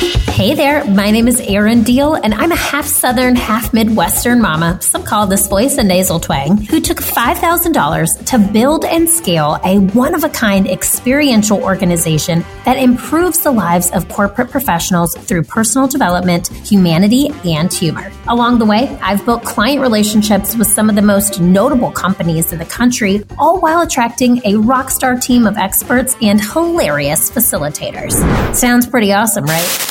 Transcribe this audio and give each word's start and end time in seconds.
Hey 0.00 0.54
there, 0.54 0.82
my 0.86 1.10
name 1.10 1.28
is 1.28 1.38
Erin 1.38 1.84
Diehl, 1.84 2.18
and 2.24 2.32
I'm 2.32 2.52
a 2.52 2.56
half 2.56 2.86
Southern, 2.86 3.36
half 3.36 3.74
Midwestern 3.74 4.40
mama, 4.40 4.80
some 4.80 5.02
call 5.02 5.26
this 5.26 5.46
voice 5.46 5.76
a 5.76 5.82
nasal 5.82 6.18
twang, 6.18 6.56
who 6.56 6.80
took 6.80 6.96
$5,000 6.96 8.24
to 8.24 8.38
build 8.50 8.86
and 8.86 9.06
scale 9.06 9.58
a 9.62 9.78
one 9.78 10.14
of 10.14 10.24
a 10.24 10.30
kind 10.30 10.66
experiential 10.66 11.62
organization 11.62 12.42
that 12.64 12.78
improves 12.78 13.40
the 13.40 13.50
lives 13.50 13.90
of 13.90 14.08
corporate 14.08 14.50
professionals 14.50 15.14
through 15.14 15.42
personal 15.42 15.86
development, 15.86 16.48
humanity, 16.66 17.28
and 17.44 17.70
humor. 17.70 18.10
Along 18.26 18.58
the 18.58 18.64
way, 18.64 18.88
I've 19.02 19.22
built 19.26 19.44
client 19.44 19.82
relationships 19.82 20.56
with 20.56 20.68
some 20.68 20.88
of 20.88 20.96
the 20.96 21.02
most 21.02 21.42
notable 21.42 21.90
companies 21.90 22.54
in 22.54 22.58
the 22.58 22.64
country, 22.64 23.22
all 23.38 23.60
while 23.60 23.82
attracting 23.82 24.40
a 24.46 24.56
rock 24.56 24.88
star 24.88 25.16
team 25.18 25.46
of 25.46 25.58
experts 25.58 26.16
and 26.22 26.40
hilarious 26.40 27.30
facilitators. 27.30 28.14
Sounds 28.54 28.86
pretty 28.86 29.12
awesome, 29.12 29.44
right? 29.44 29.89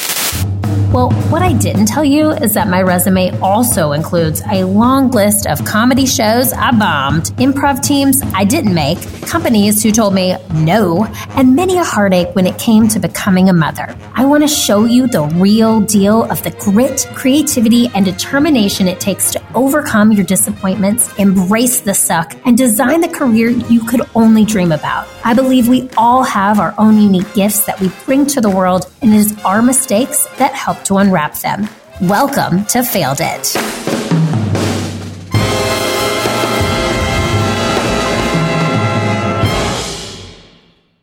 Well, 0.91 1.11
what 1.29 1.43
I 1.43 1.53
didn't 1.53 1.85
tell 1.85 2.03
you 2.03 2.31
is 2.31 2.55
that 2.55 2.67
my 2.67 2.81
resume 2.81 3.29
also 3.41 3.91
includes 3.91 4.41
a 4.51 4.63
long 4.63 5.11
list 5.11 5.45
of 5.45 5.63
comedy 5.63 6.07
shows 6.07 6.51
I 6.51 6.71
bombed, 6.71 7.25
improv 7.37 7.83
teams 7.83 8.23
I 8.33 8.43
didn't 8.43 8.73
make, 8.73 8.99
companies 9.21 9.83
who 9.83 9.91
told 9.91 10.15
me 10.15 10.35
no, 10.51 11.05
and 11.35 11.55
many 11.55 11.77
a 11.77 11.83
heartache 11.83 12.33
when 12.33 12.47
it 12.47 12.57
came 12.57 12.87
to 12.87 12.99
becoming 12.99 13.49
a 13.49 13.53
mother. 13.53 13.95
I 14.15 14.25
want 14.25 14.41
to 14.41 14.47
show 14.47 14.85
you 14.85 15.05
the 15.05 15.25
real 15.25 15.79
deal 15.79 16.23
of 16.23 16.41
the 16.41 16.49
grit, 16.51 17.07
creativity, 17.13 17.87
and 17.93 18.03
determination 18.03 18.87
it 18.87 18.99
takes 18.99 19.31
to 19.33 19.41
overcome 19.53 20.11
your 20.11 20.25
disappointments, 20.25 21.15
embrace 21.19 21.81
the 21.81 21.93
suck, 21.93 22.35
and 22.45 22.57
design 22.57 23.01
the 23.01 23.09
career 23.09 23.49
you 23.49 23.81
could 23.85 24.01
only 24.15 24.43
dream 24.43 24.71
about. 24.71 25.07
I 25.21 25.33
believe 25.33 25.67
we 25.67 25.89
all 25.97 26.23
have 26.23 26.59
our 26.59 26.73
own 26.77 26.99
unique 26.99 27.33
gifts 27.33 27.65
that 27.65 27.79
we 27.81 27.89
bring 28.05 28.25
to 28.27 28.39
the 28.39 28.49
world, 28.49 28.89
and 29.01 29.13
it 29.13 29.17
is 29.17 29.37
our 29.43 29.61
mistakes 29.61 30.25
that 30.37 30.53
help 30.53 30.81
to 30.85 30.95
unwrap 30.95 31.35
them. 31.35 31.67
Welcome 32.01 32.63
to 32.67 32.83
Failed 32.83 33.17
It. 33.19 33.55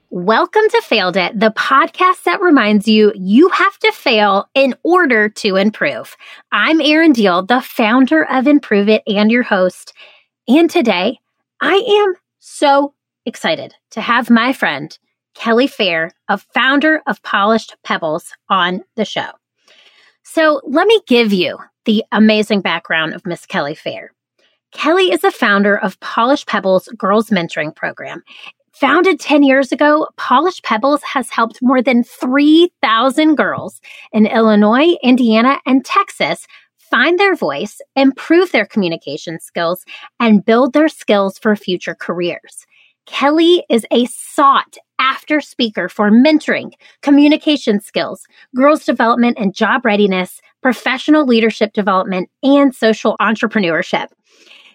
Welcome 0.08 0.62
to 0.70 0.82
Failed 0.82 1.18
It, 1.18 1.38
the 1.38 1.50
podcast 1.50 2.22
that 2.24 2.40
reminds 2.40 2.88
you 2.88 3.12
you 3.14 3.50
have 3.50 3.78
to 3.80 3.92
fail 3.92 4.48
in 4.54 4.74
order 4.82 5.28
to 5.28 5.56
improve. 5.56 6.16
I'm 6.50 6.80
Erin 6.80 7.12
Diehl, 7.12 7.46
the 7.46 7.60
founder 7.60 8.24
of 8.24 8.46
Improv 8.46 8.88
It 8.88 9.02
and 9.06 9.30
your 9.30 9.42
host. 9.42 9.92
And 10.48 10.70
today 10.70 11.20
I 11.60 11.74
am 11.74 12.14
so 12.38 12.94
excited 13.26 13.74
to 13.90 14.00
have 14.00 14.30
my 14.30 14.52
friend, 14.52 14.96
Kelly 15.34 15.66
Fair, 15.66 16.12
a 16.28 16.38
founder 16.38 17.02
of 17.06 17.22
Polished 17.22 17.76
Pebbles, 17.84 18.32
on 18.48 18.82
the 18.94 19.04
show. 19.04 19.30
So 20.22 20.60
let 20.64 20.86
me 20.86 21.00
give 21.06 21.32
you 21.32 21.58
the 21.84 22.04
amazing 22.12 22.62
background 22.62 23.14
of 23.14 23.26
Miss 23.26 23.44
Kelly 23.44 23.74
Fair. 23.74 24.12
Kelly 24.72 25.12
is 25.12 25.20
the 25.20 25.30
founder 25.30 25.76
of 25.76 26.00
Polished 26.00 26.46
Pebbles 26.46 26.88
Girls 26.96 27.30
Mentoring 27.30 27.74
Program. 27.74 28.22
Founded 28.72 29.18
10 29.18 29.42
years 29.42 29.72
ago, 29.72 30.06
Polished 30.16 30.62
Pebbles 30.62 31.02
has 31.02 31.30
helped 31.30 31.62
more 31.62 31.80
than 31.80 32.04
3,000 32.04 33.34
girls 33.34 33.80
in 34.12 34.26
Illinois, 34.26 34.96
Indiana, 35.02 35.60
and 35.64 35.84
Texas 35.84 36.46
find 36.76 37.18
their 37.18 37.34
voice, 37.34 37.80
improve 37.94 38.52
their 38.52 38.66
communication 38.66 39.40
skills, 39.40 39.84
and 40.20 40.44
build 40.44 40.72
their 40.72 40.88
skills 40.88 41.38
for 41.38 41.56
future 41.56 41.94
careers. 41.94 42.66
Kelly 43.06 43.64
is 43.70 43.86
a 43.90 44.06
sought 44.06 44.76
after 44.98 45.40
speaker 45.40 45.88
for 45.88 46.10
mentoring, 46.10 46.72
communication 47.02 47.80
skills, 47.80 48.26
girls 48.54 48.84
development 48.84 49.38
and 49.38 49.54
job 49.54 49.84
readiness, 49.84 50.40
professional 50.62 51.24
leadership 51.24 51.72
development, 51.72 52.28
and 52.42 52.74
social 52.74 53.16
entrepreneurship. 53.20 54.08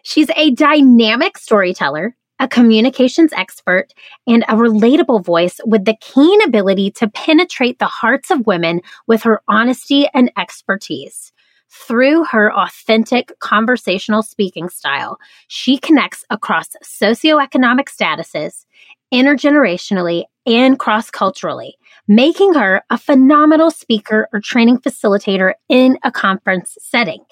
She's 0.04 0.30
a 0.36 0.52
dynamic 0.52 1.38
storyteller, 1.38 2.16
a 2.40 2.48
communications 2.48 3.34
expert, 3.34 3.88
and 4.26 4.44
a 4.44 4.56
relatable 4.56 5.24
voice 5.24 5.60
with 5.66 5.86
the 5.86 5.98
keen 6.02 6.42
ability 6.42 6.92
to 6.92 7.10
penetrate 7.10 7.80
the 7.80 7.86
hearts 7.86 8.32
of 8.32 8.48
women 8.48 8.82
with 9.08 9.24
her 9.24 9.42
honesty 9.48 10.08
and 10.14 10.32
expertise. 10.38 11.32
Through 11.72 12.26
her 12.26 12.54
authentic 12.54 13.40
conversational 13.40 14.24
speaking 14.24 14.68
style, 14.68 15.18
she 15.48 15.78
connects 15.78 16.26
across 16.30 16.68
socioeconomic 16.84 17.86
statuses, 17.88 18.66
intergenerationally, 19.14 20.26
and 20.46 20.78
cross 20.78 21.10
culturally, 21.10 21.78
making 22.10 22.56
her 22.56 22.84
a 22.90 22.98
phenomenal 22.98 23.72
speaker 23.72 24.28
or 24.34 24.42
training 24.42 24.80
facilitator 24.80 25.54
in 25.70 25.98
a 26.04 26.12
conference 26.12 26.78
setting. 26.82 27.24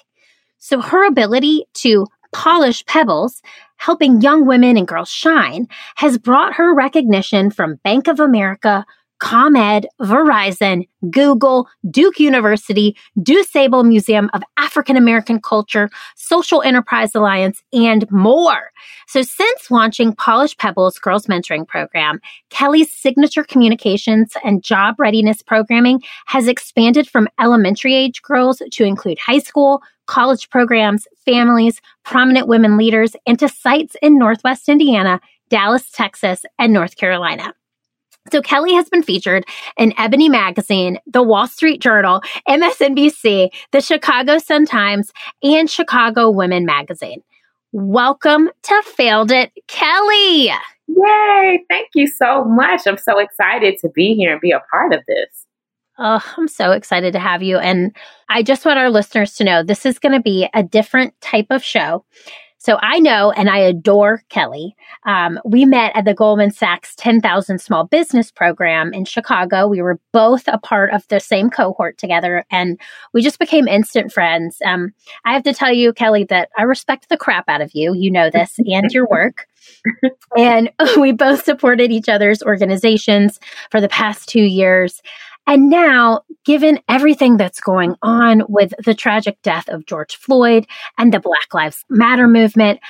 So 0.58 0.80
her 0.80 1.06
ability 1.06 1.66
to 1.74 2.06
polish 2.32 2.84
pebbles, 2.86 3.42
helping 3.76 4.22
young 4.22 4.46
women 4.46 4.78
and 4.78 4.88
girls 4.88 5.10
shine, 5.10 5.68
has 5.96 6.16
brought 6.16 6.54
her 6.54 6.74
recognition 6.74 7.50
from 7.50 7.80
Bank 7.84 8.08
of 8.08 8.20
America, 8.20 8.86
ComEd, 9.20 9.86
Verizon, 10.00 10.88
Google, 11.10 11.68
Duke 11.90 12.18
University, 12.18 12.96
DuSable 13.18 13.86
Museum 13.86 14.28
of 14.32 14.42
African 14.56 14.96
American 14.96 15.40
Culture, 15.40 15.88
Social 16.16 16.62
Enterprise 16.62 17.14
Alliance, 17.14 17.62
and 17.72 18.10
more. 18.10 18.70
So 19.06 19.22
since 19.22 19.70
launching 19.70 20.14
Polished 20.14 20.58
Pebbles 20.58 20.98
Girls 20.98 21.26
Mentoring 21.26 21.66
Program, 21.66 22.20
Kelly's 22.48 22.92
signature 22.92 23.44
communications 23.44 24.34
and 24.44 24.62
job 24.62 24.96
readiness 24.98 25.42
programming 25.42 26.02
has 26.26 26.48
expanded 26.48 27.08
from 27.08 27.28
elementary 27.38 27.94
age 27.94 28.22
girls 28.22 28.62
to 28.70 28.84
include 28.84 29.18
high 29.18 29.38
school, 29.38 29.82
college 30.06 30.50
programs, 30.50 31.06
families, 31.24 31.80
prominent 32.04 32.48
women 32.48 32.76
leaders, 32.76 33.14
and 33.26 33.38
to 33.38 33.48
sites 33.48 33.96
in 34.02 34.18
Northwest 34.18 34.68
Indiana, 34.68 35.20
Dallas, 35.50 35.90
Texas, 35.90 36.44
and 36.58 36.72
North 36.72 36.96
Carolina. 36.96 37.54
So 38.28 38.42
Kelly 38.42 38.74
has 38.74 38.88
been 38.90 39.02
featured 39.02 39.44
in 39.78 39.94
Ebony 39.98 40.28
Magazine, 40.28 40.98
The 41.06 41.22
Wall 41.22 41.46
Street 41.46 41.80
Journal, 41.80 42.20
MSNBC, 42.46 43.48
the 43.72 43.80
Chicago 43.80 44.36
Sun-Times, 44.36 45.10
and 45.42 45.70
Chicago 45.70 46.30
Women 46.30 46.66
Magazine. 46.66 47.22
Welcome 47.72 48.50
to 48.64 48.82
Failed 48.84 49.32
It, 49.32 49.52
Kelly. 49.68 50.52
Yay! 50.86 51.64
Thank 51.70 51.88
you 51.94 52.06
so 52.06 52.44
much. 52.44 52.82
I'm 52.86 52.98
so 52.98 53.18
excited 53.18 53.78
to 53.78 53.88
be 53.88 54.14
here 54.14 54.32
and 54.32 54.40
be 54.40 54.50
a 54.50 54.60
part 54.70 54.92
of 54.92 55.00
this. 55.08 55.46
Oh, 55.98 56.22
I'm 56.36 56.48
so 56.48 56.72
excited 56.72 57.14
to 57.14 57.18
have 57.18 57.42
you. 57.42 57.56
And 57.56 57.96
I 58.28 58.42
just 58.42 58.66
want 58.66 58.78
our 58.78 58.90
listeners 58.90 59.34
to 59.36 59.44
know 59.44 59.62
this 59.62 59.86
is 59.86 59.98
going 59.98 60.12
to 60.12 60.20
be 60.20 60.46
a 60.52 60.62
different 60.62 61.18
type 61.22 61.46
of 61.48 61.64
show. 61.64 62.04
So 62.60 62.76
I 62.82 62.98
know 62.98 63.30
and 63.30 63.48
I 63.48 63.56
adore 63.56 64.22
Kelly. 64.28 64.76
Um, 65.06 65.40
we 65.46 65.64
met 65.64 65.96
at 65.96 66.04
the 66.04 66.12
Goldman 66.12 66.50
Sachs 66.50 66.94
10,000 66.96 67.58
Small 67.58 67.84
Business 67.84 68.30
Program 68.30 68.92
in 68.92 69.06
Chicago. 69.06 69.66
We 69.66 69.80
were 69.80 69.98
both 70.12 70.46
a 70.46 70.58
part 70.58 70.92
of 70.92 71.08
the 71.08 71.20
same 71.20 71.48
cohort 71.48 71.96
together 71.96 72.44
and 72.50 72.78
we 73.14 73.22
just 73.22 73.38
became 73.38 73.66
instant 73.66 74.12
friends. 74.12 74.58
Um, 74.62 74.92
I 75.24 75.32
have 75.32 75.42
to 75.44 75.54
tell 75.54 75.72
you, 75.72 75.94
Kelly, 75.94 76.24
that 76.24 76.50
I 76.58 76.64
respect 76.64 77.08
the 77.08 77.16
crap 77.16 77.48
out 77.48 77.62
of 77.62 77.70
you. 77.72 77.94
You 77.94 78.10
know 78.10 78.28
this 78.28 78.58
and 78.58 78.92
your 78.92 79.08
work. 79.08 79.46
and 80.36 80.70
we 80.98 81.12
both 81.12 81.44
supported 81.44 81.90
each 81.90 82.10
other's 82.10 82.42
organizations 82.42 83.40
for 83.70 83.80
the 83.80 83.88
past 83.88 84.28
two 84.28 84.42
years. 84.42 85.00
And 85.46 85.68
now, 85.68 86.22
given 86.44 86.80
everything 86.88 87.36
that's 87.36 87.60
going 87.60 87.96
on 88.02 88.42
with 88.48 88.72
the 88.84 88.94
tragic 88.94 89.38
death 89.42 89.68
of 89.68 89.86
George 89.86 90.16
Floyd 90.16 90.66
and 90.96 91.12
the 91.12 91.20
Black 91.20 91.52
Lives 91.52 91.84
Matter 91.88 92.28
movement, 92.28 92.80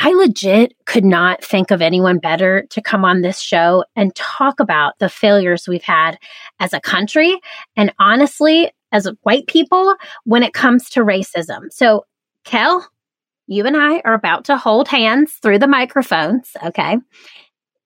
I 0.00 0.12
legit 0.12 0.74
could 0.84 1.04
not 1.04 1.44
think 1.44 1.70
of 1.70 1.80
anyone 1.80 2.18
better 2.18 2.66
to 2.70 2.82
come 2.82 3.04
on 3.04 3.20
this 3.20 3.40
show 3.40 3.84
and 3.94 4.14
talk 4.16 4.58
about 4.58 4.98
the 4.98 5.08
failures 5.08 5.68
we've 5.68 5.82
had 5.84 6.18
as 6.58 6.72
a 6.72 6.80
country 6.80 7.38
and 7.76 7.92
honestly, 8.00 8.72
as 8.90 9.08
white 9.22 9.46
people 9.46 9.94
when 10.24 10.42
it 10.42 10.52
comes 10.52 10.90
to 10.90 11.04
racism. 11.04 11.72
So, 11.72 12.04
Kel, 12.44 12.86
you 13.46 13.64
and 13.66 13.76
I 13.76 14.00
are 14.00 14.14
about 14.14 14.44
to 14.46 14.56
hold 14.56 14.88
hands 14.88 15.34
through 15.42 15.60
the 15.60 15.68
microphones, 15.68 16.50
okay? 16.64 16.98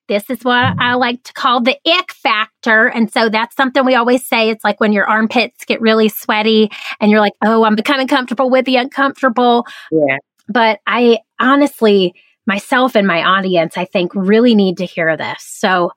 This 0.08 0.30
is 0.30 0.42
what 0.42 0.74
I 0.78 0.94
like 0.94 1.22
to 1.24 1.32
call 1.32 1.60
the 1.60 1.76
ick 1.86 2.12
factor. 2.12 2.86
And 2.86 3.12
so 3.12 3.28
that's 3.28 3.56
something 3.56 3.84
we 3.84 3.94
always 3.94 4.26
say. 4.26 4.50
It's 4.50 4.64
like 4.64 4.80
when 4.80 4.92
your 4.92 5.04
armpits 5.06 5.64
get 5.64 5.80
really 5.80 6.08
sweaty 6.08 6.70
and 7.00 7.10
you're 7.10 7.20
like, 7.20 7.34
oh, 7.42 7.64
I'm 7.64 7.74
becoming 7.74 8.06
comfortable 8.06 8.48
with 8.48 8.64
the 8.64 8.76
uncomfortable. 8.76 9.66
Yeah. 9.90 10.18
But 10.48 10.80
I 10.86 11.18
honestly, 11.40 12.14
myself 12.46 12.94
and 12.94 13.06
my 13.06 13.22
audience, 13.22 13.76
I 13.76 13.84
think 13.84 14.12
really 14.14 14.54
need 14.54 14.76
to 14.78 14.84
hear 14.84 15.16
this. 15.16 15.42
So 15.42 15.90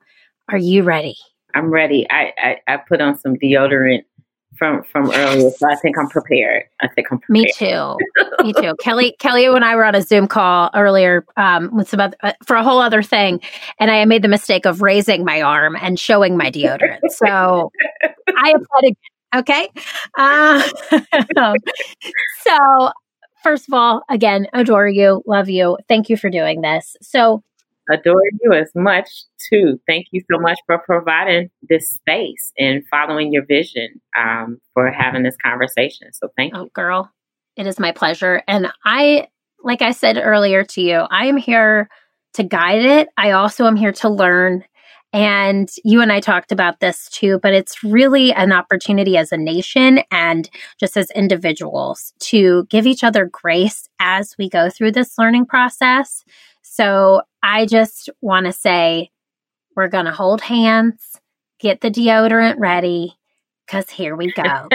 are 0.48 0.58
you 0.58 0.82
ready? 0.82 1.16
I'm 1.54 1.70
ready. 1.70 2.06
I, 2.10 2.32
I, 2.38 2.56
I 2.66 2.76
put 2.76 3.00
on 3.00 3.18
some 3.18 3.36
deodorant 3.36 4.04
from 4.56 4.82
from 4.84 5.10
earlier, 5.10 5.50
so 5.50 5.68
I 5.68 5.76
think 5.76 5.98
I'm 5.98 6.08
prepared. 6.08 6.64
I 6.80 6.88
think 6.88 7.08
I'm 7.10 7.18
prepared. 7.18 7.44
Me 7.44 7.52
too. 7.54 7.96
Me 8.42 8.52
too. 8.52 8.74
Kelly, 8.80 9.16
Kelly, 9.18 9.46
and 9.46 9.64
I 9.64 9.74
were 9.76 9.84
on 9.84 9.94
a 9.94 10.02
Zoom 10.02 10.26
call 10.26 10.70
earlier 10.74 11.24
um, 11.36 11.74
with 11.74 11.88
some 11.88 12.00
other, 12.00 12.16
uh, 12.22 12.32
for 12.44 12.56
a 12.56 12.62
whole 12.62 12.80
other 12.80 13.02
thing, 13.02 13.40
and 13.78 13.90
I 13.90 14.04
made 14.04 14.22
the 14.22 14.28
mistake 14.28 14.66
of 14.66 14.82
raising 14.82 15.24
my 15.24 15.40
arm 15.40 15.76
and 15.80 15.98
showing 15.98 16.36
my 16.36 16.50
deodorant. 16.50 17.00
So 17.10 17.70
I 18.02 18.54
applied. 18.54 18.96
Okay. 19.34 19.68
Uh, 20.18 20.62
so, 22.42 22.90
first 23.42 23.68
of 23.68 23.74
all, 23.74 24.02
again, 24.10 24.48
adore 24.52 24.88
you, 24.88 25.22
love 25.26 25.48
you. 25.48 25.78
Thank 25.88 26.08
you 26.08 26.16
for 26.16 26.30
doing 26.30 26.62
this. 26.62 26.96
So, 27.00 27.42
adore 27.90 28.22
you 28.42 28.52
as 28.52 28.70
much 28.74 29.08
too. 29.50 29.80
Thank 29.86 30.06
you 30.12 30.20
so 30.30 30.38
much 30.38 30.58
for 30.66 30.78
providing 30.78 31.50
this 31.68 31.90
space 31.90 32.52
and 32.58 32.82
following 32.88 33.32
your 33.32 33.44
vision 33.44 34.00
um, 34.16 34.58
for 34.74 34.90
having 34.90 35.22
this 35.22 35.36
conversation. 35.42 36.12
So, 36.12 36.28
thank 36.36 36.54
you. 36.54 36.60
Oh, 36.60 36.68
girl, 36.74 37.10
it 37.56 37.66
is 37.66 37.78
my 37.78 37.92
pleasure. 37.92 38.42
And 38.46 38.68
I, 38.84 39.28
like 39.62 39.82
I 39.82 39.92
said 39.92 40.18
earlier 40.18 40.64
to 40.64 40.80
you, 40.80 40.94
I 41.10 41.26
am 41.26 41.36
here 41.36 41.88
to 42.34 42.42
guide 42.42 42.84
it. 42.84 43.08
I 43.16 43.32
also 43.32 43.66
am 43.66 43.76
here 43.76 43.92
to 43.92 44.08
learn 44.08 44.64
and 45.12 45.68
you 45.84 46.00
and 46.00 46.12
I 46.12 46.20
talked 46.20 46.52
about 46.52 46.78
this 46.78 47.08
too, 47.08 47.40
but 47.42 47.52
it's 47.52 47.82
really 47.82 48.32
an 48.32 48.52
opportunity 48.52 49.16
as 49.16 49.32
a 49.32 49.36
nation 49.36 50.02
and 50.10 50.48
just 50.78 50.96
as 50.96 51.10
individuals 51.12 52.12
to 52.20 52.64
give 52.70 52.86
each 52.86 53.02
other 53.02 53.28
grace 53.30 53.88
as 53.98 54.36
we 54.38 54.48
go 54.48 54.70
through 54.70 54.92
this 54.92 55.18
learning 55.18 55.46
process. 55.46 56.24
So 56.72 57.22
I 57.42 57.66
just 57.66 58.08
want 58.20 58.46
to 58.46 58.52
say 58.52 59.10
we're 59.74 59.88
going 59.88 60.04
to 60.04 60.12
hold 60.12 60.40
hands, 60.40 61.18
get 61.58 61.80
the 61.80 61.90
deodorant 61.90 62.60
ready, 62.60 63.18
because 63.66 63.90
here 63.90 64.14
we 64.14 64.30
go. 64.30 64.42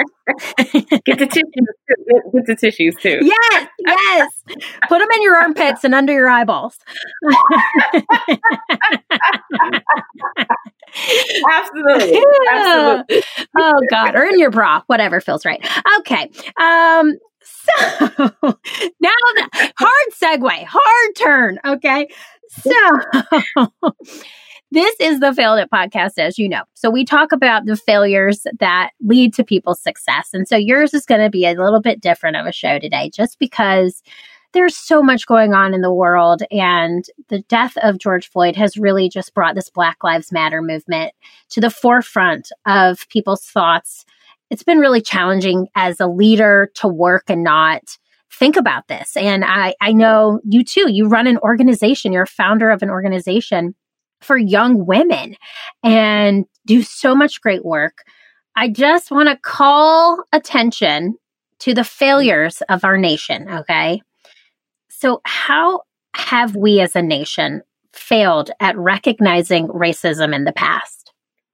get 0.57 1.19
the 1.19 1.25
tissues 1.25 1.53
too. 1.55 2.31
Get 2.33 2.45
the 2.47 2.57
tissues 2.59 2.95
too. 2.95 3.19
Yes, 3.21 3.69
yes. 3.87 4.43
Put 4.89 4.99
them 4.99 5.07
in 5.15 5.21
your 5.21 5.37
armpits 5.37 5.85
and 5.85 5.95
under 5.95 6.11
your 6.11 6.27
eyeballs. 6.27 6.77
Absolutely. 11.49 12.21
Absolutely. 12.51 13.23
Oh 13.57 13.79
God, 13.89 14.15
or 14.15 14.23
in 14.23 14.37
your 14.37 14.51
bra, 14.51 14.81
whatever 14.87 15.21
feels 15.21 15.45
right. 15.45 15.65
Okay. 15.99 16.29
Um, 16.59 17.17
so 17.77 18.29
now 18.99 19.11
the 19.35 19.71
hard 19.77 20.41
segue, 20.41 20.65
hard 20.65 21.15
turn. 21.17 21.59
Okay. 21.65 22.07
So 22.49 23.91
this 24.71 24.95
is 24.99 25.19
the 25.19 25.33
Failed 25.33 25.59
It 25.59 25.69
podcast, 25.71 26.17
as 26.17 26.37
you 26.37 26.49
know. 26.49 26.63
So 26.73 26.89
we 26.89 27.05
talk 27.05 27.31
about 27.31 27.65
the 27.65 27.75
failures 27.75 28.45
that 28.59 28.91
lead 29.01 29.33
to 29.35 29.43
people's 29.43 29.81
success. 29.81 30.29
And 30.33 30.47
so 30.47 30.55
yours 30.55 30.93
is 30.93 31.05
going 31.05 31.21
to 31.21 31.29
be 31.29 31.45
a 31.45 31.53
little 31.53 31.81
bit 31.81 32.01
different 32.01 32.37
of 32.37 32.45
a 32.45 32.51
show 32.51 32.79
today, 32.79 33.09
just 33.13 33.39
because 33.39 34.01
there's 34.53 34.75
so 34.75 35.03
much 35.03 35.27
going 35.27 35.53
on 35.53 35.73
in 35.73 35.81
the 35.81 35.93
world. 35.93 36.41
And 36.49 37.05
the 37.27 37.41
death 37.43 37.77
of 37.83 37.99
George 37.99 38.29
Floyd 38.29 38.55
has 38.55 38.77
really 38.77 39.09
just 39.09 39.33
brought 39.33 39.53
this 39.53 39.69
Black 39.69 40.03
Lives 40.03 40.31
Matter 40.31 40.61
movement 40.61 41.13
to 41.49 41.59
the 41.59 41.69
forefront 41.69 42.49
of 42.65 43.07
people's 43.09 43.43
thoughts. 43.43 44.05
It's 44.49 44.63
been 44.63 44.79
really 44.79 45.01
challenging 45.01 45.67
as 45.75 45.99
a 45.99 46.07
leader 46.07 46.71
to 46.75 46.87
work 46.87 47.25
and 47.29 47.43
not 47.43 47.81
think 48.31 48.57
about 48.57 48.87
this. 48.87 49.15
And 49.17 49.43
I, 49.45 49.75
I 49.81 49.93
know 49.93 50.39
you 50.43 50.63
too, 50.63 50.91
you 50.91 51.07
run 51.07 51.27
an 51.27 51.37
organization, 51.39 52.11
you're 52.11 52.23
a 52.23 52.27
founder 52.27 52.69
of 52.69 52.81
an 52.81 52.89
organization 52.89 53.75
for 54.21 54.37
young 54.37 54.85
women 54.85 55.35
and 55.83 56.45
do 56.65 56.81
so 56.81 57.15
much 57.15 57.41
great 57.41 57.63
work. 57.63 57.99
I 58.55 58.69
just 58.69 59.11
want 59.11 59.29
to 59.29 59.37
call 59.37 60.23
attention 60.31 61.15
to 61.59 61.73
the 61.73 61.83
failures 61.83 62.61
of 62.69 62.83
our 62.83 62.97
nation, 62.97 63.47
okay? 63.49 64.01
So, 64.89 65.21
how 65.25 65.81
have 66.15 66.55
we 66.55 66.79
as 66.79 66.95
a 66.95 67.01
nation 67.01 67.61
failed 67.93 68.51
at 68.59 68.77
recognizing 68.77 69.67
racism 69.67 70.33
in 70.33 70.45
the 70.45 70.53
past? 70.53 70.94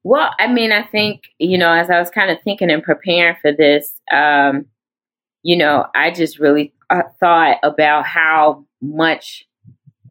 Well, 0.03 0.31
I 0.39 0.48
mean, 0.48 0.71
I 0.71 0.83
think, 0.83 1.24
you 1.38 1.57
know, 1.57 1.71
as 1.71 1.89
I 1.89 2.00
was 2.00 2.09
kind 2.09 2.31
of 2.31 2.38
thinking 2.44 2.71
and 2.71 2.81
preparing 2.83 3.36
for 3.42 3.51
this, 3.51 3.94
um, 4.12 4.65
you 5.44 5.56
know, 5.56 5.86
I 5.95 6.12
just 6.12 6.39
really 6.39 6.74
uh, 6.89 7.03
thought 7.19 7.57
about 7.63 8.06
how 8.06 8.65
much 8.81 9.45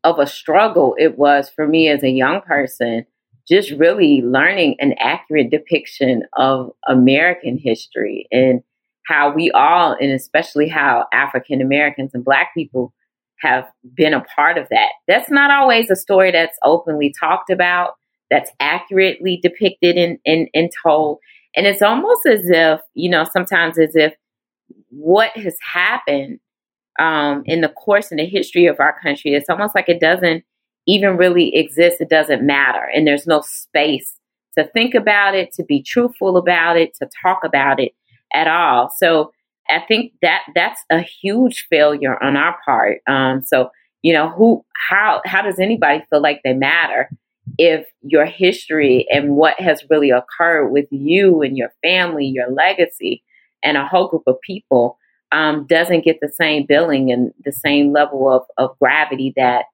of 0.05 0.19
a 0.19 0.27
struggle 0.27 0.95
it 0.99 1.19
was 1.19 1.51
for 1.51 1.67
me 1.67 1.89
as 1.89 2.03
a 2.03 2.09
young 2.11 2.41
person, 2.41 3.05
just 3.49 3.73
really 3.73 4.23
learning 4.23 4.77
an 4.79 4.95
accurate 4.99 5.51
depiction 5.51 6.23
of 6.37 6.71
American 6.89 7.59
history 7.59 8.27
and 8.31 8.63
how 9.07 9.33
we 9.33 9.51
all, 9.51 9.97
and 10.01 10.13
especially 10.13 10.69
how 10.69 11.07
African 11.13 11.61
Americans 11.61 12.13
and 12.15 12.25
Black 12.25 12.55
people 12.55 12.95
have 13.41 13.67
been 13.95 14.15
a 14.15 14.25
part 14.37 14.57
of 14.57 14.69
that. 14.71 14.91
That's 15.09 15.31
not 15.31 15.51
always 15.51 15.91
a 15.91 15.97
story 15.97 16.31
that's 16.31 16.59
openly 16.65 17.13
talked 17.19 17.51
about, 17.51 17.95
that's 18.31 18.51
accurately 18.61 19.39
depicted 19.43 19.97
and, 19.97 20.19
and, 20.25 20.49
and 20.55 20.71
told. 20.83 21.19
And 21.57 21.67
it's 21.67 21.83
almost 21.83 22.27
as 22.27 22.43
if, 22.45 22.81
you 22.95 23.11
know, 23.11 23.27
sometimes 23.33 23.79
as 23.79 23.97
if 23.97 24.15
what 24.91 25.37
has 25.37 25.57
happened 25.73 26.39
um, 26.99 27.43
in 27.47 27.61
the 27.61 27.69
course 27.69 28.11
and 28.11 28.21
the 28.21 28.27
history 28.27 28.67
of 28.67 28.79
our 28.79 28.99
country, 29.01 29.35
it's 29.35 29.51
almost 29.51 29.75
like 29.75 29.89
it 29.89 30.01
doesn't 30.01 30.45
even 30.87 31.17
really 31.17 31.55
exist. 31.55 32.01
It 32.01 32.09
doesn't 32.09 32.43
matter. 32.43 32.89
And 32.95 33.07
there's 33.07 33.27
no 33.27 33.43
space 33.43 34.15
to 34.57 34.65
think 34.69 34.95
about 34.95 35.35
it, 35.35 35.53
to 35.55 35.65
be 35.65 35.83
truthful 35.83 36.37
about 36.37 36.77
it, 36.77 36.95
to 36.95 37.09
talk 37.23 37.45
about 37.45 37.81
it 37.81 37.93
at 38.33 38.47
all. 38.47 38.93
So 38.97 39.33
I 39.69 39.81
think 39.87 40.13
that 40.23 40.43
that's 40.55 40.81
a 40.91 41.01
huge 41.01 41.67
failure 41.71 42.23
on 42.23 42.37
our 42.37 42.57
part. 42.65 42.99
Um, 43.07 43.43
so 43.43 43.71
you 44.03 44.13
know, 44.13 44.31
who, 44.31 44.65
how, 44.89 45.21
how 45.25 45.43
does 45.43 45.59
anybody 45.59 46.03
feel 46.11 46.23
like 46.23 46.41
they 46.43 46.55
matter 46.55 47.11
if 47.61 47.87
your 48.03 48.25
history 48.25 49.07
and 49.11 49.37
what 49.37 49.61
has 49.61 49.85
really 49.91 50.11
occurred 50.11 50.71
with 50.71 50.87
you 50.91 51.43
and 51.43 51.59
your 51.59 51.73
family, 51.83 52.27
your 52.27 52.51
legacy, 52.51 53.23
and 53.63 53.77
a 53.77 53.87
whole 53.87 54.09
group 54.09 54.23
of 54.27 54.41
people 54.41 54.99
um, 55.33 55.67
doesn't 55.69 56.05
get 56.05 56.19
the 56.21 56.33
same 56.33 56.65
billing 56.67 57.13
and 57.13 57.33
the 57.45 57.53
same 57.53 57.93
level 57.93 58.33
of, 58.33 58.43
of 58.57 58.79
gravity 58.79 59.33
that 59.37 59.67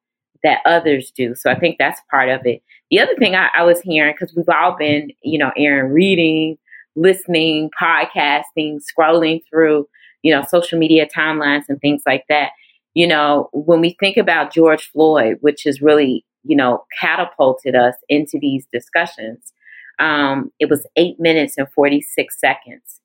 that 0.42 0.60
others 0.66 1.12
do. 1.16 1.34
So 1.34 1.50
I 1.50 1.58
think 1.58 1.76
that's 1.78 2.00
part 2.10 2.28
of 2.28 2.44
it. 2.44 2.62
The 2.90 3.00
other 3.00 3.14
thing 3.18 3.34
I, 3.34 3.48
I 3.56 3.62
was 3.62 3.80
hearing 3.80 4.14
because 4.14 4.34
we've 4.36 4.48
all 4.48 4.76
been, 4.76 5.10
you 5.22 5.38
know, 5.38 5.50
Erin 5.56 5.92
reading 5.92 6.58
listening, 6.96 7.70
podcasting, 7.80 8.78
scrolling 8.80 9.42
through, 9.48 9.86
you 10.22 10.34
know, 10.34 10.44
social 10.48 10.78
media 10.78 11.06
timelines 11.06 11.64
and 11.68 11.80
things 11.80 12.02
like 12.06 12.24
that. 12.28 12.50
You 12.94 13.06
know, 13.06 13.50
when 13.52 13.80
we 13.80 13.96
think 14.00 14.16
about 14.16 14.52
George 14.52 14.90
Floyd, 14.90 15.36
which 15.42 15.66
is 15.66 15.82
really, 15.82 16.24
you 16.46 16.56
know, 16.56 16.84
catapulted 17.00 17.74
us 17.74 17.94
into 18.08 18.38
these 18.40 18.66
discussions, 18.72 19.52
um, 19.98 20.52
it 20.58 20.68
was 20.68 20.86
eight 20.96 21.18
minutes 21.18 21.56
and 21.56 21.70
46 21.72 22.38
seconds 22.38 23.00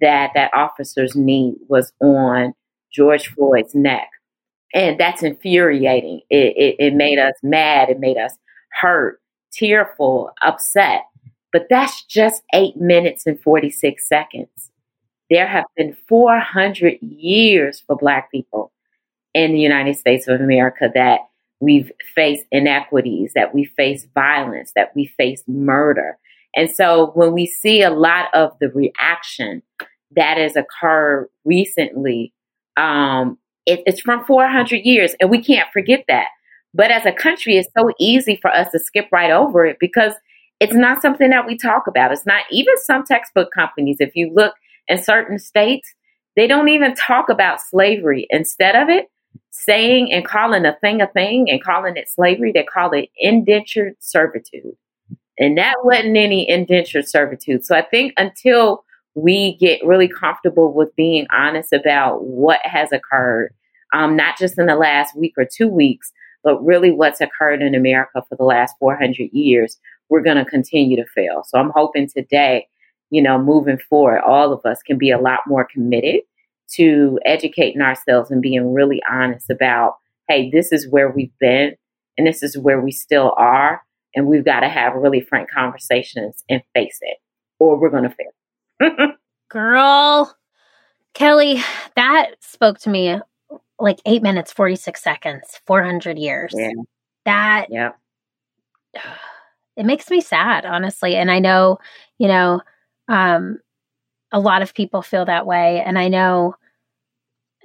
that 0.00 0.32
that 0.34 0.52
officer's 0.54 1.14
knee 1.14 1.54
was 1.68 1.92
on 2.00 2.54
George 2.92 3.28
Floyd's 3.28 3.74
neck. 3.74 4.08
And 4.72 4.98
that's 4.98 5.22
infuriating. 5.22 6.20
It, 6.30 6.56
it, 6.56 6.76
it 6.78 6.94
made 6.94 7.18
us 7.18 7.34
mad. 7.42 7.90
It 7.90 8.00
made 8.00 8.16
us 8.16 8.36
hurt, 8.72 9.20
tearful, 9.52 10.32
upset. 10.42 11.02
But 11.52 11.66
that's 11.70 12.04
just 12.04 12.42
eight 12.52 12.76
minutes 12.76 13.26
and 13.26 13.40
46 13.40 14.06
seconds. 14.06 14.72
There 15.30 15.46
have 15.46 15.64
been 15.76 15.96
400 16.08 16.98
years 17.00 17.82
for 17.86 17.96
Black 17.96 18.30
people 18.30 18.72
in 19.32 19.52
the 19.52 19.60
United 19.60 19.96
States 19.96 20.26
of 20.26 20.40
America 20.40 20.90
that 20.94 21.20
we've 21.64 21.90
faced 22.14 22.44
inequities, 22.52 23.32
that 23.34 23.54
we 23.54 23.64
face 23.64 24.06
violence, 24.14 24.72
that 24.76 24.92
we 24.94 25.06
face 25.06 25.42
murder. 25.46 26.18
And 26.54 26.70
so 26.70 27.10
when 27.14 27.32
we 27.32 27.46
see 27.46 27.82
a 27.82 27.90
lot 27.90 28.26
of 28.34 28.52
the 28.60 28.68
reaction 28.68 29.62
that 30.14 30.38
has 30.38 30.54
occurred 30.56 31.28
recently, 31.44 32.32
um, 32.76 33.38
it, 33.66 33.82
it's 33.86 34.00
from 34.00 34.24
400 34.24 34.76
years, 34.84 35.14
and 35.20 35.30
we 35.30 35.42
can't 35.42 35.68
forget 35.72 36.04
that. 36.08 36.28
But 36.74 36.90
as 36.90 37.06
a 37.06 37.12
country, 37.12 37.56
it's 37.56 37.68
so 37.76 37.90
easy 37.98 38.38
for 38.40 38.50
us 38.52 38.70
to 38.72 38.78
skip 38.78 39.08
right 39.10 39.30
over 39.30 39.64
it 39.64 39.78
because 39.80 40.12
it's 40.60 40.74
not 40.74 41.02
something 41.02 41.30
that 41.30 41.46
we 41.46 41.56
talk 41.56 41.86
about. 41.86 42.12
It's 42.12 42.26
not 42.26 42.44
even 42.50 42.74
some 42.78 43.04
textbook 43.04 43.50
companies. 43.52 43.96
If 44.00 44.14
you 44.14 44.32
look 44.34 44.54
in 44.88 45.02
certain 45.02 45.38
states, 45.38 45.94
they 46.36 46.46
don't 46.46 46.68
even 46.68 46.94
talk 46.94 47.28
about 47.28 47.60
slavery. 47.60 48.26
Instead 48.30 48.76
of 48.76 48.88
it, 48.88 49.06
saying 49.50 50.12
and 50.12 50.24
calling 50.24 50.64
a 50.66 50.76
thing 50.80 51.00
a 51.00 51.06
thing 51.08 51.50
and 51.50 51.62
calling 51.62 51.96
it 51.96 52.08
slavery, 52.08 52.52
they 52.52 52.64
call 52.64 52.92
it 52.92 53.08
indentured 53.16 53.94
servitude. 54.00 54.76
And 55.38 55.58
that 55.58 55.74
wasn't 55.82 56.16
any 56.16 56.48
indentured 56.48 57.08
servitude. 57.08 57.64
So 57.64 57.74
I 57.74 57.82
think 57.82 58.12
until 58.16 58.84
we 59.14 59.56
get 59.56 59.84
really 59.84 60.08
comfortable 60.08 60.72
with 60.72 60.94
being 60.96 61.26
honest 61.32 61.72
about 61.72 62.24
what 62.24 62.60
has 62.64 62.92
occurred, 62.92 63.54
um, 63.92 64.16
not 64.16 64.38
just 64.38 64.58
in 64.58 64.66
the 64.66 64.76
last 64.76 65.16
week 65.16 65.34
or 65.36 65.44
two 65.44 65.68
weeks, 65.68 66.12
but 66.42 66.62
really 66.64 66.90
what's 66.90 67.20
occurred 67.20 67.62
in 67.62 67.74
America 67.74 68.22
for 68.28 68.36
the 68.36 68.44
last 68.44 68.74
400 68.78 69.30
years, 69.32 69.78
we're 70.08 70.22
going 70.22 70.36
to 70.36 70.44
continue 70.44 70.96
to 70.96 71.08
fail. 71.14 71.42
So 71.46 71.58
I'm 71.58 71.72
hoping 71.74 72.08
today, 72.08 72.68
you 73.10 73.22
know, 73.22 73.38
moving 73.38 73.78
forward, 73.78 74.20
all 74.20 74.52
of 74.52 74.64
us 74.66 74.82
can 74.82 74.98
be 74.98 75.10
a 75.10 75.18
lot 75.18 75.40
more 75.46 75.64
committed 75.64 76.20
to 76.72 77.18
educating 77.24 77.82
ourselves 77.82 78.30
and 78.30 78.42
being 78.42 78.72
really 78.72 79.00
honest 79.10 79.50
about, 79.50 79.94
hey, 80.28 80.50
this 80.50 80.72
is 80.72 80.88
where 80.88 81.10
we've 81.10 81.36
been 81.38 81.74
and 82.16 82.26
this 82.26 82.42
is 82.42 82.58
where 82.58 82.80
we 82.80 82.90
still 82.90 83.34
are. 83.36 83.82
And 84.14 84.26
we've 84.26 84.44
got 84.44 84.60
to 84.60 84.68
have 84.68 84.94
really 84.94 85.20
frank 85.20 85.50
conversations 85.50 86.44
and 86.48 86.62
face 86.72 86.98
it, 87.00 87.18
or 87.58 87.78
we're 87.78 87.90
going 87.90 88.04
to 88.08 88.14
fail. 88.90 89.08
Girl, 89.50 90.36
Kelly, 91.14 91.62
that 91.96 92.36
spoke 92.40 92.78
to 92.80 92.90
me 92.90 93.18
like 93.78 94.00
eight 94.06 94.22
minutes, 94.22 94.52
46 94.52 95.02
seconds, 95.02 95.60
400 95.66 96.18
years. 96.18 96.54
Yeah. 96.56 96.70
That, 97.24 97.66
Yeah. 97.70 97.92
it 99.76 99.84
makes 99.84 100.10
me 100.10 100.20
sad, 100.20 100.64
honestly. 100.64 101.16
And 101.16 101.30
I 101.30 101.40
know, 101.40 101.78
you 102.18 102.28
know, 102.28 102.60
um, 103.08 103.58
a 104.34 104.40
lot 104.40 104.62
of 104.62 104.74
people 104.74 105.00
feel 105.00 105.24
that 105.24 105.46
way. 105.46 105.80
And 105.86 105.96
I 105.96 106.08
know 106.08 106.56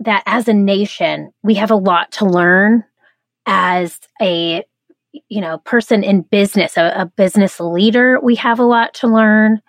that 0.01 0.21
as 0.27 0.47
a 0.47 0.53
nation, 0.53 1.33
we 1.41 1.55
have 1.55 1.71
a 1.71 1.75
lot 1.75 2.11
to 2.13 2.25
learn 2.25 2.85
as 3.47 3.99
a, 4.21 4.63
you 5.29 5.41
know, 5.41 5.57
person 5.57 6.03
in 6.03 6.21
business, 6.21 6.77
a, 6.77 6.93
a 6.95 7.05
business 7.07 7.59
leader. 7.59 8.19
We 8.21 8.35
have 8.35 8.59
a 8.59 8.65
lot 8.65 8.93
to 8.95 9.07
learn. 9.07 9.61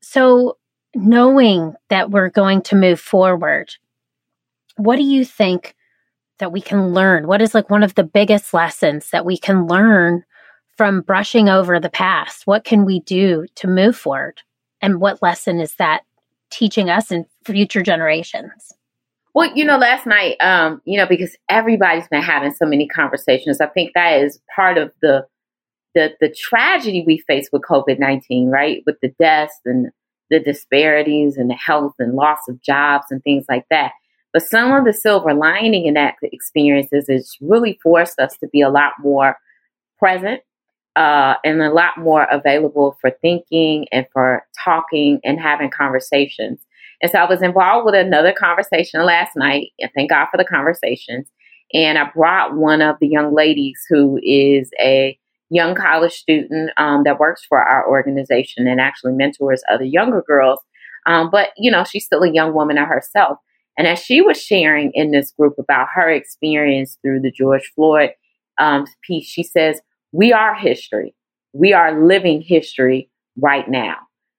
So, 0.00 0.58
knowing 0.94 1.74
that 1.90 2.10
we're 2.10 2.30
going 2.30 2.62
to 2.62 2.76
move 2.76 3.00
forward, 3.00 3.74
what 4.76 4.96
do 4.96 5.02
you 5.02 5.24
think 5.24 5.74
that 6.38 6.52
we 6.52 6.60
can 6.60 6.94
learn? 6.94 7.26
What 7.26 7.42
is 7.42 7.52
like 7.52 7.68
one 7.68 7.82
of 7.82 7.96
the 7.96 8.04
biggest 8.04 8.54
lessons 8.54 9.10
that 9.10 9.26
we 9.26 9.36
can 9.36 9.66
learn 9.66 10.22
from 10.76 11.00
brushing 11.00 11.48
over 11.48 11.80
the 11.80 11.90
past? 11.90 12.46
What 12.46 12.62
can 12.62 12.84
we 12.84 13.00
do 13.00 13.46
to 13.56 13.66
move 13.66 13.96
forward? 13.96 14.40
And 14.80 15.00
what 15.00 15.20
lesson 15.20 15.58
is 15.58 15.74
that 15.74 16.02
teaching 16.50 16.90
us 16.90 17.10
and 17.10 17.26
future 17.44 17.82
generations? 17.82 18.72
Well, 19.34 19.54
you 19.54 19.64
know, 19.64 19.76
last 19.76 20.06
night, 20.06 20.36
um, 20.40 20.80
you 20.84 20.98
know, 20.98 21.06
because 21.06 21.36
everybody's 21.48 22.08
been 22.08 22.22
having 22.22 22.52
so 22.52 22.66
many 22.66 22.88
conversations, 22.88 23.60
I 23.60 23.66
think 23.66 23.92
that 23.94 24.20
is 24.20 24.40
part 24.54 24.78
of 24.78 24.92
the 25.02 25.26
the 25.94 26.14
the 26.20 26.28
tragedy 26.28 27.04
we 27.06 27.18
face 27.18 27.48
with 27.52 27.62
COVID 27.62 27.98
nineteen, 27.98 28.48
right? 28.48 28.82
With 28.86 28.96
the 29.00 29.12
deaths 29.20 29.58
and 29.64 29.90
the 30.30 30.40
disparities 30.40 31.36
and 31.36 31.50
the 31.50 31.54
health 31.54 31.94
and 31.98 32.14
loss 32.14 32.40
of 32.48 32.60
jobs 32.62 33.06
and 33.10 33.22
things 33.22 33.44
like 33.48 33.64
that. 33.70 33.92
But 34.32 34.42
some 34.42 34.72
of 34.72 34.84
the 34.84 34.92
silver 34.92 35.32
lining 35.32 35.86
in 35.86 35.94
that 35.94 36.14
experiences 36.22 37.08
is 37.08 37.36
really 37.40 37.78
forced 37.82 38.18
us 38.18 38.36
to 38.38 38.48
be 38.48 38.60
a 38.60 38.68
lot 38.68 38.92
more 39.00 39.38
present 39.98 40.42
uh, 40.98 41.34
and 41.44 41.62
a 41.62 41.70
lot 41.72 41.96
more 41.96 42.24
available 42.24 42.96
for 43.00 43.10
thinking 43.22 43.86
and 43.92 44.04
for 44.12 44.42
talking 44.64 45.20
and 45.22 45.38
having 45.38 45.70
conversations. 45.70 46.60
And 47.00 47.10
so 47.12 47.18
I 47.18 47.28
was 47.28 47.40
involved 47.40 47.86
with 47.86 47.94
another 47.94 48.32
conversation 48.32 49.06
last 49.06 49.36
night, 49.36 49.68
and 49.78 49.90
thank 49.94 50.10
God 50.10 50.26
for 50.30 50.36
the 50.36 50.44
conversations. 50.44 51.30
And 51.72 51.98
I 51.98 52.10
brought 52.12 52.56
one 52.56 52.82
of 52.82 52.96
the 53.00 53.06
young 53.06 53.32
ladies 53.32 53.78
who 53.88 54.18
is 54.24 54.70
a 54.80 55.16
young 55.50 55.76
college 55.76 56.12
student 56.12 56.70
um, 56.76 57.04
that 57.04 57.20
works 57.20 57.42
for 57.48 57.58
our 57.62 57.88
organization 57.88 58.66
and 58.66 58.80
actually 58.80 59.12
mentors 59.12 59.62
other 59.72 59.84
younger 59.84 60.22
girls. 60.26 60.58
Um, 61.06 61.30
but, 61.30 61.50
you 61.56 61.70
know, 61.70 61.84
she's 61.84 62.06
still 62.06 62.22
a 62.22 62.32
young 62.32 62.54
woman 62.54 62.76
herself. 62.76 63.38
And 63.78 63.86
as 63.86 64.00
she 64.00 64.20
was 64.20 64.42
sharing 64.42 64.90
in 64.94 65.12
this 65.12 65.30
group 65.30 65.54
about 65.58 65.86
her 65.94 66.10
experience 66.10 66.98
through 67.00 67.20
the 67.20 67.30
George 67.30 67.70
Floyd 67.76 68.10
um, 68.58 68.86
piece, 69.06 69.28
she 69.28 69.44
says, 69.44 69.80
We 70.12 70.32
are 70.32 70.54
history. 70.54 71.14
We 71.52 71.72
are 71.72 72.04
living 72.04 72.40
history 72.40 73.10
right 73.36 73.68
now. 73.68 73.96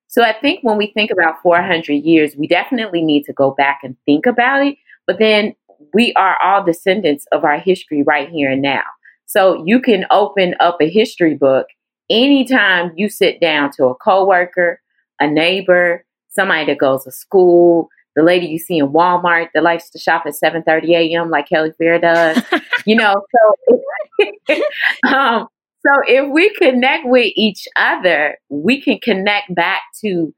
So 0.08 0.24
I 0.24 0.34
think 0.34 0.62
when 0.64 0.78
we 0.78 0.88
think 0.88 1.12
about 1.12 1.42
400 1.44 1.94
years, 1.94 2.36
we 2.36 2.48
definitely 2.48 3.02
need 3.02 3.24
to 3.26 3.34
go 3.34 3.52
back 3.52 3.82
and 3.84 3.96
think 4.06 4.26
about 4.26 4.66
it. 4.66 4.78
But 5.06 5.20
then 5.20 5.56
we 5.94 6.14
are 6.14 6.38
all 6.44 6.64
descendants 6.64 7.26
of 7.32 7.44
our 7.44 7.60
history 7.60 8.04
right 8.04 8.30
here 8.30 8.52
and 8.52 8.62
now. 8.62 8.82
So 9.26 9.64
you 9.66 9.80
can 9.80 10.06
open 10.10 10.56
up 10.60 10.78
a 10.82 10.90
history 10.90 11.36
book 11.36 11.68
anytime 12.10 12.92
you 12.96 13.10
sit 13.10 13.40
down 13.40 13.72
to 13.74 13.86
a 13.86 13.96
coworker, 13.96 14.82
a 15.20 15.28
neighbor, 15.28 16.04
somebody 16.30 16.66
that 16.66 16.80
goes 16.80 17.04
to 17.04 17.12
school, 17.12 17.90
the 18.16 18.24
lady 18.24 18.48
you 18.48 18.58
see 18.58 18.80
in 18.80 18.90
Walmart 18.90 19.50
that 19.54 19.64
likes 19.64 19.90
to 19.92 20.00
shop 20.00 20.24
at 20.26 20.34
7:30 20.34 20.90
a.m. 20.90 21.30
like 21.30 21.48
Kelly 21.48 21.72
Fair 21.78 22.00
does. 22.00 22.42
you 22.86 22.96
know, 22.96 23.16
so 23.32 24.62
um, 25.16 25.48
so 25.86 25.92
if 26.08 26.30
we 26.32 26.54
connect 26.56 27.06
with 27.06 27.32
each 27.36 27.68
other, 27.76 28.38
we 28.50 28.82
can 28.82 29.00
connect 29.02 29.54
back 29.54 29.82
to 30.02 30.34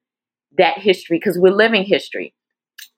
that 0.58 0.78
history 0.78 1.18
because 1.18 1.40
we're 1.40 1.54
living 1.54 1.84
history. 1.84 2.34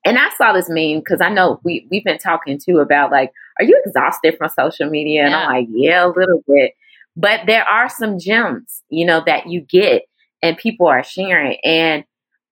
And 0.05 0.17
I 0.17 0.29
saw 0.37 0.51
this 0.51 0.69
meme 0.69 0.99
because 0.99 1.21
I 1.21 1.29
know 1.29 1.61
we 1.63 1.87
we've 1.89 2.03
been 2.03 2.17
talking 2.17 2.59
too 2.63 2.79
about 2.79 3.11
like, 3.11 3.31
are 3.59 3.65
you 3.65 3.81
exhausted 3.85 4.37
from 4.37 4.49
social 4.49 4.89
media? 4.89 5.23
And 5.23 5.31
yeah. 5.31 5.39
I'm 5.39 5.53
like, 5.53 5.67
yeah, 5.71 6.05
a 6.05 6.07
little 6.07 6.43
bit. 6.47 6.73
But 7.15 7.41
there 7.45 7.63
are 7.63 7.89
some 7.89 8.19
gems, 8.19 8.81
you 8.89 9.05
know, 9.05 9.21
that 9.25 9.47
you 9.47 9.61
get 9.61 10.03
and 10.41 10.57
people 10.57 10.87
are 10.87 11.03
sharing. 11.03 11.57
And 11.63 12.03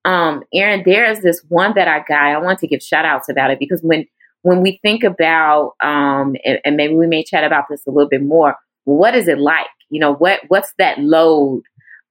um, 0.06 0.44
Erin, 0.54 0.84
there 0.86 1.10
is 1.10 1.22
this 1.22 1.44
one 1.50 1.74
that 1.76 1.88
I 1.88 2.00
got. 2.08 2.28
I 2.28 2.38
want 2.38 2.60
to 2.60 2.68
give 2.68 2.82
shout 2.82 3.06
outs 3.06 3.28
about 3.28 3.52
it 3.52 3.60
because 3.60 3.82
when 3.82 4.06
when 4.44 4.62
we 4.62 4.80
think 4.82 5.04
about 5.04 5.74
um, 5.84 6.36
and, 6.46 6.60
and 6.64 6.78
maybe 6.78 6.96
we 6.96 7.08
may 7.08 7.24
chat 7.24 7.44
about 7.44 7.66
this 7.70 7.86
a 7.86 7.92
little 7.92 8.10
bit 8.10 8.24
more, 8.24 8.56
what 8.86 9.14
is 9.14 9.28
it 9.28 9.38
like? 9.38 9.68
You 9.92 10.00
know, 10.00 10.16
what 10.16 10.42
what's 10.48 10.74
that 10.80 11.00
load 11.00 11.64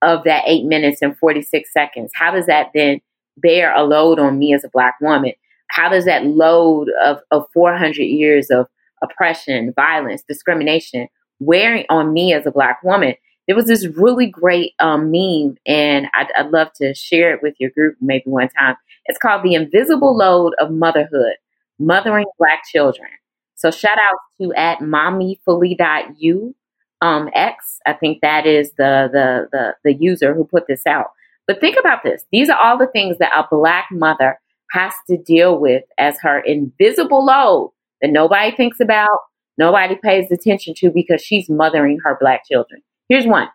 of 0.03 0.25
that 0.25 0.45
eight 0.47 0.65
minutes 0.65 1.03
and 1.03 1.17
46 1.19 1.73
seconds? 1.73 2.13
How 2.15 2.31
does 2.31 2.47
that 2.47 2.71
then 2.75 3.01
bear 3.37 3.75
a 3.75 3.83
load 3.83 4.19
on 4.19 4.39
me 4.39 4.55
as 4.55 4.65
a 4.65 4.69
black 4.69 4.95
woman? 5.01 5.33
How 5.71 5.89
does 5.89 6.05
that 6.05 6.25
load 6.25 6.89
of, 7.03 7.21
of 7.31 7.47
400 7.53 8.03
years 8.03 8.51
of 8.51 8.67
oppression, 9.03 9.73
violence, 9.75 10.23
discrimination 10.27 11.09
wearing 11.39 11.87
on 11.89 12.13
me 12.13 12.33
as 12.33 12.47
a 12.47 12.51
black 12.51 12.83
woman? 12.83 13.15
There 13.47 13.57
was 13.57 13.67
this 13.67 13.87
really 13.87 14.27
great 14.27 14.75
um, 14.79 15.11
meme, 15.11 15.57
and 15.67 16.07
I'd, 16.15 16.29
I'd 16.39 16.51
love 16.51 16.69
to 16.75 16.95
share 16.95 17.35
it 17.35 17.43
with 17.43 17.55
your 17.59 17.71
group 17.71 17.97
maybe 18.01 18.25
one 18.27 18.49
time. 18.51 18.77
It's 19.07 19.19
called 19.19 19.43
The 19.43 19.55
Invisible 19.55 20.17
Load 20.17 20.55
of 20.61 20.71
Motherhood, 20.71 21.35
Mothering 21.79 22.27
Black 22.39 22.61
Children. 22.71 23.09
So 23.57 23.71
shout 23.71 23.99
out 23.99 24.19
to 24.41 24.55
at 24.55 24.79
mommyfully.u 24.79 26.55
um, 27.03 27.29
X. 27.35 27.81
I 27.87 27.93
think 27.93 28.21
that 28.21 28.47
is 28.47 28.73
the, 28.79 29.09
the 29.13 29.49
the 29.53 29.75
the 29.85 29.95
user 29.95 30.35
who 30.35 30.45
put 30.45 30.67
this 30.67 30.87
out. 30.87 31.13
But 31.47 31.61
think 31.61 31.77
about 31.79 32.03
this. 32.05 32.25
These 32.31 32.49
are 32.49 32.59
all 32.59 32.79
the 32.79 32.87
things 32.87 33.19
that 33.19 33.33
a 33.37 33.47
black 33.51 33.89
mother 33.91 34.39
has 34.73 34.93
to 35.09 35.17
deal 35.17 35.59
with 35.59 35.83
as 35.99 36.17
her 36.23 36.41
invisible 36.41 37.25
load 37.25 37.73
that 38.01 38.11
nobody 38.11 38.55
thinks 38.55 38.79
about, 38.81 39.19
nobody 39.59 39.97
pays 39.97 40.31
attention 40.31 40.75
to 40.77 40.91
because 40.91 41.21
she's 41.23 41.51
mothering 41.51 41.99
her 42.05 42.17
black 42.21 42.47
children. 42.47 42.83
Here's 43.09 43.27
one. 43.27 43.49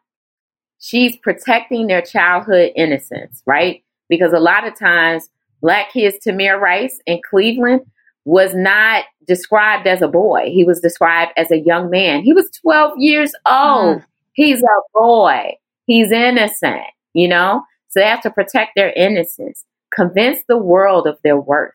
She's 0.80 1.16
protecting 1.18 1.88
their 1.88 2.02
childhood 2.02 2.72
innocence, 2.76 3.42
right? 3.46 3.82
Because 4.10 4.34
a 4.34 4.40
lot 4.40 4.68
of 4.68 4.78
times 4.78 5.30
black 5.62 5.94
kids, 5.94 6.18
Tamir 6.26 6.60
Rice 6.60 7.00
in 7.06 7.22
Cleveland, 7.28 7.82
was 8.26 8.54
not 8.56 9.06
described 9.28 9.88
as 9.88 10.02
a 10.02 10.08
boy. 10.08 10.50
He 10.52 10.64
was 10.64 10.80
described 10.80 11.32
as 11.38 11.52
a 11.52 11.60
young 11.60 11.90
man. 11.90 12.24
He 12.24 12.34
was 12.34 12.50
12 12.62 12.94
years 12.98 13.32
old. 13.46 14.00
Mm. 14.00 14.06
He's 14.34 14.62
a 14.62 14.82
boy. 14.94 15.54
He's 15.86 16.12
innocent, 16.12 16.84
you 17.14 17.28
know? 17.28 17.64
So 17.88 18.00
they 18.00 18.08
have 18.08 18.24
to 18.24 18.32
protect 18.32 18.72
their 18.76 18.92
innocence, 18.92 19.64
convince 19.94 20.40
the 20.48 20.58
world 20.58 21.08
of 21.08 21.18
their 21.24 21.40
worth. 21.40 21.74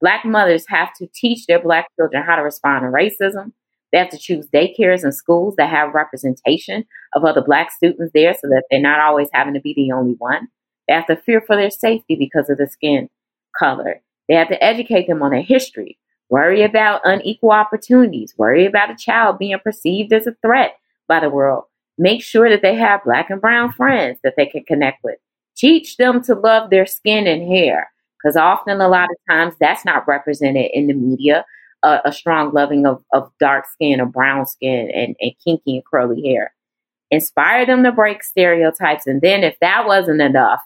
Black 0.00 0.24
mothers 0.24 0.64
have 0.68 0.94
to 0.98 1.08
teach 1.12 1.46
their 1.46 1.60
black 1.60 1.88
children 1.96 2.22
how 2.22 2.36
to 2.36 2.42
respond 2.42 2.82
to 2.82 2.88
racism. 2.88 3.52
They 3.90 3.98
have 3.98 4.10
to 4.10 4.18
choose 4.18 4.46
daycares 4.46 5.02
and 5.02 5.14
schools 5.14 5.54
that 5.56 5.70
have 5.70 5.94
representation 5.94 6.84
of 7.14 7.24
other 7.24 7.42
black 7.42 7.72
students 7.72 8.12
there 8.14 8.34
so 8.34 8.48
that 8.48 8.64
they're 8.70 8.80
not 8.80 9.00
always 9.00 9.28
having 9.32 9.54
to 9.54 9.60
be 9.60 9.74
the 9.74 9.92
only 9.92 10.14
one. 10.18 10.48
They 10.86 10.94
have 10.94 11.06
to 11.06 11.16
fear 11.16 11.40
for 11.40 11.56
their 11.56 11.70
safety 11.70 12.14
because 12.14 12.48
of 12.50 12.58
the 12.58 12.68
skin 12.68 13.08
color. 13.58 14.02
They 14.28 14.34
have 14.34 14.48
to 14.48 14.62
educate 14.62 15.06
them 15.06 15.22
on 15.22 15.30
their 15.30 15.42
history, 15.42 15.98
worry 16.28 16.62
about 16.62 17.00
unequal 17.04 17.52
opportunities, 17.52 18.34
worry 18.36 18.66
about 18.66 18.90
a 18.90 18.96
child 18.96 19.38
being 19.38 19.58
perceived 19.58 20.12
as 20.12 20.26
a 20.26 20.36
threat 20.42 20.76
by 21.06 21.20
the 21.20 21.30
world. 21.30 21.64
Make 21.96 22.22
sure 22.22 22.48
that 22.50 22.62
they 22.62 22.74
have 22.74 23.04
black 23.04 23.30
and 23.30 23.40
brown 23.40 23.72
friends 23.72 24.18
that 24.22 24.34
they 24.36 24.46
can 24.46 24.64
connect 24.64 25.02
with. 25.02 25.16
Teach 25.56 25.96
them 25.96 26.22
to 26.24 26.34
love 26.34 26.70
their 26.70 26.86
skin 26.86 27.26
and 27.26 27.42
hair, 27.42 27.90
because 28.16 28.36
often, 28.36 28.80
a 28.80 28.88
lot 28.88 29.08
of 29.10 29.16
times, 29.28 29.54
that's 29.58 29.84
not 29.84 30.06
represented 30.06 30.70
in 30.72 30.86
the 30.86 30.94
media. 30.94 31.44
Uh, 31.84 32.00
a 32.04 32.12
strong 32.12 32.52
loving 32.52 32.86
of, 32.86 33.02
of 33.12 33.30
dark 33.38 33.64
skin 33.64 34.00
or 34.00 34.06
brown 34.06 34.44
skin 34.44 34.90
and, 34.92 35.14
and 35.20 35.32
kinky 35.44 35.76
and 35.76 35.84
curly 35.84 36.20
hair. 36.28 36.52
Inspire 37.12 37.64
them 37.64 37.84
to 37.84 37.92
break 37.92 38.24
stereotypes. 38.24 39.06
And 39.06 39.20
then, 39.20 39.44
if 39.44 39.56
that 39.60 39.86
wasn't 39.86 40.20
enough, 40.20 40.60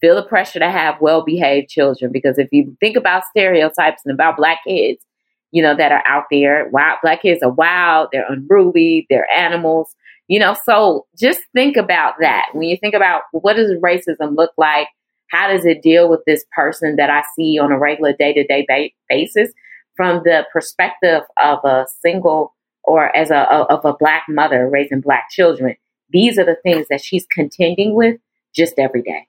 feel 0.00 0.14
the 0.14 0.22
pressure 0.22 0.58
to 0.58 0.70
have 0.70 1.00
well 1.00 1.24
behaved 1.24 1.68
children 1.68 2.12
because 2.12 2.38
if 2.38 2.48
you 2.52 2.76
think 2.80 2.96
about 2.96 3.24
stereotypes 3.30 4.02
and 4.04 4.12
about 4.12 4.36
black 4.36 4.60
kids, 4.66 5.02
you 5.50 5.62
know, 5.62 5.74
that 5.74 5.92
are 5.92 6.02
out 6.06 6.24
there, 6.30 6.68
wild 6.70 6.98
black 7.02 7.22
kids 7.22 7.42
are 7.42 7.50
wild, 7.50 8.08
they're 8.12 8.30
unruly, 8.30 9.06
they're 9.08 9.30
animals, 9.30 9.94
you 10.28 10.38
know, 10.38 10.54
so 10.64 11.06
just 11.18 11.40
think 11.54 11.76
about 11.76 12.14
that. 12.20 12.48
When 12.52 12.68
you 12.68 12.76
think 12.76 12.94
about 12.94 13.22
what 13.32 13.56
does 13.56 13.72
racism 13.82 14.36
look 14.36 14.52
like? 14.58 14.88
How 15.30 15.48
does 15.48 15.64
it 15.64 15.82
deal 15.82 16.08
with 16.08 16.20
this 16.26 16.44
person 16.54 16.96
that 16.96 17.10
I 17.10 17.22
see 17.34 17.58
on 17.58 17.72
a 17.72 17.78
regular 17.78 18.12
day 18.12 18.32
to 18.34 18.46
day 18.46 18.92
basis 19.08 19.50
from 19.96 20.22
the 20.24 20.46
perspective 20.52 21.22
of 21.42 21.58
a 21.64 21.86
single 22.02 22.54
or 22.84 23.14
as 23.16 23.30
a, 23.30 23.50
of 23.50 23.84
a 23.84 23.96
black 23.98 24.24
mother 24.28 24.68
raising 24.68 25.00
black 25.00 25.30
children? 25.30 25.76
These 26.10 26.38
are 26.38 26.44
the 26.44 26.56
things 26.62 26.86
that 26.88 27.02
she's 27.02 27.26
contending 27.26 27.94
with 27.94 28.18
just 28.54 28.78
every 28.78 29.02
day 29.02 29.27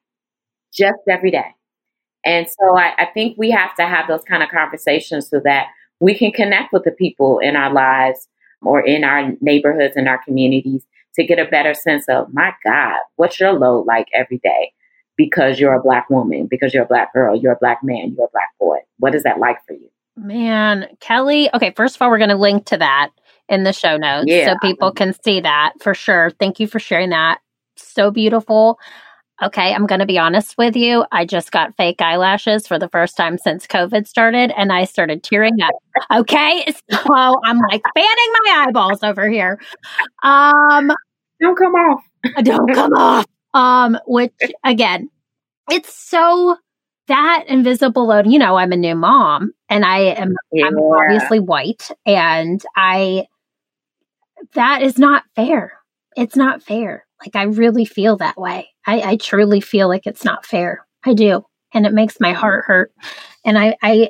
just 0.73 0.99
every 1.09 1.31
day. 1.31 1.55
And 2.25 2.47
so 2.47 2.77
I, 2.77 2.93
I 2.97 3.05
think 3.13 3.37
we 3.37 3.49
have 3.51 3.75
to 3.75 3.85
have 3.85 4.07
those 4.07 4.23
kind 4.23 4.43
of 4.43 4.49
conversations 4.49 5.29
so 5.29 5.39
that 5.45 5.67
we 5.99 6.17
can 6.17 6.31
connect 6.31 6.73
with 6.73 6.83
the 6.83 6.91
people 6.91 7.39
in 7.39 7.55
our 7.55 7.71
lives 7.73 8.27
or 8.61 8.81
in 8.81 9.03
our 9.03 9.31
neighborhoods 9.41 9.95
and 9.95 10.07
our 10.07 10.21
communities 10.23 10.85
to 11.15 11.23
get 11.23 11.39
a 11.39 11.45
better 11.45 11.73
sense 11.73 12.05
of, 12.09 12.33
my 12.33 12.53
God, 12.63 12.99
what's 13.15 13.39
your 13.39 13.53
load 13.53 13.85
like 13.85 14.07
every 14.13 14.37
day? 14.39 14.73
Because 15.17 15.59
you're 15.59 15.73
a 15.73 15.81
black 15.81 16.09
woman, 16.09 16.47
because 16.47 16.73
you're 16.73 16.83
a 16.83 16.87
black 16.87 17.13
girl, 17.13 17.35
you're 17.35 17.53
a 17.53 17.59
black 17.59 17.79
man, 17.83 18.13
you're 18.15 18.27
a 18.27 18.31
black 18.31 18.49
boy. 18.59 18.77
What 18.97 19.15
is 19.15 19.23
that 19.23 19.39
like 19.39 19.57
for 19.65 19.73
you? 19.73 19.89
Man, 20.15 20.87
Kelly. 20.99 21.49
Okay, 21.53 21.73
first 21.75 21.95
of 21.95 22.01
all, 22.01 22.09
we're 22.09 22.17
going 22.17 22.29
to 22.29 22.35
link 22.35 22.65
to 22.67 22.77
that 22.77 23.11
in 23.47 23.63
the 23.63 23.73
show 23.73 23.97
notes 23.97 24.25
yeah. 24.27 24.53
so 24.53 24.57
people 24.61 24.91
can 24.91 25.13
see 25.23 25.39
that 25.39 25.73
for 25.81 25.93
sure. 25.93 26.31
Thank 26.39 26.59
you 26.59 26.67
for 26.67 26.79
sharing 26.79 27.09
that. 27.09 27.39
So 27.75 28.11
beautiful. 28.11 28.77
Okay, 29.41 29.73
I'm 29.73 29.85
going 29.85 29.99
to 29.99 30.05
be 30.05 30.17
honest 30.17 30.57
with 30.57 30.75
you. 30.75 31.05
I 31.11 31.25
just 31.25 31.51
got 31.51 31.75
fake 31.77 32.01
eyelashes 32.01 32.67
for 32.67 32.77
the 32.77 32.89
first 32.89 33.15
time 33.15 33.37
since 33.37 33.65
COVID 33.65 34.05
started 34.07 34.51
and 34.57 34.71
I 34.71 34.83
started 34.83 35.23
tearing 35.23 35.61
up. 35.61 35.73
Okay, 36.13 36.65
so 36.91 37.35
I'm 37.45 37.59
like 37.69 37.81
fanning 37.95 38.33
my 38.43 38.65
eyeballs 38.67 39.01
over 39.01 39.29
here. 39.29 39.59
Um, 40.23 40.91
don't 41.41 41.57
come 41.57 41.73
off. 41.73 42.03
don't 42.43 42.73
come 42.73 42.93
off. 42.93 43.25
Um, 43.53 43.97
which 44.05 44.33
again, 44.63 45.09
it's 45.71 45.93
so 45.93 46.57
that 47.07 47.45
invisible 47.47 48.07
load. 48.07 48.27
You 48.27 48.39
know, 48.39 48.57
I'm 48.57 48.73
a 48.73 48.77
new 48.77 48.95
mom 48.95 49.53
and 49.69 49.85
I 49.85 49.99
am 49.99 50.35
yeah. 50.51 50.67
I'm 50.67 50.77
obviously 50.77 51.39
white 51.39 51.89
and 52.05 52.61
I 52.75 53.27
that 54.53 54.81
is 54.81 54.97
not 54.97 55.23
fair. 55.35 55.73
It's 56.17 56.35
not 56.35 56.61
fair. 56.61 57.05
Like 57.21 57.35
I 57.35 57.43
really 57.43 57.85
feel 57.85 58.17
that 58.17 58.37
way. 58.37 58.69
I, 58.89 59.11
I 59.11 59.15
truly 59.17 59.61
feel 59.61 59.87
like 59.87 60.07
it's 60.07 60.25
not 60.25 60.45
fair. 60.45 60.85
I 61.05 61.13
do. 61.13 61.45
And 61.73 61.85
it 61.85 61.93
makes 61.93 62.19
my 62.19 62.33
heart 62.33 62.65
hurt. 62.65 62.91
And 63.45 63.57
I 63.57 63.75
I 63.81 64.09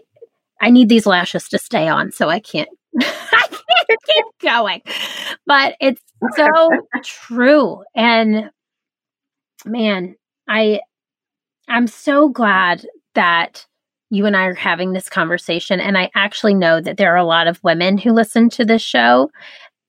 I 0.62 0.69
need 0.69 0.88
these 0.88 1.05
lashes 1.05 1.50
to 1.50 1.59
stay 1.59 1.88
on 1.88 2.12
so 2.12 2.29
I 2.29 2.39
can't 2.39 2.69
I 3.00 3.48
can't 3.50 4.00
keep 4.05 4.25
going. 4.41 4.81
But 5.45 5.75
it's 5.81 6.01
so 6.36 6.69
true. 7.03 7.83
And 7.93 8.51
man, 9.65 10.15
I 10.48 10.79
I'm 11.67 11.88
so 11.88 12.29
glad 12.29 12.86
that 13.15 13.65
you 14.09 14.25
and 14.25 14.36
I 14.36 14.45
are 14.45 14.55
having 14.55 14.93
this 14.93 15.09
conversation. 15.09 15.81
And 15.81 15.98
I 15.98 16.09
actually 16.15 16.53
know 16.53 16.79
that 16.79 16.95
there 16.95 17.13
are 17.13 17.17
a 17.17 17.25
lot 17.25 17.48
of 17.48 17.63
women 17.63 17.98
who 17.98 18.12
listen 18.12 18.50
to 18.51 18.65
this 18.65 18.81
show 18.81 19.29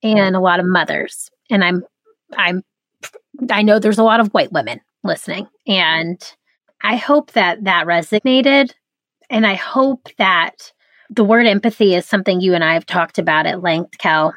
and 0.03 0.35
a 0.35 0.41
lot 0.41 0.61
of 0.61 0.67
mothers. 0.67 1.31
And 1.49 1.65
I'm, 1.65 1.85
I'm, 2.37 2.63
I 3.51 3.63
know 3.63 3.79
there's 3.79 3.99
a 3.99 4.05
lot 4.05 4.21
of 4.21 4.29
white 4.29 4.53
women 4.53 4.81
listening. 5.03 5.47
And 5.67 6.23
I 6.83 6.97
hope 6.97 7.33
that 7.33 7.65
that 7.65 7.87
resonated. 7.87 8.73
And 9.29 9.47
I 9.47 9.55
hope 9.55 10.09
that 10.19 10.73
the 11.09 11.25
word 11.25 11.47
empathy 11.47 11.95
is 11.95 12.07
something 12.07 12.41
you 12.41 12.55
and 12.55 12.65
I 12.65 12.75
have 12.75 12.87
talked 12.87 13.19
about 13.19 13.47
at 13.47 13.63
length, 13.63 13.99
Kel. 13.99 14.35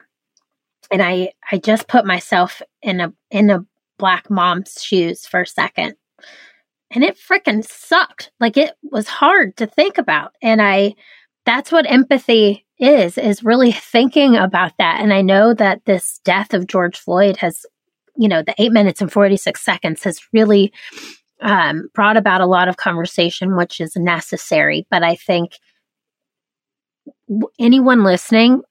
And 0.91 1.01
I, 1.01 1.33
I 1.51 1.57
just 1.57 1.87
put 1.87 2.05
myself 2.05 2.61
in 2.81 2.99
a, 2.99 3.13
in 3.31 3.49
a 3.49 3.65
black 3.97 4.29
mom's 4.29 4.83
shoes 4.83 5.25
for 5.25 5.41
a 5.41 5.47
second 5.47 5.95
and 6.93 7.03
it 7.03 7.17
freaking 7.17 7.65
sucked. 7.65 8.31
Like 8.39 8.57
it 8.57 8.73
was 8.83 9.07
hard 9.07 9.57
to 9.57 9.65
think 9.65 9.97
about. 9.97 10.33
And 10.41 10.61
I, 10.61 10.95
that's 11.45 11.71
what 11.71 11.89
empathy 11.89 12.65
is, 12.79 13.17
is 13.17 13.43
really 13.43 13.71
thinking 13.71 14.35
about 14.35 14.73
that. 14.77 14.99
And 15.01 15.13
I 15.13 15.21
know 15.21 15.53
that 15.53 15.85
this 15.85 16.19
death 16.23 16.53
of 16.53 16.67
George 16.67 16.97
Floyd 16.97 17.37
has, 17.37 17.65
you 18.15 18.27
know, 18.27 18.41
the 18.41 18.55
eight 18.57 18.71
minutes 18.71 19.01
and 19.01 19.11
46 19.11 19.63
seconds 19.63 20.03
has 20.03 20.19
really 20.33 20.71
um, 21.41 21.89
brought 21.93 22.17
about 22.17 22.41
a 22.41 22.45
lot 22.45 22.67
of 22.67 22.77
conversation, 22.77 23.55
which 23.55 23.81
is 23.81 23.95
necessary. 23.95 24.85
But 24.89 25.03
I 25.03 25.15
think 25.15 25.59
anyone 27.59 28.03
listening, 28.03 28.61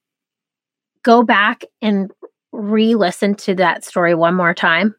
go 1.03 1.23
back 1.23 1.63
and 1.81 2.11
re 2.51 2.95
listen 2.95 3.35
to 3.35 3.55
that 3.55 3.83
story 3.83 4.15
one 4.15 4.35
more 4.35 4.53
time. 4.53 4.95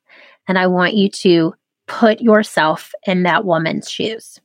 And 0.47 0.59
I 0.59 0.67
want 0.67 0.95
you 0.95 1.09
to 1.09 1.55
put 1.87 2.21
yourself 2.21 2.93
in 3.07 3.25
that 3.25 3.45
woman's 3.45 3.91
shoes. 3.91 4.41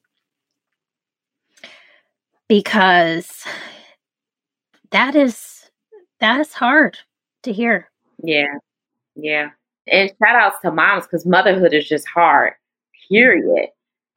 Because 2.48 3.44
that 4.92 5.16
is 5.16 5.70
that 6.20 6.40
is 6.40 6.54
hard 6.54 6.98
to 7.44 7.54
hear. 7.54 7.90
Yeah. 8.24 8.56
Yeah. 9.16 9.50
And 9.92 10.10
shout 10.10 10.36
outs 10.36 10.58
to 10.64 10.72
moms 10.72 11.06
because 11.06 11.26
motherhood 11.26 11.74
is 11.74 11.88
just 11.88 12.08
hard, 12.08 12.54
period. 13.10 13.70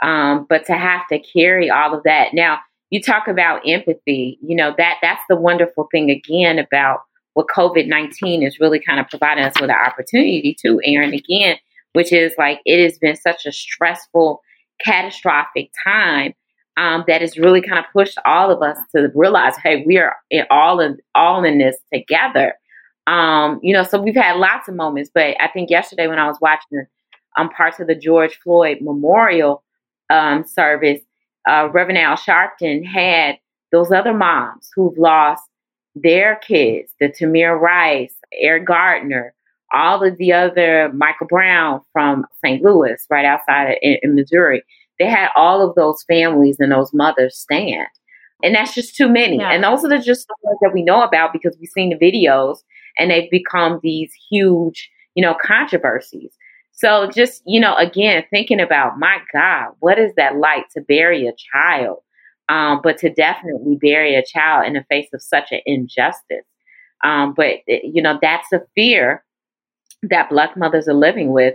Um, 0.02 0.46
but 0.48 0.66
to 0.66 0.72
have 0.74 1.06
to 1.08 1.18
carry 1.20 1.70
all 1.70 1.94
of 1.94 2.02
that. 2.04 2.35
Now, 2.35 2.58
you 2.90 3.00
talk 3.00 3.28
about 3.28 3.66
empathy, 3.66 4.38
you 4.42 4.56
know, 4.56 4.74
that 4.76 4.96
that's 5.00 5.22
the 5.28 5.37
wonderful 5.37 5.88
thing 5.92 6.11
again 6.11 6.58
about 6.58 7.00
what 7.35 7.46
COVID 7.46 7.87
19 7.87 8.42
is 8.42 8.61
really 8.61 8.78
kind 8.80 9.00
of 9.00 9.08
providing 9.08 9.44
us 9.44 9.54
with 9.61 9.70
an 9.70 9.76
opportunity 9.76 10.56
to, 10.61 10.80
Erin. 10.85 11.14
Again, 11.14 11.56
which 11.94 12.12
is 12.12 12.32
like 12.37 12.61
it 12.64 12.82
has 12.82 12.98
been 12.98 13.16
such 13.16 13.46
a 13.46 13.52
stressful, 13.52 14.42
catastrophic 14.85 15.70
time 15.85 16.35
um, 16.76 17.04
that 17.06 17.20
has 17.20 17.38
really 17.38 17.62
kind 17.62 17.78
of 17.78 17.85
pushed 17.92 18.18
all 18.24 18.50
of 18.50 18.62
us 18.62 18.78
to 18.94 19.11
realize, 19.14 19.56
hey, 19.56 19.85
we 19.87 19.98
are 19.98 20.16
in 20.30 20.44
all 20.50 20.80
in 20.80 20.98
all 21.14 21.44
in 21.44 21.58
this 21.58 21.76
together. 21.92 22.54
Um, 23.06 23.58
you 23.62 23.72
know, 23.72 23.82
so 23.82 24.00
we've 24.00 24.14
had 24.14 24.36
lots 24.36 24.68
of 24.68 24.74
moments, 24.74 25.10
but 25.12 25.36
I 25.40 25.48
think 25.48 25.70
yesterday 25.70 26.06
when 26.06 26.18
I 26.18 26.26
was 26.26 26.38
watching 26.40 26.86
um, 27.36 27.48
parts 27.50 27.80
of 27.80 27.86
the 27.86 27.94
George 27.94 28.38
Floyd 28.42 28.78
Memorial 28.80 29.62
um, 30.10 30.44
service, 30.44 31.00
uh, 31.48 31.68
Reverend 31.72 31.98
Al 31.98 32.16
Sharpton 32.16 32.84
had 32.84 33.38
those 33.72 33.90
other 33.90 34.12
moms 34.12 34.70
who've 34.74 34.96
lost 34.96 35.42
their 35.94 36.36
kids, 36.36 36.92
the 37.00 37.08
Tamir 37.08 37.58
Rice, 37.58 38.14
Eric 38.38 38.66
Gardner, 38.66 39.34
all 39.72 40.02
of 40.04 40.18
the 40.18 40.32
other 40.32 40.90
Michael 40.92 41.26
Brown 41.26 41.80
from 41.92 42.26
St. 42.44 42.62
Louis, 42.62 43.04
right 43.10 43.24
outside 43.24 43.70
of, 43.70 43.76
in, 43.82 43.96
in 44.02 44.14
Missouri, 44.14 44.62
they 44.98 45.06
had 45.06 45.30
all 45.34 45.66
of 45.66 45.74
those 45.74 46.02
families 46.04 46.56
and 46.60 46.70
those 46.70 46.92
mothers 46.92 47.36
stand. 47.36 47.88
And 48.42 48.54
that's 48.54 48.74
just 48.74 48.96
too 48.96 49.08
many. 49.08 49.38
Yeah. 49.38 49.50
And 49.50 49.64
those 49.64 49.84
are 49.84 49.88
the 49.88 49.98
just 49.98 50.22
stories 50.22 50.58
that 50.60 50.72
we 50.74 50.82
know 50.82 51.02
about 51.02 51.32
because 51.32 51.56
we've 51.58 51.70
seen 51.70 51.90
the 51.90 51.96
videos 51.96 52.58
and 52.98 53.11
they've 53.11 53.31
become 53.31 53.81
these 53.83 54.12
huge, 54.31 54.90
you 55.14 55.22
know, 55.22 55.35
controversies. 55.42 56.33
So 56.72 57.11
just, 57.11 57.42
you 57.46 57.61
know, 57.61 57.74
again, 57.76 58.24
thinking 58.31 58.61
about, 58.61 58.98
my 58.98 59.18
God, 59.33 59.72
what 59.81 59.98
is 59.98 60.12
that 60.16 60.37
like 60.37 60.68
to 60.70 60.81
bury 60.81 61.26
a 61.26 61.33
child? 61.52 61.98
Um, 62.48 62.81
but 62.83 62.98
to 62.98 63.11
definitely 63.11 63.76
bury 63.76 64.14
a 64.14 64.24
child 64.24 64.66
in 64.66 64.74
the 64.74 64.85
face 64.88 65.09
of 65.12 65.22
such 65.22 65.52
an 65.52 65.61
injustice. 65.64 66.44
Um, 67.05 67.35
but, 67.35 67.59
you 67.66 68.02
know, 68.02 68.18
that's 68.20 68.52
a 68.52 68.62
fear 68.74 69.24
that 70.02 70.31
black 70.31 70.57
mothers 70.57 70.88
are 70.88 70.94
living 70.94 71.31
with 71.31 71.55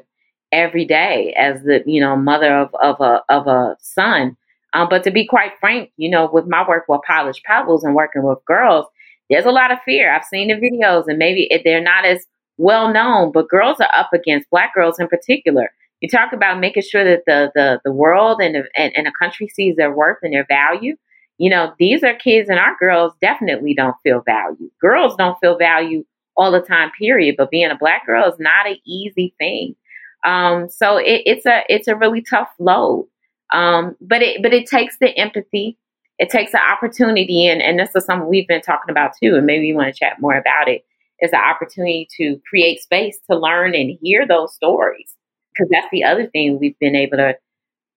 every 0.52 0.86
day 0.86 1.34
as 1.38 1.62
the 1.64 1.84
you 1.86 2.00
know 2.00 2.16
mother 2.16 2.56
of 2.56 2.70
of 2.82 3.00
a 3.02 3.22
of 3.30 3.48
a 3.48 3.76
son. 3.80 4.36
Um, 4.74 4.88
but 4.90 5.04
to 5.06 5.12
be 5.12 5.26
quite 5.26 5.54
frank, 5.60 5.92
you 5.98 6.10
know, 6.10 6.30
with 6.32 6.46
my 6.46 6.68
work 6.68 6.86
with 6.88 7.02
Polished 7.08 7.44
Pebbles 7.46 7.84
and 7.84 7.96
working 7.96 8.24
with 8.24 8.44
girls, 8.46 8.86
there's 9.30 9.46
a 9.46 9.52
lot 9.52 9.72
of 9.72 9.80
fear. 9.84 10.14
I've 10.14 10.24
seen 10.26 10.48
the 10.48 10.56
videos, 10.56 11.06
and 11.08 11.18
maybe 11.18 11.50
they're 11.64 11.82
not 11.82 12.06
as 12.06 12.26
well 12.58 12.92
known, 12.92 13.32
but 13.32 13.50
girls 13.50 13.80
are 13.80 13.90
up 13.96 14.10
against 14.14 14.50
black 14.50 14.74
girls 14.74 15.00
in 15.00 15.08
particular. 15.08 15.72
You 16.02 16.10
talk 16.10 16.32
about 16.34 16.60
making 16.60 16.84
sure 16.84 17.04
that 17.04 17.24
the 17.26 17.52
the 17.56 17.80
the 17.84 17.92
world 17.92 18.40
and 18.42 18.56
and, 18.76 18.94
and 18.96 19.08
the 19.08 19.12
country 19.20 19.48
sees 19.48 19.76
their 19.76 19.94
worth 19.94 20.18
and 20.22 20.34
their 20.34 20.46
value. 20.48 20.96
You 21.38 21.50
know, 21.50 21.74
these 21.80 22.04
are 22.04 22.16
kids, 22.16 22.50
and 22.50 22.60
our 22.60 22.76
girls 22.80 23.14
definitely 23.22 23.74
don't 23.74 23.96
feel 24.04 24.22
value. 24.26 24.70
Girls 24.82 25.16
don't 25.16 25.38
feel 25.40 25.58
value 25.58 26.04
all 26.36 26.52
the 26.52 26.62
time, 26.62 26.92
period. 26.98 27.36
But 27.38 27.52
being 27.52 27.70
a 27.70 27.78
black 27.78 28.06
girl 28.06 28.28
is 28.28 28.40
not 28.40 28.68
an 28.68 28.78
easy 28.86 29.34
thing. 29.40 29.76
Um, 30.24 30.70
so 30.70 30.98
it, 30.98 31.24
it's 31.26 31.46
a 31.46 31.64
it's 31.70 31.88
a 31.88 31.96
really 31.96 32.22
tough 32.22 32.50
load. 32.60 33.08
Um, 33.54 33.96
but 34.02 34.22
it 34.22 34.42
but 34.44 34.54
it 34.54 34.68
takes 34.68 34.98
the 35.00 35.16
empathy, 35.18 35.78
it 36.20 36.30
takes 36.30 36.52
the 36.52 36.62
opportunity, 36.62 37.48
and 37.48 37.62
and 37.62 37.80
this 37.80 37.90
is 37.96 38.06
something 38.06 38.28
we've 38.28 38.48
been 38.48 38.62
talking 38.62 38.90
about 38.90 39.12
too, 39.22 39.36
and 39.36 39.46
maybe 39.46 39.68
you 39.68 39.76
want 39.76 39.94
to 39.94 40.00
chat 40.00 40.20
more 40.20 40.36
about 40.36 40.68
it. 40.68 40.84
Is 41.20 41.32
the 41.32 41.38
opportunity 41.38 42.08
to 42.18 42.40
create 42.48 42.80
space 42.80 43.20
to 43.30 43.38
learn 43.38 43.74
and 43.74 43.98
hear 44.02 44.28
those 44.28 44.54
stories 44.54 45.16
because 45.58 45.70
that's 45.72 45.88
the 45.92 46.04
other 46.04 46.28
thing 46.28 46.60
we've 46.60 46.78
been 46.80 46.96
able 46.96 47.18
to, 47.18 47.36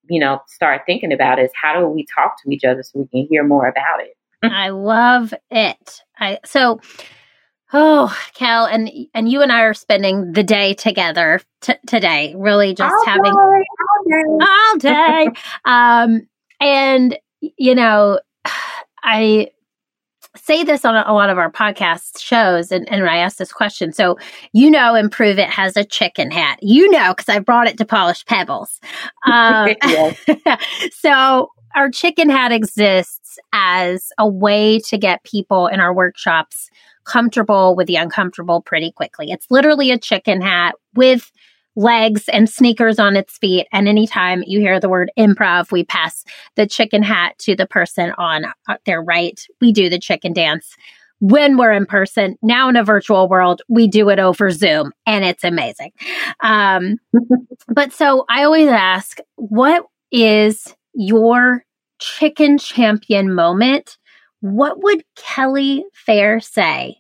you 0.09 0.19
know, 0.19 0.41
start 0.47 0.83
thinking 0.87 1.13
about 1.13 1.39
is 1.39 1.51
how 1.61 1.79
do 1.79 1.87
we 1.87 2.07
talk 2.15 2.43
to 2.43 2.51
each 2.51 2.65
other 2.65 2.83
so 2.83 3.01
we 3.01 3.07
can 3.09 3.27
hear 3.29 3.45
more 3.45 3.67
about 3.67 4.01
it. 4.01 4.17
I 4.43 4.71
love 4.71 5.35
it. 5.51 6.03
I 6.19 6.39
so 6.45 6.81
Oh, 7.73 8.17
Kel, 8.35 8.67
and 8.67 8.91
and 9.15 9.31
you 9.31 9.43
and 9.43 9.53
I 9.53 9.61
are 9.63 9.75
spending 9.75 10.33
the 10.33 10.43
day 10.43 10.75
together 10.75 11.41
t- 11.61 11.75
today. 11.87 12.35
Really, 12.37 12.75
just 12.75 12.93
all 12.93 13.07
having 13.07 13.33
day, 13.33 13.39
all 13.39 14.09
day. 14.09 14.45
All 14.45 14.79
day. 14.79 15.29
um, 15.65 16.27
and 16.61 17.17
you 17.41 17.75
know, 17.75 18.21
I 19.03 19.51
say 20.37 20.63
this 20.63 20.85
on 20.85 20.95
a, 20.95 21.13
lot 21.13 21.31
of 21.31 21.39
our 21.39 21.51
podcast 21.51 22.21
shows, 22.21 22.71
and, 22.71 22.89
and 22.89 23.09
I 23.09 23.17
ask 23.17 23.39
this 23.39 23.53
question. 23.53 23.93
So 23.93 24.19
you 24.53 24.71
know, 24.71 24.93
Improv 24.93 25.39
It 25.39 25.49
has 25.49 25.77
a 25.77 25.85
chicken 25.85 26.31
hat. 26.31 26.59
You 26.63 26.91
know, 26.91 27.15
because 27.15 27.29
I 27.29 27.39
brought 27.39 27.67
it 27.67 27.79
to 27.79 27.85
Polished 27.85 28.27
Pebbles. 28.27 28.81
Um, 29.27 29.75
so 30.93 31.51
our 31.75 31.91
chicken 31.91 32.31
hat 32.31 32.53
exists 32.53 33.39
as 33.53 34.09
a 34.19 34.27
way 34.27 34.81
to 34.81 34.97
get 34.97 35.23
people 35.25 35.67
in 35.67 35.79
our 35.79 35.95
workshops 35.95 36.71
comfortable 37.05 37.77
with 37.77 37.87
the 37.87 37.97
uncomfortable 37.97 38.63
pretty 38.63 38.93
quickly. 38.93 39.31
It's 39.31 39.47
literally 39.51 39.91
a 39.91 39.99
chicken 39.99 40.41
hat 40.41 40.75
with 40.95 41.31
legs 41.77 42.29
and 42.29 42.49
sneakers 42.49 42.99
on 42.99 43.17
its 43.17 43.39
feet. 43.39 43.67
And 43.73 43.89
anytime 43.89 44.43
you 44.47 44.61
hear 44.61 44.81
the 44.81 44.89
word 44.89 45.11
improv, 45.19 45.71
we 45.73 45.85
pass 45.85 46.25
the 46.57 46.67
chicken 46.67 47.03
hat 47.03 47.39
to 47.41 47.55
the 47.55 47.67
person 47.67 48.13
on 48.19 48.47
uh, 48.69 48.77
their 48.87 49.03
right. 49.03 49.41
We 49.61 49.73
do 49.73 49.89
the 49.89 49.99
chicken 49.99 50.33
dance 50.33 50.77
when 51.21 51.57
we're 51.57 51.73
in 51.73 51.87
person. 51.87 52.37
Now 52.43 52.69
in 52.69 52.77
a 52.77 52.85
virtual 52.85 53.29
world, 53.29 53.63
we 53.69 53.87
do 53.87 54.09
it 54.09 54.19
over 54.19 54.51
Zoom 54.51 54.93
and 55.07 55.25
it's 55.25 55.45
amazing. 55.45 55.93
Um, 56.43 56.97
but 57.69 57.93
so 57.93 58.25
I 58.29 58.45
always 58.45 58.69
ask, 58.69 59.19
what 59.37 59.85
is 60.11 60.75
your 60.95 61.65
chicken 61.99 62.59
champion 62.59 63.33
moment? 63.33 63.99
What 64.41 64.83
would 64.83 65.05
Kelly 65.17 65.85
Fair 65.93 66.41
say 66.41 66.97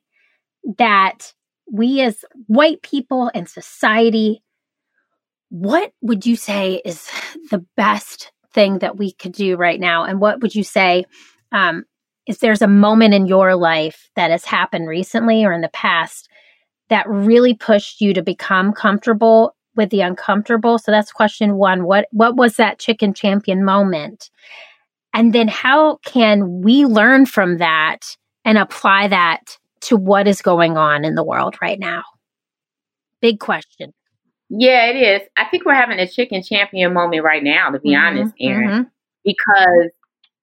that 0.78 1.32
we 1.72 2.00
as 2.02 2.24
white 2.46 2.82
people 2.82 3.30
and 3.34 3.48
society, 3.48 4.42
what 5.50 5.92
would 6.00 6.24
you 6.24 6.36
say 6.36 6.80
is 6.84 7.10
the 7.50 7.64
best 7.76 8.32
thing 8.52 8.78
that 8.78 8.96
we 8.96 9.12
could 9.12 9.32
do 9.32 9.56
right 9.56 9.78
now? 9.78 10.04
And 10.04 10.20
what 10.20 10.40
would 10.40 10.54
you 10.54 10.64
say 10.64 11.04
um, 11.52 11.84
is 12.26 12.38
there's 12.38 12.62
a 12.62 12.68
moment 12.68 13.14
in 13.14 13.26
your 13.26 13.56
life 13.56 14.10
that 14.16 14.30
has 14.30 14.44
happened 14.44 14.88
recently 14.88 15.44
or 15.44 15.52
in 15.52 15.60
the 15.60 15.68
past 15.68 16.28
that 16.88 17.08
really 17.08 17.54
pushed 17.54 18.00
you 18.00 18.14
to 18.14 18.22
become 18.22 18.72
comfortable 18.72 19.54
with 19.74 19.90
the 19.90 20.00
uncomfortable? 20.00 20.78
So 20.78 20.92
that's 20.92 21.12
question 21.12 21.56
one. 21.56 21.84
What 21.84 22.06
what 22.12 22.36
was 22.36 22.56
that 22.56 22.78
chicken 22.78 23.12
champion 23.12 23.64
moment? 23.64 24.30
And 25.12 25.32
then 25.32 25.48
how 25.48 25.96
can 26.04 26.62
we 26.62 26.84
learn 26.84 27.26
from 27.26 27.58
that 27.58 28.16
and 28.44 28.56
apply 28.56 29.08
that 29.08 29.58
to 29.82 29.96
what 29.96 30.28
is 30.28 30.42
going 30.42 30.76
on 30.76 31.04
in 31.04 31.16
the 31.16 31.24
world 31.24 31.56
right 31.60 31.78
now? 31.78 32.04
Big 33.20 33.40
question. 33.40 33.92
Yeah, 34.50 34.86
it 34.86 34.96
is. 34.96 35.28
I 35.36 35.44
think 35.44 35.64
we're 35.64 35.74
having 35.74 36.00
a 36.00 36.08
chicken 36.08 36.42
champion 36.42 36.92
moment 36.92 37.22
right 37.22 37.42
now, 37.42 37.70
to 37.70 37.78
be 37.78 37.90
mm-hmm, 37.90 38.18
honest, 38.18 38.34
Erin, 38.40 38.68
mm-hmm. 38.68 38.82
because 39.24 39.90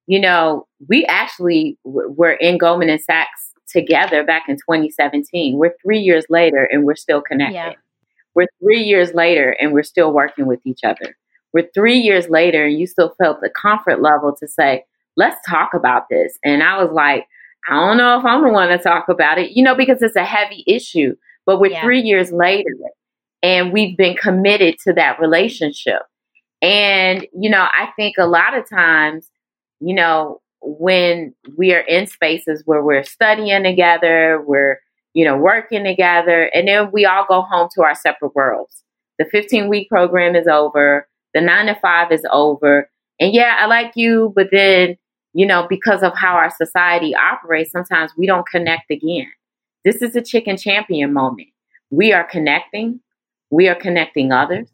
you 0.07 0.19
know 0.19 0.65
we 0.87 1.05
actually 1.05 1.77
were 1.83 2.31
in 2.31 2.57
Goldman 2.57 2.89
and 2.89 3.01
Sachs 3.01 3.51
together 3.67 4.23
back 4.23 4.43
in 4.47 4.55
2017. 4.55 5.57
We're 5.57 5.75
three 5.83 5.99
years 5.99 6.25
later, 6.29 6.63
and 6.63 6.85
we're 6.85 6.95
still 6.95 7.21
connected. 7.21 7.55
Yeah. 7.55 7.73
We're 8.33 8.47
three 8.63 8.81
years 8.81 9.13
later, 9.13 9.57
and 9.59 9.73
we're 9.73 9.83
still 9.83 10.13
working 10.13 10.47
with 10.47 10.61
each 10.65 10.85
other. 10.85 11.17
We're 11.53 11.69
three 11.73 11.97
years 11.97 12.29
later, 12.29 12.65
and 12.65 12.79
you 12.79 12.87
still 12.87 13.13
felt 13.17 13.41
the 13.41 13.49
comfort 13.49 14.01
level 14.01 14.33
to 14.37 14.47
say, 14.47 14.85
"Let's 15.17 15.37
talk 15.45 15.73
about 15.73 16.07
this." 16.09 16.39
And 16.45 16.63
I 16.63 16.81
was 16.81 16.91
like, 16.93 17.27
I 17.69 17.73
don't 17.73 17.97
know 17.97 18.17
if 18.17 18.25
I'm 18.25 18.41
the 18.41 18.49
one 18.49 18.69
to 18.69 18.77
talk 18.77 19.09
about 19.09 19.37
it, 19.37 19.51
you 19.51 19.63
know, 19.63 19.75
because 19.75 20.01
it's 20.01 20.15
a 20.15 20.23
heavy 20.23 20.63
issue. 20.65 21.15
But 21.45 21.59
we're 21.59 21.71
yeah. 21.71 21.81
three 21.81 22.01
years 22.01 22.31
later 22.31 22.71
and 23.43 23.71
we've 23.71 23.97
been 23.97 24.15
committed 24.15 24.77
to 24.83 24.93
that 24.93 25.19
relationship. 25.19 26.01
And, 26.61 27.27
you 27.39 27.49
know, 27.49 27.61
I 27.61 27.89
think 27.95 28.15
a 28.17 28.25
lot 28.25 28.57
of 28.57 28.67
times, 28.69 29.29
you 29.79 29.93
know, 29.93 30.41
when 30.61 31.33
we 31.55 31.73
are 31.73 31.81
in 31.81 32.07
spaces 32.07 32.63
where 32.65 32.83
we're 32.83 33.03
studying 33.03 33.63
together, 33.63 34.43
we're, 34.45 34.79
you 35.13 35.23
know, 35.23 35.37
working 35.37 35.83
together, 35.83 36.43
and 36.53 36.67
then 36.67 36.91
we 36.91 37.05
all 37.05 37.25
go 37.27 37.41
home 37.41 37.69
to 37.75 37.83
our 37.83 37.95
separate 37.95 38.35
worlds. 38.35 38.83
The 39.19 39.25
15 39.25 39.69
week 39.69 39.89
program 39.89 40.35
is 40.35 40.47
over, 40.47 41.07
the 41.33 41.41
nine 41.41 41.67
to 41.67 41.75
five 41.75 42.11
is 42.11 42.25
over. 42.31 42.89
And 43.19 43.33
yeah, 43.33 43.57
I 43.59 43.65
like 43.65 43.93
you, 43.95 44.33
but 44.35 44.49
then 44.51 44.97
you 45.37 45.45
know, 45.45 45.67
because 45.69 46.01
of 46.01 46.15
how 46.15 46.33
our 46.33 46.49
society 46.49 47.13
operates, 47.13 47.71
sometimes 47.71 48.11
we 48.17 48.25
don't 48.25 48.47
connect 48.47 48.89
again. 48.89 49.31
This 49.85 50.01
is 50.01 50.15
a 50.15 50.21
chicken 50.23 50.57
champion 50.57 51.13
moment. 51.13 51.49
We 51.91 52.11
are 52.11 52.23
connecting, 52.23 53.01
we 53.49 53.67
are 53.67 53.75
connecting 53.75 54.31
others, 54.31 54.69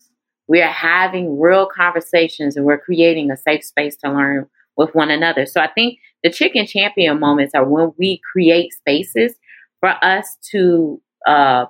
we 0.47 0.61
are 0.61 0.71
having 0.71 1.39
real 1.39 1.65
conversations, 1.65 2.55
and 2.55 2.65
we're 2.65 2.79
creating 2.79 3.31
a 3.31 3.37
safe 3.37 3.63
space 3.63 3.95
to 3.97 4.11
learn 4.11 4.47
with 4.75 4.93
one 4.95 5.11
another. 5.11 5.45
So 5.45 5.61
I 5.61 5.67
think 5.67 5.99
the 6.23 6.29
chicken 6.29 6.65
champion 6.65 7.19
moments 7.19 7.53
are 7.53 7.67
when 7.67 7.91
we 7.97 8.19
create 8.31 8.73
spaces 8.73 9.35
for 9.79 9.93
us 10.03 10.37
to 10.51 11.01
uh, 11.27 11.65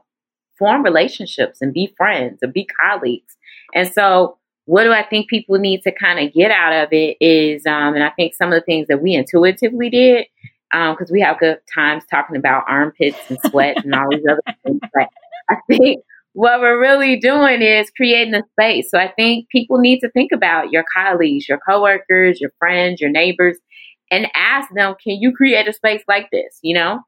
form 0.58 0.84
relationships 0.84 1.60
and 1.62 1.74
be 1.74 1.94
friends 1.98 2.40
and 2.42 2.54
be 2.54 2.68
colleagues. 2.82 3.36
And 3.74 3.92
so 3.92 4.38
what 4.66 4.84
do 4.84 4.94
I 4.94 5.04
think 5.04 5.30
people 5.30 5.58
need 5.58 5.82
to 5.84 5.92
kind 5.92 6.26
of 6.26 6.34
get 6.34 6.52
out 6.52 6.72
of 6.72 6.94
it 6.94 7.18
is, 7.20 7.66
um, 7.66 7.96
and 7.96 8.04
I 8.04 8.12
think 8.12 8.34
some 8.34 8.54
of 8.54 8.60
the 8.60 8.66
things 8.66 8.88
that 8.88 9.02
we 9.02 9.14
intuitively 9.14 9.90
did, 9.90 10.26
because 10.72 11.10
um, 11.10 11.14
we 11.14 11.22
have 11.22 11.40
good 11.40 11.60
times 11.74 12.04
talking 12.10 12.38
about 12.38 12.64
armpits 12.68 13.18
and 13.30 13.38
sweat 13.48 13.84
and 13.84 13.94
all 13.94 14.10
these 14.10 14.24
other 14.30 14.42
things. 14.64 14.80
But 14.94 15.10
I 15.50 15.56
think 15.68 16.00
what 16.34 16.60
we're 16.60 16.80
really 16.80 17.20
doing 17.20 17.62
is 17.62 17.92
creating 17.96 18.34
a 18.34 18.44
space. 18.52 18.90
So 18.90 18.98
I 18.98 19.12
think 19.12 19.50
people 19.50 19.78
need 19.78 20.00
to 20.00 20.10
think 20.10 20.32
about 20.32 20.72
your 20.72 20.84
colleagues, 20.96 21.48
your 21.48 21.60
coworkers, 21.68 22.42
your 22.42 22.52
friends, 22.60 23.00
your 23.00 23.12
neighbors, 23.12 23.58
and 24.12 24.28
ask 24.36 24.68
them, 24.74 24.96
can 25.04 25.18
you 25.22 25.32
create 25.32 25.68
a 25.68 25.74
space 25.74 26.04
like 26.08 26.30
this? 26.32 26.60
You 26.62 26.76
know? 26.76 27.00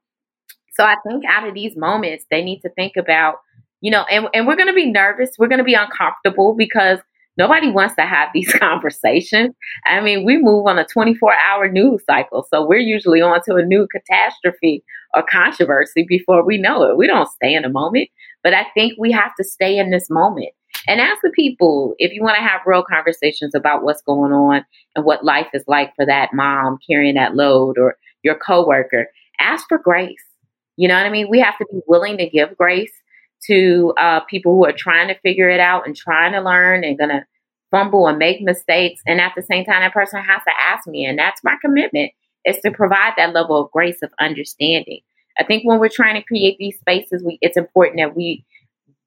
So 0.74 0.84
I 0.84 0.96
think 1.06 1.24
out 1.28 1.46
of 1.48 1.54
these 1.54 1.76
moments, 1.76 2.24
they 2.30 2.42
need 2.42 2.60
to 2.60 2.70
think 2.70 2.92
about, 2.96 3.36
you 3.80 3.90
know, 3.90 4.04
and, 4.10 4.28
and 4.32 4.46
we're 4.46 4.56
to 4.68 4.74
be 4.74 4.90
nervous. 4.90 5.30
We're 5.38 5.48
to 5.58 5.64
be 5.64 5.74
uncomfortable 5.74 6.54
because 6.56 6.98
Nobody 7.36 7.70
wants 7.70 7.94
to 7.96 8.02
have 8.02 8.28
these 8.32 8.52
conversations. 8.58 9.54
I 9.84 10.00
mean, 10.00 10.24
we 10.24 10.38
move 10.38 10.66
on 10.66 10.78
a 10.78 10.86
24 10.86 11.34
hour 11.34 11.68
news 11.68 12.02
cycle. 12.04 12.46
So 12.50 12.66
we're 12.66 12.78
usually 12.78 13.20
on 13.20 13.40
to 13.44 13.56
a 13.56 13.64
new 13.64 13.86
catastrophe 13.92 14.82
or 15.14 15.22
controversy 15.22 16.04
before 16.08 16.44
we 16.44 16.58
know 16.58 16.82
it. 16.84 16.96
We 16.96 17.06
don't 17.06 17.30
stay 17.30 17.54
in 17.54 17.64
a 17.64 17.70
moment, 17.70 18.08
but 18.42 18.54
I 18.54 18.66
think 18.74 18.94
we 18.98 19.12
have 19.12 19.32
to 19.38 19.44
stay 19.44 19.78
in 19.78 19.90
this 19.90 20.08
moment 20.10 20.50
and 20.86 21.00
ask 21.00 21.20
the 21.22 21.30
people 21.30 21.94
if 21.98 22.12
you 22.12 22.22
want 22.22 22.36
to 22.36 22.42
have 22.42 22.60
real 22.66 22.84
conversations 22.84 23.54
about 23.54 23.82
what's 23.82 24.02
going 24.02 24.32
on 24.32 24.64
and 24.94 25.04
what 25.04 25.24
life 25.24 25.48
is 25.54 25.64
like 25.66 25.92
for 25.96 26.06
that 26.06 26.30
mom 26.32 26.78
carrying 26.88 27.14
that 27.14 27.34
load 27.34 27.78
or 27.78 27.96
your 28.22 28.34
coworker. 28.34 29.06
Ask 29.40 29.66
for 29.68 29.78
grace. 29.78 30.22
You 30.76 30.88
know 30.88 30.94
what 30.94 31.06
I 31.06 31.10
mean? 31.10 31.28
We 31.30 31.40
have 31.40 31.56
to 31.58 31.66
be 31.72 31.80
willing 31.86 32.18
to 32.18 32.28
give 32.28 32.56
grace 32.56 32.92
to 33.46 33.94
uh, 33.98 34.20
people 34.20 34.54
who 34.54 34.64
are 34.64 34.74
trying 34.76 35.08
to 35.08 35.18
figure 35.20 35.48
it 35.48 35.60
out 35.60 35.86
and 35.86 35.96
trying 35.96 36.32
to 36.32 36.40
learn 36.40 36.84
and 36.84 36.98
going 36.98 37.10
to 37.10 37.24
fumble 37.70 38.06
and 38.06 38.18
make 38.18 38.40
mistakes. 38.40 39.00
And 39.06 39.20
at 39.20 39.32
the 39.36 39.42
same 39.42 39.64
time, 39.64 39.82
that 39.82 39.92
person 39.92 40.22
has 40.22 40.42
to 40.44 40.52
ask 40.60 40.86
me. 40.86 41.04
And 41.04 41.18
that's 41.18 41.42
my 41.44 41.56
commitment 41.60 42.12
is 42.44 42.58
to 42.60 42.70
provide 42.70 43.12
that 43.16 43.34
level 43.34 43.60
of 43.60 43.70
grace 43.72 44.02
of 44.02 44.10
understanding. 44.20 45.00
I 45.38 45.44
think 45.44 45.64
when 45.64 45.80
we're 45.80 45.88
trying 45.88 46.14
to 46.14 46.26
create 46.26 46.56
these 46.58 46.78
spaces, 46.78 47.22
we, 47.24 47.38
it's 47.42 47.56
important 47.56 47.98
that 47.98 48.16
we 48.16 48.44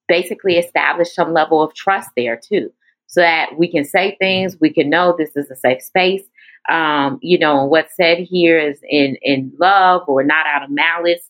basically 0.07 0.57
establish 0.57 1.13
some 1.13 1.33
level 1.33 1.63
of 1.63 1.73
trust 1.73 2.09
there 2.17 2.39
too, 2.39 2.71
so 3.07 3.21
that 3.21 3.57
we 3.57 3.71
can 3.71 3.85
say 3.85 4.15
things, 4.19 4.57
we 4.59 4.71
can 4.71 4.89
know 4.89 5.15
this 5.17 5.35
is 5.35 5.49
a 5.49 5.55
safe 5.55 5.81
space. 5.81 6.23
Um, 6.69 7.17
you 7.21 7.39
know, 7.39 7.65
what's 7.65 7.95
said 7.95 8.19
here 8.19 8.59
is 8.59 8.79
in 8.87 9.15
in 9.21 9.51
love 9.59 10.03
or 10.07 10.23
not 10.23 10.45
out 10.45 10.63
of 10.63 10.69
malice. 10.69 11.21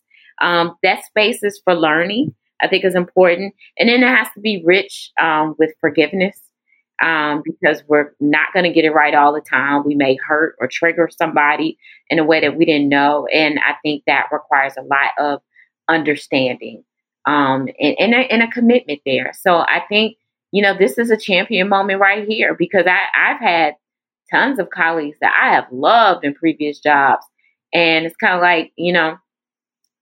Um, 0.42 0.76
that 0.82 1.04
space 1.04 1.42
is 1.42 1.60
for 1.64 1.74
learning. 1.74 2.34
I 2.62 2.68
think 2.68 2.84
is 2.84 2.94
important. 2.94 3.54
And 3.78 3.88
then 3.88 4.02
it 4.02 4.08
has 4.08 4.28
to 4.34 4.40
be 4.40 4.62
rich 4.64 5.10
um, 5.20 5.54
with 5.58 5.70
forgiveness 5.80 6.38
um, 7.02 7.42
because 7.44 7.82
we're 7.88 8.12
not 8.20 8.52
going 8.52 8.64
to 8.64 8.72
get 8.72 8.84
it 8.84 8.92
right 8.92 9.14
all 9.14 9.32
the 9.32 9.40
time. 9.40 9.84
We 9.84 9.94
may 9.94 10.16
hurt 10.26 10.56
or 10.60 10.68
trigger 10.68 11.08
somebody 11.10 11.78
in 12.10 12.18
a 12.18 12.24
way 12.24 12.40
that 12.40 12.56
we 12.56 12.64
didn't 12.64 12.88
know. 12.88 13.26
And 13.32 13.58
I 13.60 13.74
think 13.82 14.04
that 14.06 14.26
requires 14.30 14.74
a 14.76 14.82
lot 14.82 15.10
of 15.18 15.40
understanding 15.88 16.84
um, 17.26 17.68
and, 17.78 17.96
and, 17.98 18.14
a, 18.14 18.18
and 18.32 18.42
a 18.42 18.48
commitment 18.48 19.00
there. 19.06 19.32
So 19.38 19.58
I 19.60 19.82
think, 19.88 20.16
you 20.52 20.62
know, 20.62 20.76
this 20.76 20.98
is 20.98 21.10
a 21.10 21.16
champion 21.16 21.68
moment 21.68 22.00
right 22.00 22.26
here 22.26 22.54
because 22.54 22.86
I, 22.86 22.98
I've 23.16 23.40
had 23.40 23.74
tons 24.30 24.58
of 24.58 24.70
colleagues 24.70 25.18
that 25.20 25.36
I 25.40 25.54
have 25.54 25.66
loved 25.70 26.24
in 26.24 26.34
previous 26.34 26.80
jobs. 26.80 27.24
And 27.72 28.04
it's 28.04 28.16
kind 28.16 28.34
of 28.34 28.42
like, 28.42 28.72
you 28.76 28.92
know, 28.92 29.16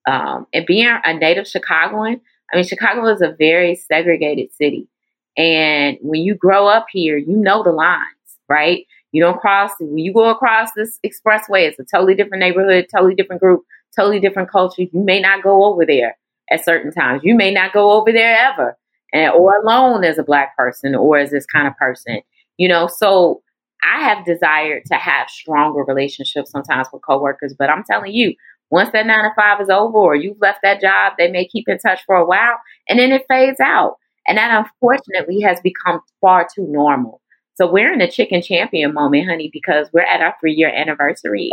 um, 0.07 0.47
and 0.55 0.67
being 0.67 0.89
a 1.05 1.15
native 1.15 1.47
Chicagoan, 1.47 2.21
I 2.53 2.57
mean, 2.57 2.67
Chicago 2.67 3.07
is 3.09 3.21
a 3.21 3.35
very 3.39 3.75
segregated 3.75 4.53
city. 4.55 4.89
And 5.37 5.99
when 6.01 6.23
you 6.23 6.35
grow 6.35 6.67
up 6.67 6.87
here, 6.91 7.17
you 7.17 7.37
know 7.37 7.63
the 7.63 7.71
lines, 7.71 8.05
right? 8.49 8.87
You 9.13 9.23
don't 9.23 9.41
cross, 9.41 9.71
when 9.81 9.99
you 9.99 10.13
go 10.13 10.31
across 10.31 10.71
this 10.77 10.99
expressway, 11.05 11.69
it's 11.69 11.79
a 11.79 11.85
totally 11.85 12.15
different 12.15 12.41
neighborhood, 12.41 12.87
totally 12.93 13.15
different 13.15 13.41
group, 13.41 13.63
totally 13.97 14.21
different 14.21 14.51
culture. 14.51 14.83
You 14.83 14.91
may 14.93 15.21
not 15.21 15.43
go 15.43 15.65
over 15.65 15.87
there 15.87 16.17
at 16.51 16.65
certain 16.65 16.93
times. 16.93 17.23
You 17.25 17.35
may 17.35 17.53
not 17.53 17.73
go 17.73 17.93
over 17.93 18.13
there 18.13 18.37
ever, 18.37 18.77
and, 19.13 19.33
or 19.33 19.57
alone 19.57 20.05
as 20.05 20.19
a 20.19 20.23
black 20.23 20.57
person 20.57 20.95
or 20.95 21.19
as 21.19 21.31
this 21.31 21.47
kind 21.47 21.67
of 21.67 21.77
person, 21.77 22.21
you 22.57 22.69
know? 22.69 22.87
So 22.87 23.43
I 23.83 24.03
have 24.03 24.25
desired 24.25 24.85
to 24.87 24.97
have 24.97 25.31
stronger 25.31 25.85
relationships 25.87 26.51
sometimes 26.51 26.89
with 26.93 27.03
coworkers, 27.03 27.55
but 27.59 27.71
I'm 27.71 27.85
telling 27.85 28.13
you, 28.13 28.35
once 28.71 28.91
that 28.93 29.07
nine 29.07 29.25
to 29.25 29.31
five 29.37 29.61
is 29.61 29.69
over 29.71 29.97
or 29.99 30.15
you've 30.15 30.41
left 30.41 30.61
that 30.63 30.81
job, 30.81 31.15
they 31.19 31.31
may 31.31 31.47
keep 31.47 31.69
in 31.69 31.79
touch 31.79 32.01
for 32.07 32.17
a 32.17 32.25
while 32.27 32.59
and 32.89 32.99
then 32.99 33.13
it 33.13 33.25
fades 33.29 33.61
out. 33.61 33.97
And 34.27 34.37
that 34.37 34.67
unfortunately 34.67 35.41
has 35.41 35.59
become 35.63 36.01
far 36.21 36.47
too 36.55 36.67
normal. 36.69 37.21
So 37.55 37.71
we're 37.71 37.93
in 37.93 38.01
a 38.03 38.11
chicken 38.11 38.43
champion 38.43 38.93
moment, 38.95 39.29
honey, 39.29 39.51
because 39.53 39.89
we're 39.93 40.03
at 40.03 40.21
our 40.21 40.35
three 40.41 40.53
year 40.53 40.69
anniversary. 40.71 41.51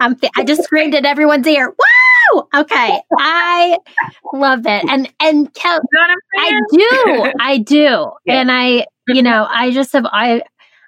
I'm 0.00 0.16
I 0.36 0.44
just 0.44 0.64
screamed 0.64 0.94
at 0.94 1.04
everyone's 1.04 1.46
ear. 1.46 1.68
Woo! 1.70 2.42
Okay, 2.54 3.00
I 3.18 3.78
love 4.32 4.60
it, 4.66 4.84
and 4.90 5.12
and 5.20 5.52
Kel- 5.54 5.80
You 5.92 5.98
know 6.00 6.14
I 6.38 6.60
do, 6.72 7.32
I 7.40 7.58
do, 7.58 8.10
Yeah. 8.24 8.40
and 8.40 8.50
I, 8.52 8.86
you 9.08 9.22
know, 9.22 9.46
I 9.50 9.70
just 9.70 9.92
have 9.92 10.06
I. 10.06 10.42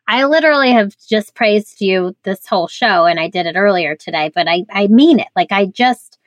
I 0.07 0.25
literally 0.25 0.73
have 0.73 0.95
just 1.09 1.35
praised 1.35 1.81
you 1.81 2.14
this 2.25 2.47
whole 2.47 2.69
show 2.69 3.07
and 3.07 3.19
I 3.19 3.29
did 3.29 3.47
it 3.47 3.57
earlier 3.57 3.97
today, 3.97 4.31
but 4.35 4.47
I, 4.49 4.64
I 4.71 4.87
mean 4.88 5.19
it. 5.19 5.29
Like 5.35 5.51
I 5.53 5.67
just 5.67 6.19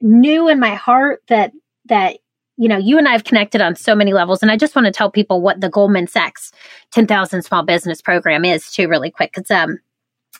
knew 0.00 0.48
in 0.48 0.58
my 0.58 0.74
heart 0.74 1.22
that 1.28 1.52
that 1.86 2.18
you 2.56 2.68
know 2.68 2.76
you 2.76 2.98
and 2.98 3.08
I 3.08 3.12
have 3.12 3.24
connected 3.24 3.60
on 3.60 3.74
so 3.74 3.94
many 3.94 4.12
levels, 4.12 4.42
and 4.42 4.50
I 4.50 4.56
just 4.56 4.74
want 4.74 4.86
to 4.86 4.92
tell 4.92 5.10
people 5.10 5.40
what 5.40 5.60
the 5.60 5.68
Goldman 5.68 6.06
Sachs 6.06 6.52
ten 6.90 7.06
thousand 7.06 7.42
small 7.42 7.62
business 7.62 8.02
program 8.02 8.44
is 8.44 8.70
too, 8.70 8.88
really 8.88 9.10
quick. 9.10 9.34
It's 9.36 9.50
um, 9.50 9.78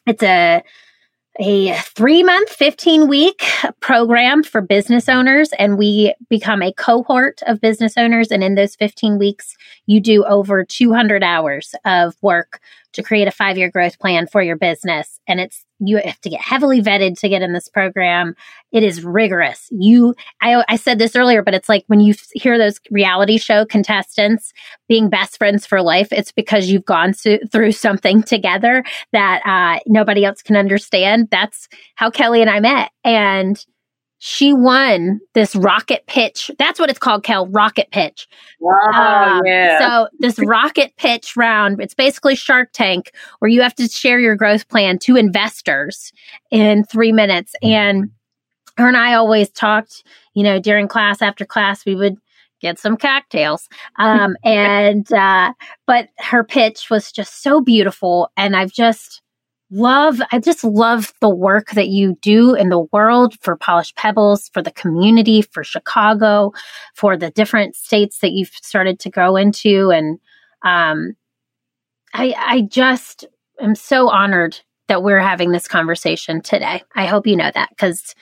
it's 0.06 0.22
a 0.22 0.62
a 1.40 1.72
three 1.78 2.22
month, 2.22 2.50
15 2.50 3.08
week 3.08 3.42
program 3.80 4.42
for 4.42 4.60
business 4.60 5.08
owners. 5.08 5.50
And 5.58 5.78
we 5.78 6.14
become 6.28 6.62
a 6.62 6.72
cohort 6.72 7.40
of 7.46 7.60
business 7.60 7.94
owners. 7.96 8.30
And 8.30 8.44
in 8.44 8.54
those 8.54 8.76
15 8.76 9.18
weeks, 9.18 9.56
you 9.86 10.00
do 10.00 10.24
over 10.24 10.64
200 10.64 11.22
hours 11.24 11.74
of 11.84 12.14
work 12.20 12.60
to 12.92 13.02
create 13.02 13.28
a 13.28 13.32
five 13.32 13.56
year 13.56 13.70
growth 13.70 13.98
plan 13.98 14.26
for 14.26 14.42
your 14.42 14.56
business. 14.56 15.20
And 15.26 15.40
it's, 15.40 15.64
you 15.78 15.98
have 15.98 16.20
to 16.20 16.30
get 16.30 16.40
heavily 16.40 16.82
vetted 16.82 17.18
to 17.20 17.28
get 17.28 17.42
in 17.42 17.52
this 17.52 17.68
program. 17.68 18.34
It 18.72 18.82
is 18.82 19.04
rigorous. 19.04 19.68
You, 19.70 20.14
I, 20.42 20.64
I 20.68 20.76
said 20.76 20.98
this 20.98 21.16
earlier, 21.16 21.42
but 21.42 21.54
it's 21.54 21.68
like 21.68 21.84
when 21.86 22.00
you 22.00 22.14
hear 22.34 22.58
those 22.58 22.80
reality 22.90 23.38
show 23.38 23.64
contestants 23.64 24.52
being 24.88 25.08
best 25.08 25.38
friends 25.38 25.66
for 25.66 25.82
life, 25.82 26.08
it's 26.12 26.32
because 26.32 26.68
you've 26.68 26.84
gone 26.84 27.12
through, 27.12 27.40
through 27.50 27.72
something 27.72 28.22
together 28.22 28.84
that 29.12 29.40
uh, 29.46 29.80
nobody 29.86 30.24
else 30.24 30.42
can 30.42 30.56
understand. 30.56 31.28
That's 31.30 31.68
how 31.94 32.10
Kelly 32.10 32.40
and 32.40 32.50
I 32.50 32.60
met. 32.60 32.90
And 33.04 33.64
she 34.22 34.52
won 34.52 35.18
this 35.32 35.56
rocket 35.56 36.06
pitch. 36.06 36.50
That's 36.58 36.78
what 36.78 36.90
it's 36.90 36.98
called, 36.98 37.24
Kel, 37.24 37.46
rocket 37.48 37.90
pitch. 37.90 38.28
Oh, 38.62 38.68
Um, 38.92 39.42
yeah. 39.46 39.78
So 39.78 40.08
this 40.18 40.38
rocket 40.38 40.94
pitch 40.98 41.36
round, 41.36 41.80
it's 41.80 41.94
basically 41.94 42.36
Shark 42.36 42.68
Tank 42.74 43.12
where 43.38 43.48
you 43.48 43.62
have 43.62 43.74
to 43.76 43.88
share 43.88 44.20
your 44.20 44.36
growth 44.36 44.68
plan 44.68 44.98
to 45.00 45.16
investors 45.16 46.12
in 46.50 46.84
three 46.84 47.12
minutes. 47.12 47.54
And 47.62 48.10
her 48.76 48.88
and 48.88 48.96
I 48.96 49.14
always 49.14 49.48
talked, 49.48 50.04
you 50.34 50.42
know, 50.42 50.58
during 50.60 50.86
class 50.86 51.22
after 51.22 51.46
class, 51.46 51.86
we 51.86 51.94
would 51.94 52.16
get 52.60 52.78
some 52.78 52.98
cocktails. 52.98 53.68
Um, 53.98 54.36
and, 54.44 55.10
uh, 55.12 55.52
but 55.86 56.08
her 56.18 56.44
pitch 56.44 56.88
was 56.90 57.10
just 57.10 57.42
so 57.42 57.60
beautiful. 57.62 58.30
And 58.36 58.54
I've 58.54 58.72
just, 58.72 59.20
love 59.70 60.20
i 60.32 60.38
just 60.38 60.64
love 60.64 61.12
the 61.20 61.28
work 61.28 61.70
that 61.70 61.88
you 61.88 62.16
do 62.20 62.54
in 62.54 62.70
the 62.70 62.80
world 62.92 63.34
for 63.40 63.56
polished 63.56 63.94
pebbles 63.96 64.48
for 64.52 64.62
the 64.62 64.72
community 64.72 65.42
for 65.42 65.62
chicago 65.62 66.52
for 66.94 67.16
the 67.16 67.30
different 67.30 67.76
states 67.76 68.18
that 68.18 68.32
you've 68.32 68.52
started 68.62 68.98
to 69.00 69.10
go 69.10 69.36
into. 69.36 69.90
And 69.90 70.18
um, 70.62 71.16
i 72.14 72.34
i 72.36 72.60
just 72.62 73.26
am 73.60 73.74
so 73.74 74.08
honored 74.08 74.60
that 74.88 75.02
we're 75.02 75.20
having 75.20 75.52
this 75.52 75.68
conversation 75.68 76.40
today. 76.40 76.82
I 76.96 77.06
hope 77.06 77.26
you 77.26 77.36
know 77.36 77.50
that 77.54 77.70
because 77.70 78.14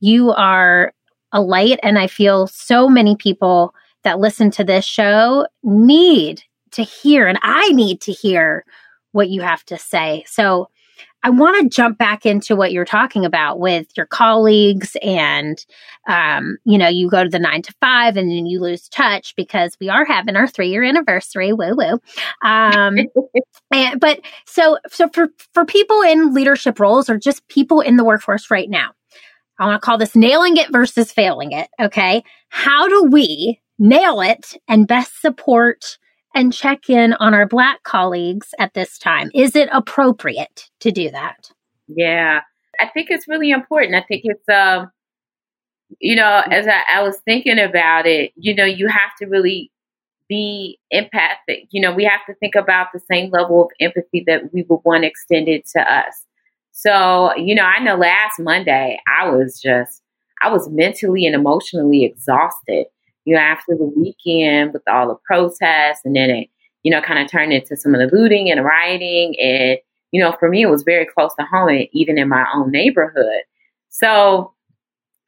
you 0.00 0.32
are 0.32 0.92
a 1.32 1.40
light 1.40 1.78
and 1.82 1.98
i 1.98 2.06
feel 2.06 2.46
so 2.46 2.88
many 2.88 3.16
people 3.16 3.74
that 4.04 4.20
listen 4.20 4.50
to 4.52 4.64
this 4.64 4.84
show 4.84 5.46
need 5.62 6.42
to 6.70 6.82
hear 6.82 7.26
and 7.26 7.38
i 7.42 7.68
need 7.70 8.00
to 8.02 8.12
hear 8.12 8.64
what 9.12 9.30
you 9.30 9.40
have 9.40 9.64
to 9.64 9.78
say. 9.78 10.24
So 10.28 10.68
I 11.26 11.30
want 11.30 11.60
to 11.60 11.68
jump 11.68 11.98
back 11.98 12.24
into 12.24 12.54
what 12.54 12.70
you're 12.70 12.84
talking 12.84 13.24
about 13.24 13.58
with 13.58 13.88
your 13.96 14.06
colleagues 14.06 14.96
and, 15.02 15.58
um, 16.06 16.56
you 16.64 16.78
know, 16.78 16.86
you 16.86 17.10
go 17.10 17.24
to 17.24 17.28
the 17.28 17.40
nine 17.40 17.62
to 17.62 17.74
five 17.80 18.16
and 18.16 18.30
then 18.30 18.46
you 18.46 18.60
lose 18.60 18.88
touch 18.88 19.34
because 19.34 19.76
we 19.80 19.88
are 19.88 20.04
having 20.04 20.36
our 20.36 20.46
three 20.46 20.68
year 20.68 20.84
anniversary. 20.84 21.52
Woo 21.52 21.74
woo. 21.74 21.98
Um, 22.48 22.98
and, 23.72 23.98
but 23.98 24.20
so, 24.46 24.78
so 24.88 25.08
for, 25.08 25.30
for 25.52 25.64
people 25.64 26.00
in 26.02 26.32
leadership 26.32 26.78
roles 26.78 27.10
or 27.10 27.18
just 27.18 27.48
people 27.48 27.80
in 27.80 27.96
the 27.96 28.04
workforce 28.04 28.48
right 28.48 28.70
now, 28.70 28.92
I 29.58 29.66
want 29.66 29.82
to 29.82 29.84
call 29.84 29.98
this 29.98 30.14
nailing 30.14 30.58
it 30.58 30.70
versus 30.70 31.10
failing 31.10 31.50
it. 31.50 31.68
Okay. 31.80 32.22
How 32.50 32.86
do 32.86 33.02
we 33.10 33.60
nail 33.80 34.20
it 34.20 34.56
and 34.68 34.86
best 34.86 35.20
support 35.20 35.98
and 36.36 36.52
check 36.52 36.90
in 36.90 37.14
on 37.14 37.32
our 37.32 37.46
Black 37.46 37.82
colleagues 37.82 38.54
at 38.58 38.74
this 38.74 38.98
time? 38.98 39.30
Is 39.34 39.56
it 39.56 39.70
appropriate 39.72 40.68
to 40.80 40.92
do 40.92 41.10
that? 41.10 41.50
Yeah, 41.88 42.42
I 42.78 42.86
think 42.88 43.10
it's 43.10 43.26
really 43.26 43.50
important. 43.50 43.94
I 43.94 44.04
think 44.06 44.22
it's, 44.24 44.48
um, 44.48 44.90
you 45.98 46.14
know, 46.14 46.42
as 46.50 46.68
I, 46.68 46.82
I 46.96 47.02
was 47.02 47.18
thinking 47.24 47.58
about 47.58 48.06
it, 48.06 48.32
you 48.36 48.54
know, 48.54 48.66
you 48.66 48.86
have 48.86 49.16
to 49.18 49.26
really 49.26 49.72
be 50.28 50.78
empathic. 50.90 51.68
You 51.70 51.80
know, 51.80 51.94
we 51.94 52.04
have 52.04 52.26
to 52.26 52.34
think 52.34 52.54
about 52.54 52.88
the 52.92 53.00
same 53.10 53.30
level 53.30 53.62
of 53.62 53.70
empathy 53.80 54.22
that 54.26 54.52
we 54.52 54.66
would 54.68 54.80
want 54.84 55.04
extended 55.04 55.64
to 55.74 55.80
us. 55.80 56.26
So, 56.72 57.34
you 57.36 57.54
know, 57.54 57.64
I 57.64 57.78
know 57.78 57.96
last 57.96 58.38
Monday 58.38 59.00
I 59.08 59.30
was 59.30 59.58
just, 59.58 60.02
I 60.42 60.50
was 60.50 60.68
mentally 60.68 61.24
and 61.24 61.34
emotionally 61.34 62.04
exhausted 62.04 62.88
you 63.26 63.34
know, 63.34 63.40
after 63.40 63.76
the 63.76 63.92
weekend 63.96 64.72
with 64.72 64.82
all 64.88 65.08
the 65.08 65.16
protests 65.26 66.00
and 66.04 66.16
then 66.16 66.30
it, 66.30 66.48
you 66.84 66.90
know, 66.92 67.02
kind 67.02 67.18
of 67.18 67.30
turned 67.30 67.52
into 67.52 67.76
some 67.76 67.94
of 67.94 68.00
the 68.00 68.16
looting 68.16 68.50
and 68.50 68.64
rioting. 68.64 69.34
And, 69.40 69.78
you 70.12 70.22
know, 70.22 70.34
for 70.38 70.48
me, 70.48 70.62
it 70.62 70.70
was 70.70 70.84
very 70.84 71.04
close 71.04 71.32
to 71.38 71.44
home, 71.44 71.86
even 71.92 72.16
in 72.16 72.28
my 72.28 72.46
own 72.54 72.70
neighborhood. 72.70 73.42
So 73.88 74.54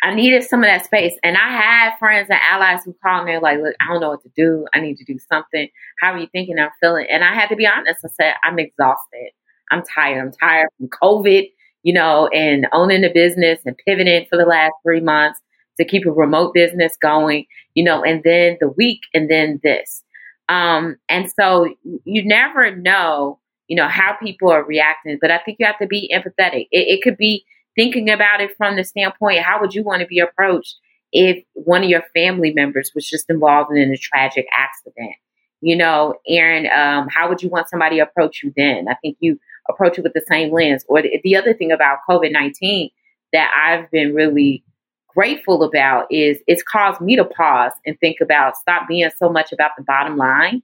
I 0.04 0.14
needed 0.14 0.44
some 0.44 0.62
of 0.62 0.68
that 0.68 0.84
space. 0.84 1.14
And 1.24 1.37
I 1.37 1.48
had 1.48 1.98
friends 1.98 2.28
and 2.30 2.38
allies 2.40 2.84
who 2.84 2.94
called 3.02 3.26
me 3.26 3.37
like, 3.38 3.58
look, 3.58 3.74
I 3.80 3.88
don't 3.88 4.00
know 4.00 4.11
what 4.11 4.22
to 4.22 4.30
do. 4.37 4.64
I 4.72 4.80
need 4.80 4.96
to 4.98 5.04
do 5.04 5.18
something. 5.28 5.68
How 6.00 6.12
are 6.12 6.18
you 6.18 6.28
thinking 6.30 6.56
I'm 6.56 6.70
feeling? 6.80 7.06
And 7.11 7.24
I 7.24 7.34
had 7.34 7.48
to 7.48 7.56
be 7.56 7.66
honest. 7.66 8.04
I 8.04 8.08
said, 8.16 8.34
I'm 8.44 8.61
exhausted. 8.61 9.30
I'm 9.72 9.82
tired. 9.82 10.20
I'm 10.20 10.32
tired 10.32 10.68
from 10.78 10.88
COVID, 11.02 11.50
you 11.82 11.92
know, 11.92 12.28
and 12.28 12.68
owning 12.72 13.02
the 13.02 13.11
business 13.11 13.58
and 13.66 13.76
pivoting 13.84 14.26
for 14.30 14.37
the 14.37 14.46
last 14.46 14.74
three 14.84 15.00
months 15.00 15.40
to 15.79 15.85
keep 15.85 16.07
a 16.07 16.11
remote 16.11 16.55
business 16.55 16.97
going, 17.01 17.47
you 17.75 17.85
know, 17.85 18.03
and 18.03 18.23
then 18.25 18.57
the 18.61 18.69
week 18.69 19.01
and 19.14 19.31
then 19.31 19.61
this. 19.62 20.03
Um, 20.49 20.97
and 21.09 21.31
so 21.31 21.67
you 22.05 22.25
never 22.25 22.75
know, 22.75 23.38
you 23.67 23.77
know, 23.77 23.88
how 23.88 24.17
people 24.23 24.51
are 24.51 24.64
reacting, 24.64 25.19
but 25.21 25.31
I 25.31 25.38
think 25.38 25.59
you 25.61 25.67
have 25.67 25.79
to 25.79 25.87
be 25.87 26.12
empathetic. 26.14 26.69
It, 26.71 26.88
it 26.88 27.03
could 27.03 27.17
be 27.17 27.45
thinking 27.77 28.11
about 28.11 28.41
it 28.41 28.57
from 28.57 28.77
the 28.77 28.85
standpoint, 28.85 29.41
how 29.41 29.61
would 29.61 29.75
you 29.75 29.83
want 29.83 30.01
to 30.01 30.07
be 30.07 30.19
approached 30.19 30.77
if 31.12 31.43
one 31.55 31.85
of 31.85 31.88
your 31.88 32.03
family 32.14 32.53
members 32.53 32.91
was 32.95 33.09
just 33.09 33.31
involved 33.31 33.71
in 33.77 33.93
a 33.93 33.97
tragic 33.97 34.47
accident? 34.53 35.14
You 35.61 35.77
know, 35.77 36.14
Erin, 36.27 36.67
um, 36.67 37.09
how 37.09 37.29
would 37.29 37.43
you 37.43 37.49
want 37.49 37.69
somebody 37.69 37.97
to 37.97 38.03
approach 38.03 38.43
you 38.43 38.53
then? 38.57 38.88
I 38.88 38.95
think 38.95 39.17
you 39.21 39.38
approach 39.69 39.99
it 39.99 40.03
with 40.03 40.12
the 40.12 40.25
same 40.29 40.53
lens. 40.53 40.85
Or 40.88 41.03
the, 41.03 41.21
the 41.23 41.37
other 41.37 41.55
thing 41.55 41.73
about 41.73 41.99
COVID 42.09 42.33
19 42.33 42.91
that 43.33 43.51
I've 43.55 43.91
been 43.91 44.14
really 44.14 44.64
grateful 45.09 45.62
about 45.62 46.07
is 46.11 46.38
it's 46.47 46.62
caused 46.62 47.01
me 47.01 47.16
to 47.16 47.25
pause 47.25 47.73
and 47.87 47.99
think 48.01 48.18
about 48.21 48.57
stop 48.57 48.87
being 48.88 49.11
so 49.16 49.29
much 49.29 49.53
about 49.53 49.73
the 49.77 49.83
bottom 49.85 50.16
line 50.16 50.62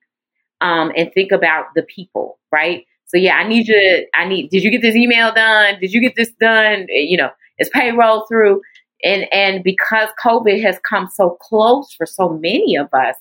um, 0.61 0.93
and 0.97 1.13
think 1.13 1.33
about 1.33 1.67
the 1.75 1.83
people, 1.83 2.39
right? 2.53 2.85
So 3.07 3.17
yeah, 3.17 3.37
I 3.37 3.47
need 3.47 3.69
you. 3.69 4.07
I 4.15 4.27
need. 4.27 4.51
Did 4.51 4.63
you 4.63 4.71
get 4.71 4.83
this 4.83 4.97
email 4.97 5.33
done? 5.33 5.79
Did 5.81 5.93
you 5.93 6.01
get 6.01 6.15
this 6.17 6.33
done? 6.41 6.87
You 6.89 7.17
know, 7.17 7.31
is 7.59 7.69
payroll 7.71 8.27
through? 8.27 8.61
And 9.03 9.27
and 9.33 9.63
because 9.63 10.09
COVID 10.25 10.63
has 10.63 10.79
come 10.89 11.09
so 11.13 11.31
close 11.41 11.93
for 11.93 12.07
so 12.07 12.31
many 12.31 12.77
of 12.77 12.89
us, 12.93 13.17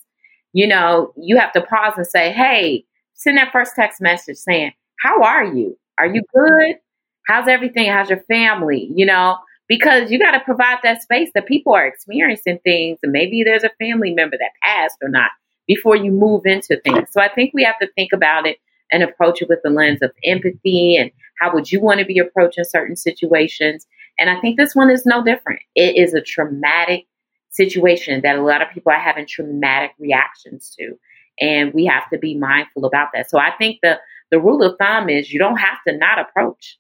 you 0.54 0.68
know, 0.68 1.14
you 1.18 1.38
have 1.38 1.52
to 1.54 1.62
pause 1.62 1.94
and 1.98 2.08
say, 2.08 2.32
hey, 2.32 2.86
send 3.14 3.38
that 3.38 3.52
first 3.52 3.74
text 3.76 4.02
message 4.02 4.38
saying, 4.38 4.72
how 5.00 5.22
are 5.22 5.46
you? 5.46 5.78
Are 6.00 6.08
you 6.08 6.24
good? 6.34 6.76
How's 7.28 7.48
everything? 7.48 7.90
How's 7.90 8.10
your 8.10 8.24
family? 8.24 8.90
You 8.96 9.06
know, 9.06 9.38
because 9.68 10.12
you 10.12 10.20
got 10.20 10.32
to 10.32 10.40
provide 10.42 10.80
that 10.84 11.02
space 11.02 11.30
that 11.34 11.46
people 11.46 11.74
are 11.74 11.86
experiencing 11.86 12.60
things 12.64 13.00
and 13.04 13.12
maybe 13.12 13.44
there's 13.44 13.64
a 13.64 13.72
family 13.80 14.14
member 14.14 14.38
that 14.38 14.52
passed 14.62 14.98
or 15.02 15.10
not 15.10 15.32
before 15.68 15.96
you 15.96 16.12
move 16.12 16.46
into 16.46 16.80
things. 16.82 17.10
So 17.12 17.22
I 17.22 17.30
think 17.30 17.52
we 17.54 17.64
have 17.64 17.80
to 17.80 17.88
think 17.96 18.12
about 18.14 18.46
it 18.46 18.58
and 18.92 19.02
approach 19.02 19.42
it 19.42 19.50
with 19.50 19.60
the 19.64 19.70
lens 19.70 20.02
of 20.02 20.12
empathy 20.24 20.98
and 20.98 21.12
how 21.40 21.54
would 21.54 21.72
you 21.72 21.82
want 21.82 22.00
to 22.00 22.06
be 22.06 22.20
approaching 22.20 22.64
certain 22.64 22.96
situations. 22.96 23.88
And 24.20 24.30
I 24.30 24.40
think 24.40 24.58
this 24.58 24.76
one 24.76 24.90
is 24.92 25.06
no 25.06 25.24
different. 25.24 25.62
It 25.76 25.96
is 25.96 26.14
a 26.14 26.22
traumatic 26.22 27.08
situation 27.50 28.22
that 28.22 28.36
a 28.36 28.44
lot 28.44 28.62
of 28.62 28.70
people 28.72 28.92
are 28.92 29.00
having 29.00 29.26
traumatic 29.26 29.92
reactions 30.00 30.76
to. 30.78 30.98
And 31.40 31.74
we 31.74 31.86
have 31.86 32.10
to 32.12 32.20
be 32.20 32.36
mindful 32.36 32.86
about 32.86 33.10
that. 33.14 33.30
So 33.30 33.40
I 33.40 33.52
think 33.58 33.80
the, 33.82 34.00
the 34.30 34.40
rule 34.40 34.62
of 34.64 34.78
thumb 34.78 35.10
is 35.10 35.32
you 35.32 35.40
don't 35.40 35.58
have 35.58 35.78
to 35.88 35.98
not 35.98 36.20
approach 36.20 36.78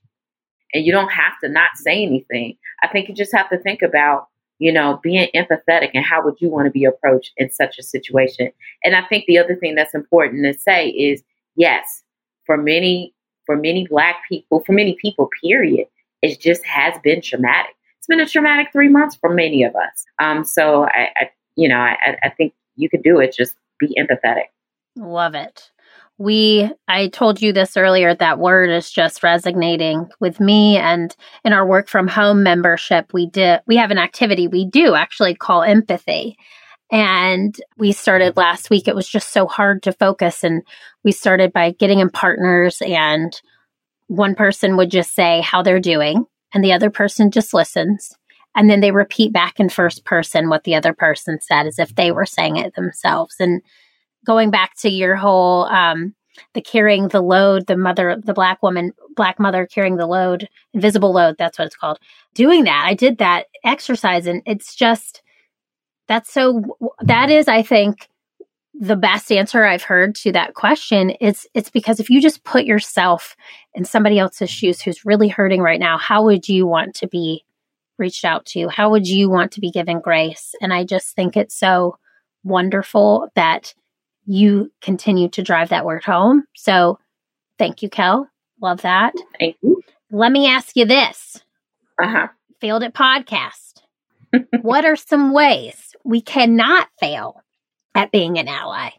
and 0.73 0.86
you 0.86 0.91
don't 0.91 1.12
have 1.12 1.33
to 1.43 1.49
not 1.49 1.71
say 1.75 2.03
anything. 2.03 2.57
I 2.81 2.88
think 2.88 3.07
you 3.07 3.15
just 3.15 3.36
have 3.36 3.49
to 3.49 3.57
think 3.57 3.81
about, 3.81 4.27
you 4.59 4.71
know, 4.71 4.99
being 5.03 5.29
empathetic 5.36 5.91
and 5.93 6.05
how 6.05 6.23
would 6.23 6.36
you 6.39 6.49
want 6.49 6.65
to 6.65 6.71
be 6.71 6.86
approached 6.86 7.31
in 7.38 7.51
such 7.51 7.77
a 7.77 7.83
situation. 7.83 8.51
And 8.83 8.95
I 8.95 9.03
think 9.03 9.25
the 9.25 9.38
other 9.38 9.55
thing 9.55 9.75
that's 9.75 9.93
important 9.93 10.45
to 10.45 10.59
say 10.59 10.89
is 10.89 11.23
yes, 11.55 12.03
for 12.45 12.57
many, 12.57 13.13
for 13.45 13.55
many 13.55 13.88
black 13.88 14.17
people, 14.27 14.63
for 14.65 14.73
many 14.73 14.97
people, 15.01 15.29
period, 15.41 15.88
it 16.21 16.39
just 16.39 16.65
has 16.65 16.93
been 17.03 17.21
traumatic. 17.21 17.75
It's 17.97 18.07
been 18.07 18.19
a 18.19 18.25
traumatic 18.25 18.67
three 18.71 18.89
months 18.89 19.15
for 19.15 19.33
many 19.33 19.63
of 19.63 19.75
us. 19.75 20.05
Um, 20.19 20.43
so 20.43 20.86
I, 20.86 21.09
I 21.17 21.29
you 21.55 21.69
know, 21.69 21.77
I, 21.77 22.17
I 22.23 22.29
think 22.29 22.53
you 22.75 22.89
could 22.89 23.03
do 23.03 23.19
it. 23.19 23.36
Just 23.36 23.55
be 23.79 23.95
empathetic. 23.99 24.45
Love 24.95 25.36
it. 25.36 25.71
We, 26.19 26.69
I 26.88 27.08
told 27.08 27.41
you 27.41 27.54
this 27.54 27.76
earlier, 27.76 28.13
that 28.13 28.39
word 28.39 28.69
is 28.69 28.91
just 28.91 29.23
resonating 29.23 30.10
with 30.19 30.39
me. 30.39 30.78
And 30.78 31.15
in 31.43 31.54
our 31.54 31.65
work 31.65 31.89
from 31.89 32.08
home 32.08 32.43
membership, 32.43 33.12
we 33.13 33.28
did, 33.28 33.62
we 33.65 33.78
have 33.78 33.91
an 33.91 33.97
activity 33.97 34.47
we 34.47 34.65
do 34.65 34.93
actually 34.93 35.36
call 35.36 35.63
empathy. 35.63 36.38
And 36.91 37.56
we 37.78 37.91
started 37.91 38.32
mm-hmm. 38.32 38.39
last 38.39 38.69
week. 38.69 38.88
It 38.88 38.95
was 38.95 39.10
just 39.10 39.34
so 39.34 39.47
hard 39.47 39.82
to 39.84 39.93
focus. 39.93 40.43
And 40.43 40.62
we 41.04 41.12
started 41.12 41.52
by 41.52 41.71
getting 41.71 41.99
in 41.99 42.10
partners, 42.10 42.82
and 42.86 43.34
one 44.08 44.36
person 44.36 44.78
would 44.78 44.91
just 44.91 45.15
say 45.15 45.41
how 45.41 45.63
they're 45.63 45.80
doing, 45.80 46.26
and 46.54 46.63
the 46.63 46.73
other 46.73 46.91
person 46.91 47.32
just 47.32 47.54
listens. 47.54 48.15
And 48.56 48.69
then 48.69 48.82
they 48.82 48.91
repeat 48.91 49.34
back 49.34 49.60
in 49.60 49.69
first 49.69 50.06
person 50.06 50.49
what 50.49 50.65
the 50.65 50.76
other 50.76 50.93
person 50.93 51.39
said 51.41 51.65
as 51.65 51.80
if 51.80 51.95
they 51.95 52.12
were 52.12 52.28
saying 52.28 52.58
it 52.58 52.76
themselves. 52.76 53.38
And 53.39 53.63
going 54.25 54.51
back 54.51 54.75
to 54.77 54.89
your 54.89 55.15
whole 55.15 55.65
um, 55.65 56.15
the 56.53 56.62
carrying 56.62 57.09
the 57.09 57.21
load, 57.21 57.67
the 57.67 57.77
mother, 57.77 58.15
the 58.23 58.33
black 58.33 58.62
woman, 58.63 58.91
black 59.15 59.39
mother 59.39 59.65
carrying 59.65 59.97
the 59.97 60.07
load, 60.07 60.49
invisible 60.73 61.13
load, 61.13 61.36
that's 61.38 61.57
what 61.59 61.65
it's 61.65 61.75
called. 61.75 61.99
Doing 62.33 62.63
that, 62.63 62.83
I 62.86 62.93
did 62.93 63.19
that 63.19 63.47
exercise, 63.63 64.25
and 64.27 64.41
it's 64.45 64.75
just 64.75 65.21
that's 66.07 66.31
so 66.31 66.77
that 67.01 67.29
is, 67.29 67.47
I 67.47 67.62
think, 67.62 68.07
the 68.73 68.95
best 68.95 69.31
answer 69.31 69.63
I've 69.63 69.83
heard 69.83 70.15
to 70.15 70.31
that 70.31 70.55
question. 70.55 71.13
It's 71.21 71.45
it's 71.53 71.69
because 71.69 71.99
if 71.99 72.09
you 72.09 72.21
just 72.21 72.43
put 72.43 72.65
yourself 72.65 73.36
in 73.75 73.86
somebody 73.86 74.19
else's 74.19 74.49
shoes 74.49 74.81
who's 74.81 75.05
really 75.05 75.27
hurting 75.27 75.62
right 75.62 75.79
now, 75.79 75.97
how 75.97 76.23
would 76.23 76.49
you 76.49 76.65
want 76.65 76.95
to 76.95 77.07
be 77.07 77.45
reached 77.97 78.25
out 78.25 78.45
to? 78.47 78.67
How 78.69 78.89
would 78.89 79.07
you 79.07 79.29
want 79.29 79.51
to 79.53 79.62
be 79.62 79.71
given 79.71 79.99
grace? 79.99 80.55
And 80.62 80.73
I 80.73 80.83
just 80.83 81.15
think 81.15 81.38
it's 81.38 81.55
so 81.55 81.97
wonderful 82.43 83.29
that 83.36 83.73
you 84.25 84.71
continue 84.81 85.29
to 85.29 85.43
drive 85.43 85.69
that 85.69 85.86
word 85.86 86.03
home. 86.03 86.43
So 86.55 86.99
thank 87.57 87.81
you, 87.81 87.89
Kel. 87.89 88.29
Love 88.62 88.81
that. 88.81 89.13
Thank 89.39 89.57
you. 89.62 89.81
Let 90.12 90.31
me 90.31 90.47
ask 90.47 90.75
you 90.75 90.86
this. 90.86 91.41
Uh-huh. 92.01 92.27
Failed 92.62 92.83
It 92.83 92.93
podcast. 92.93 93.81
what 94.62 94.86
are 94.86 94.95
some 94.95 95.33
ways 95.33 95.95
we 96.03 96.21
cannot 96.21 96.88
fail 96.99 97.41
at 97.95 98.12
being 98.12 98.38
an 98.38 98.47
ally? 98.47 98.91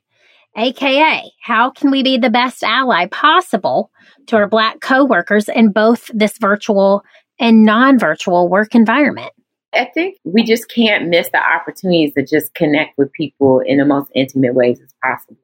AKA, 0.56 1.32
how 1.42 1.70
can 1.70 1.90
we 1.90 2.02
be 2.02 2.16
the 2.16 2.30
best 2.30 2.62
ally 2.62 3.06
possible 3.06 3.90
to 4.26 4.37
our 4.37 4.48
Black 4.48 4.80
coworkers 4.80 5.48
in 5.48 5.72
both 5.72 6.10
this 6.14 6.38
virtual 6.38 7.02
and 7.40 7.64
non 7.64 7.98
virtual 7.98 8.48
work 8.48 8.74
environment? 8.74 9.32
I 9.74 9.90
think 9.92 10.18
we 10.24 10.42
just 10.42 10.68
can't 10.68 11.08
miss 11.08 11.28
the 11.30 11.38
opportunities 11.38 12.14
to 12.14 12.24
just 12.24 12.54
connect 12.54 12.96
with 12.98 13.12
people 13.12 13.60
in 13.60 13.78
the 13.78 13.84
most 13.84 14.10
intimate 14.14 14.54
ways 14.54 14.80
as 14.80 14.94
possible. 15.02 15.37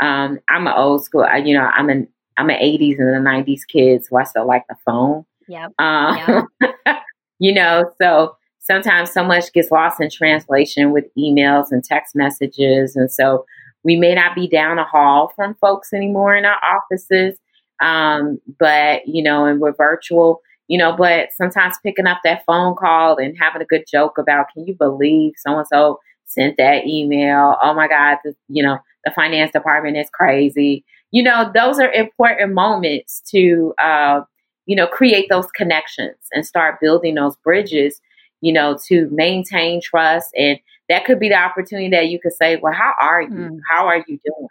Um, 0.00 0.38
I'm 0.48 0.66
an 0.66 0.74
old 0.76 1.04
school, 1.04 1.22
I, 1.22 1.38
you 1.38 1.54
know, 1.54 1.64
I'm 1.64 1.88
an 1.88 2.08
I'm 2.36 2.50
an 2.50 2.56
80s 2.56 2.98
and 3.00 3.26
the 3.26 3.28
90s 3.28 3.62
kid, 3.66 4.04
so 4.04 4.16
I 4.16 4.22
still 4.22 4.46
like 4.46 4.64
the 4.68 4.76
phone. 4.86 5.24
Yeah. 5.48 5.68
Um, 5.80 6.46
yep. 6.60 6.98
you 7.40 7.52
know, 7.52 7.90
so 8.00 8.36
sometimes 8.60 9.12
so 9.12 9.24
much 9.24 9.52
gets 9.52 9.72
lost 9.72 10.00
in 10.00 10.08
translation 10.08 10.92
with 10.92 11.06
emails 11.18 11.72
and 11.72 11.82
text 11.82 12.14
messages, 12.14 12.94
and 12.94 13.10
so 13.10 13.44
we 13.82 13.96
may 13.96 14.14
not 14.14 14.36
be 14.36 14.46
down 14.46 14.78
a 14.78 14.84
hall 14.84 15.32
from 15.34 15.56
folks 15.56 15.92
anymore 15.92 16.36
in 16.36 16.44
our 16.44 16.58
offices. 16.62 17.36
Um, 17.80 18.38
but 18.58 19.06
you 19.06 19.22
know, 19.22 19.44
and 19.44 19.60
we're 19.60 19.74
virtual 19.74 20.40
you 20.68 20.78
know, 20.78 20.94
but 20.96 21.30
sometimes 21.34 21.76
picking 21.82 22.06
up 22.06 22.18
that 22.24 22.44
phone 22.46 22.76
call 22.76 23.16
and 23.16 23.36
having 23.38 23.62
a 23.62 23.66
good 23.66 23.84
joke 23.90 24.18
about, 24.18 24.46
can 24.52 24.66
you 24.66 24.74
believe 24.74 25.32
so 25.38 25.58
and 25.58 25.66
so 25.66 25.98
sent 26.26 26.56
that 26.58 26.86
email? 26.86 27.56
Oh 27.62 27.74
my 27.74 27.88
God, 27.88 28.18
the, 28.22 28.34
you 28.48 28.62
know, 28.62 28.78
the 29.04 29.10
finance 29.10 29.50
department 29.52 29.96
is 29.96 30.10
crazy. 30.10 30.84
You 31.10 31.22
know, 31.22 31.50
those 31.54 31.78
are 31.78 31.90
important 31.90 32.52
moments 32.52 33.22
to, 33.30 33.74
uh, 33.82 34.20
you 34.66 34.76
know, 34.76 34.86
create 34.86 35.28
those 35.30 35.46
connections 35.52 36.18
and 36.32 36.44
start 36.44 36.80
building 36.80 37.14
those 37.14 37.36
bridges, 37.36 37.98
you 38.42 38.52
know, 38.52 38.78
to 38.88 39.08
maintain 39.10 39.80
trust. 39.80 40.28
And 40.36 40.58
that 40.90 41.06
could 41.06 41.18
be 41.18 41.30
the 41.30 41.38
opportunity 41.38 41.88
that 41.90 42.08
you 42.08 42.20
could 42.20 42.34
say, 42.34 42.56
well, 42.56 42.74
how 42.74 42.92
are 43.00 43.22
you? 43.22 43.30
Mm. 43.30 43.58
How 43.70 43.86
are 43.86 44.04
you 44.06 44.20
doing? 44.22 44.48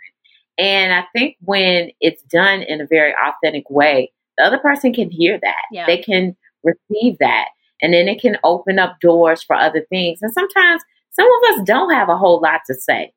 And 0.57 0.91
I 0.91 1.05
think 1.15 1.37
when 1.41 1.91
it's 2.01 2.23
done 2.23 2.63
in 2.63 2.81
a 2.81 2.87
very 2.87 3.13
authentic 3.13 3.69
way, 3.69 4.11
the 4.37 4.43
other 4.43 4.59
person 4.59 4.93
can 4.93 5.09
hear 5.09 5.39
that. 5.41 5.61
Yeah. 5.71 5.85
They 5.85 5.97
can 5.97 6.35
receive 6.63 7.17
that. 7.19 7.47
And 7.81 7.93
then 7.93 8.07
it 8.07 8.21
can 8.21 8.37
open 8.43 8.79
up 8.79 8.99
doors 8.99 9.43
for 9.43 9.55
other 9.55 9.85
things. 9.89 10.19
And 10.21 10.33
sometimes 10.33 10.81
some 11.11 11.27
of 11.27 11.57
us 11.57 11.63
don't 11.65 11.93
have 11.93 12.09
a 12.09 12.17
whole 12.17 12.41
lot 12.41 12.61
to 12.67 12.73
say. 12.73 13.13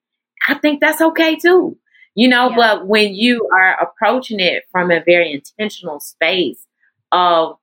I 0.48 0.54
think 0.54 0.80
that's 0.80 1.00
okay 1.00 1.36
too. 1.36 1.76
You 2.14 2.28
know, 2.28 2.50
yeah. 2.50 2.56
but 2.56 2.86
when 2.86 3.14
you 3.14 3.48
are 3.52 3.80
approaching 3.80 4.40
it 4.40 4.64
from 4.72 4.90
a 4.90 5.02
very 5.04 5.32
intentional 5.32 6.00
space 6.00 6.66
of 7.12 7.56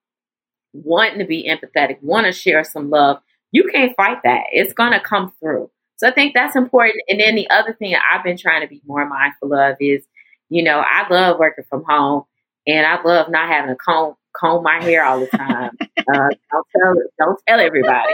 wanting 0.74 1.20
to 1.20 1.26
be 1.26 1.50
empathetic, 1.50 2.02
want 2.02 2.26
to 2.28 2.32
share 2.32 2.64
some 2.64 2.90
love, 2.90 3.20
you 3.52 3.70
can't 3.72 3.96
fight 3.96 4.20
that. 4.24 4.44
It's 4.52 4.74
going 4.74 4.94
to 4.94 5.00
come 5.00 5.34
through. 5.40 5.70
So 5.98 6.08
I 6.08 6.12
think 6.12 6.34
that's 6.34 6.56
important. 6.56 7.02
And 7.10 7.20
then 7.20 7.36
the 7.36 7.50
other 7.50 7.74
thing 7.74 7.96
I've 7.96 8.24
been 8.24 8.38
trying 8.38 8.62
to 8.62 8.68
be 8.68 8.82
more 8.86 9.08
mindful 9.08 9.54
of 9.54 9.76
is, 9.80 10.04
you 10.50 10.64
know, 10.64 10.80
I 10.80 11.12
love 11.12 11.40
working 11.40 11.66
from 11.70 11.84
home 11.88 12.24
and 12.68 12.86
I 12.86 13.02
love 13.02 13.30
not 13.30 13.48
having 13.50 13.70
to 13.70 13.76
comb 13.76 14.16
comb 14.36 14.64
my 14.64 14.82
hair 14.84 15.04
all 15.04 15.20
the 15.20 15.28
time. 15.28 15.72
uh, 15.82 16.30
don't 16.52 16.68
tell 16.76 16.96
don't 17.20 17.40
tell 17.48 17.60
everybody. 17.60 18.14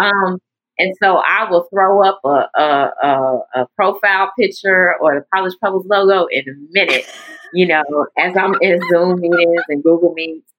Um, 0.00 0.38
and 0.78 0.94
so 1.02 1.18
I 1.18 1.48
will 1.50 1.68
throw 1.70 2.02
up 2.02 2.20
a, 2.24 2.48
a, 2.58 2.90
a, 3.02 3.40
a 3.54 3.66
profile 3.76 4.32
picture 4.38 4.96
or 5.00 5.14
the 5.14 5.26
Polished 5.32 5.58
Pebbles 5.62 5.84
logo 5.86 6.26
in 6.30 6.42
a 6.48 6.54
minute, 6.70 7.04
you 7.52 7.66
know, 7.66 7.82
as 8.18 8.34
I'm 8.34 8.54
in 8.62 8.80
Zoom 8.88 9.20
meetings 9.20 9.62
and 9.68 9.82
Google 9.82 10.14
Meets. 10.14 10.50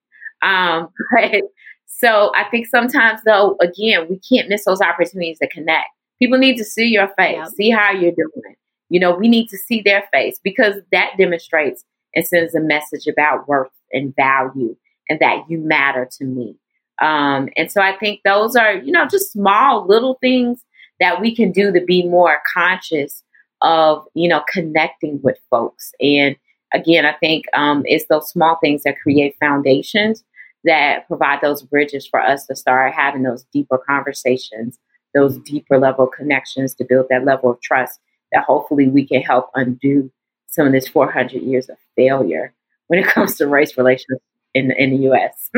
Um, 0.43 0.89
but 1.11 1.41
so 1.87 2.31
I 2.35 2.43
think 2.51 2.67
sometimes 2.67 3.21
though, 3.25 3.57
again, 3.61 4.07
we 4.09 4.19
can't 4.19 4.47
miss 4.47 4.65
those 4.65 4.81
opportunities 4.81 5.39
to 5.39 5.47
connect. 5.47 5.87
People 6.19 6.37
need 6.37 6.57
to 6.57 6.63
see 6.63 6.85
your 6.85 7.09
face, 7.17 7.49
see 7.55 7.71
how 7.71 7.91
you're 7.91 8.11
doing. 8.11 8.55
You 8.89 8.99
know, 8.99 9.15
we 9.15 9.27
need 9.27 9.47
to 9.47 9.57
see 9.57 9.81
their 9.81 10.03
face 10.11 10.39
because 10.43 10.75
that 10.91 11.13
demonstrates 11.17 11.83
and 12.15 12.25
sends 12.25 12.55
a 12.55 12.59
message 12.59 13.07
about 13.07 13.47
worth 13.47 13.71
and 13.91 14.15
value 14.15 14.75
and 15.09 15.19
that 15.19 15.45
you 15.49 15.59
matter 15.59 16.07
to 16.19 16.25
me. 16.25 16.55
Um, 17.01 17.49
and 17.57 17.71
so 17.71 17.81
I 17.81 17.97
think 17.97 18.21
those 18.23 18.55
are, 18.55 18.75
you 18.75 18.91
know, 18.91 19.07
just 19.07 19.31
small 19.31 19.87
little 19.87 20.17
things 20.21 20.63
that 20.99 21.19
we 21.19 21.35
can 21.35 21.51
do 21.51 21.71
to 21.71 21.81
be 21.81 22.07
more 22.07 22.39
conscious 22.53 23.23
of, 23.61 24.05
you 24.13 24.27
know, 24.29 24.43
connecting 24.47 25.19
with 25.21 25.37
folks. 25.49 25.91
And 25.99 26.35
again, 26.73 27.05
I 27.05 27.13
think 27.13 27.45
um, 27.53 27.83
it's 27.85 28.05
those 28.07 28.29
small 28.29 28.57
things 28.61 28.83
that 28.83 28.99
create 29.01 29.35
foundations 29.39 30.23
that 30.63 31.07
provide 31.07 31.41
those 31.41 31.63
bridges 31.63 32.07
for 32.07 32.21
us 32.21 32.45
to 32.45 32.55
start 32.55 32.93
having 32.93 33.23
those 33.23 33.45
deeper 33.51 33.79
conversations, 33.79 34.77
those 35.15 35.39
deeper 35.39 35.79
level 35.79 36.05
connections 36.05 36.75
to 36.75 36.85
build 36.85 37.07
that 37.09 37.25
level 37.25 37.51
of 37.51 37.61
trust 37.61 37.99
that 38.31 38.43
hopefully 38.43 38.87
we 38.87 39.05
can 39.05 39.21
help 39.21 39.49
undo 39.55 40.11
some 40.51 40.67
of 40.67 40.73
this 40.73 40.87
400 40.87 41.41
years 41.41 41.69
of 41.69 41.77
failure 41.95 42.53
when 42.87 42.99
it 42.99 43.07
comes 43.13 43.35
to 43.37 43.47
race 43.47 43.77
relations 43.77 44.19
in, 44.53 44.71
in 44.71 44.91
the 44.91 45.03
U.S. 45.03 45.49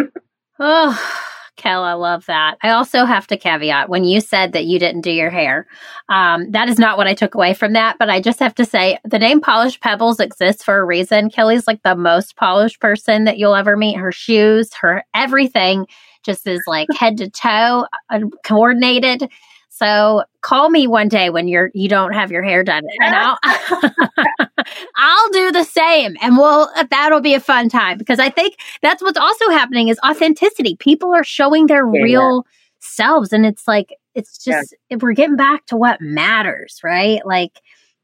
oh, 0.60 1.24
Kel, 1.56 1.84
I 1.84 1.94
love 1.94 2.26
that. 2.26 2.58
I 2.64 2.70
also 2.70 3.06
have 3.06 3.28
to 3.28 3.38
caveat 3.38 3.88
when 3.88 4.04
you 4.04 4.22
said 4.22 4.54
that 4.54 4.66
you 4.66 4.80
didn't 4.80 5.02
do 5.02 5.12
your 5.12 5.30
hair. 5.30 5.68
Um, 6.10 6.50
that 6.52 6.68
is 6.68 6.80
not 6.80 6.98
what 6.98 7.08
I 7.08 7.14
took 7.14 7.36
away 7.36 7.54
from 7.54 7.74
that, 7.74 7.98
but 8.00 8.10
I 8.10 8.22
just 8.22 8.40
have 8.40 8.56
to 8.56 8.66
say 8.66 8.98
the 9.04 9.20
name 9.20 9.40
Polished 9.40 9.82
Pebbles 9.82 10.20
exists 10.20 10.64
for 10.64 10.80
a 10.80 10.86
reason. 10.86 11.30
Kelly's 11.30 11.68
like 11.68 11.84
the 11.84 11.96
most 11.96 12.36
polished 12.38 12.80
person 12.80 13.26
that 13.26 13.38
you'll 13.38 13.56
ever 13.56 13.78
meet. 13.78 13.98
Her 13.98 14.12
shoes, 14.12 14.74
her 14.76 15.04
everything 15.14 15.86
just 16.24 16.48
is 16.48 16.62
like 16.66 16.88
head 16.98 17.18
to 17.18 17.30
toe 17.30 17.86
uh, 18.10 18.20
coordinated. 18.44 19.30
So 19.76 20.22
call 20.42 20.70
me 20.70 20.86
one 20.86 21.08
day 21.08 21.32
when 21.32 21.48
you're 21.48 21.72
you 21.74 21.90
don't 21.90 22.14
have 22.14 22.32
your 22.32 22.44
hair 22.44 22.64
done, 22.64 22.84
and 23.00 23.16
I'll 23.16 23.40
I'll 24.96 25.30
do 25.32 25.52
the 25.52 25.64
same, 25.64 26.16
and 26.22 26.38
we'll 26.38 26.70
that'll 26.92 27.22
be 27.22 27.34
a 27.34 27.40
fun 27.40 27.70
time 27.70 27.98
because 27.98 28.20
I 28.20 28.30
think 28.30 28.56
that's 28.84 29.02
what's 29.02 29.18
also 29.18 29.50
happening 29.50 29.88
is 29.88 30.00
authenticity. 30.06 30.76
People 30.76 31.12
are 31.12 31.24
showing 31.24 31.66
their 31.66 31.88
yeah, 31.92 32.04
real 32.04 32.44
yeah. 32.46 32.52
selves, 32.82 33.34
and 33.34 33.48
it's 33.48 33.68
like 33.68 33.96
it's 34.14 34.38
just 34.38 34.76
yeah. 34.92 34.98
we're 35.02 35.14
getting 35.14 35.38
back 35.38 35.66
to 35.68 35.76
what 35.76 36.00
matters, 36.00 36.80
right? 36.84 37.26
Like, 37.26 37.60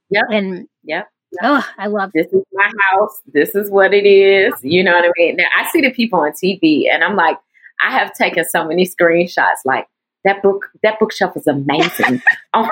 yeah, 0.09 0.23
and 0.27 0.67
yeah. 0.83 1.03
Oh, 1.43 1.63
I 1.77 1.85
love 1.85 2.09
this 2.15 2.33
is 2.33 2.43
my 2.51 2.71
house. 2.91 3.21
This 3.31 3.53
is 3.53 3.69
what 3.69 3.93
it 3.93 4.07
is. 4.07 4.53
You 4.63 4.83
know 4.83 4.93
what 4.93 5.05
I 5.05 5.11
mean? 5.17 5.35
Now 5.35 5.45
I 5.55 5.69
see 5.69 5.81
the 5.81 5.91
people 5.91 6.21
on 6.21 6.31
TV 6.31 6.85
and 6.91 7.03
I'm 7.03 7.15
like, 7.15 7.37
I 7.85 7.91
have 7.91 8.11
taken 8.15 8.43
so 8.43 8.65
many 8.65 8.87
screenshots 8.87 9.61
like 9.65 9.85
that 10.25 10.41
book 10.41 10.65
that 10.83 10.99
bookshelf 10.99 11.35
is 11.37 11.47
amazing. 11.47 12.21
oh, 12.53 12.69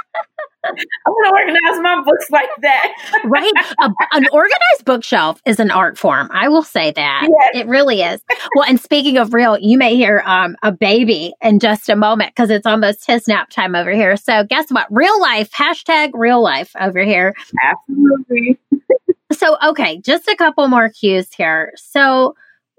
I'm 0.66 1.14
gonna 1.14 1.32
organize 1.32 1.82
my 1.82 2.02
books 2.04 2.30
like 2.30 2.50
that. 2.62 2.94
right? 3.26 3.52
A, 3.82 3.90
an 4.12 4.26
organized 4.32 4.86
bookshelf 4.86 5.42
is 5.46 5.60
an 5.60 5.72
art 5.72 5.98
form. 5.98 6.30
I 6.34 6.50
will 6.50 6.64
say 6.64 6.92
that 6.92 7.28
yes. 7.30 7.64
it 7.64 7.68
really 7.68 8.02
is. 8.02 8.22
Well, 8.56 8.66
and 8.68 8.80
speaking 8.80 9.18
of 9.18 9.34
real, 9.34 9.58
you 9.58 9.78
may 9.78 9.96
hear 9.96 10.24
um, 10.26 10.56
a 10.64 10.72
baby 10.72 11.34
in 11.42 11.60
just 11.60 11.90
a 11.90 11.96
moment 11.96 12.36
because 12.36 12.50
it's 12.50 12.66
almost 12.66 13.08
his 13.08 13.28
nap 13.28 13.50
time 13.50 13.76
over 13.76 13.92
here. 13.92 14.18
So 14.18 14.44
guess 14.44 14.70
what? 14.70 14.88
Real 14.90 15.20
life 15.22 15.52
hashtag 15.52 16.12
real 16.14 16.42
life 16.42 16.72
over 16.80 17.04
here. 17.04 17.34
Absolutely. 17.64 18.60
so 19.32 19.58
okay, 19.66 20.00
just 20.00 20.28
a 20.28 20.36
couple 20.36 20.68
more 20.68 20.90
cues 20.90 21.34
here. 21.34 21.72
So 21.76 22.36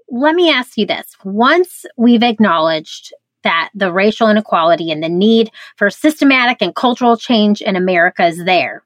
let 0.09 0.35
me 0.35 0.51
ask 0.51 0.77
you 0.77 0.85
this: 0.85 1.15
Once 1.23 1.85
we've 1.97 2.23
acknowledged 2.23 3.13
that 3.43 3.69
the 3.73 3.91
racial 3.91 4.29
inequality 4.29 4.91
and 4.91 5.03
the 5.03 5.09
need 5.09 5.51
for 5.77 5.89
systematic 5.89 6.61
and 6.61 6.75
cultural 6.75 7.17
change 7.17 7.61
in 7.61 7.75
America 7.75 8.25
is 8.25 8.43
there. 8.43 8.83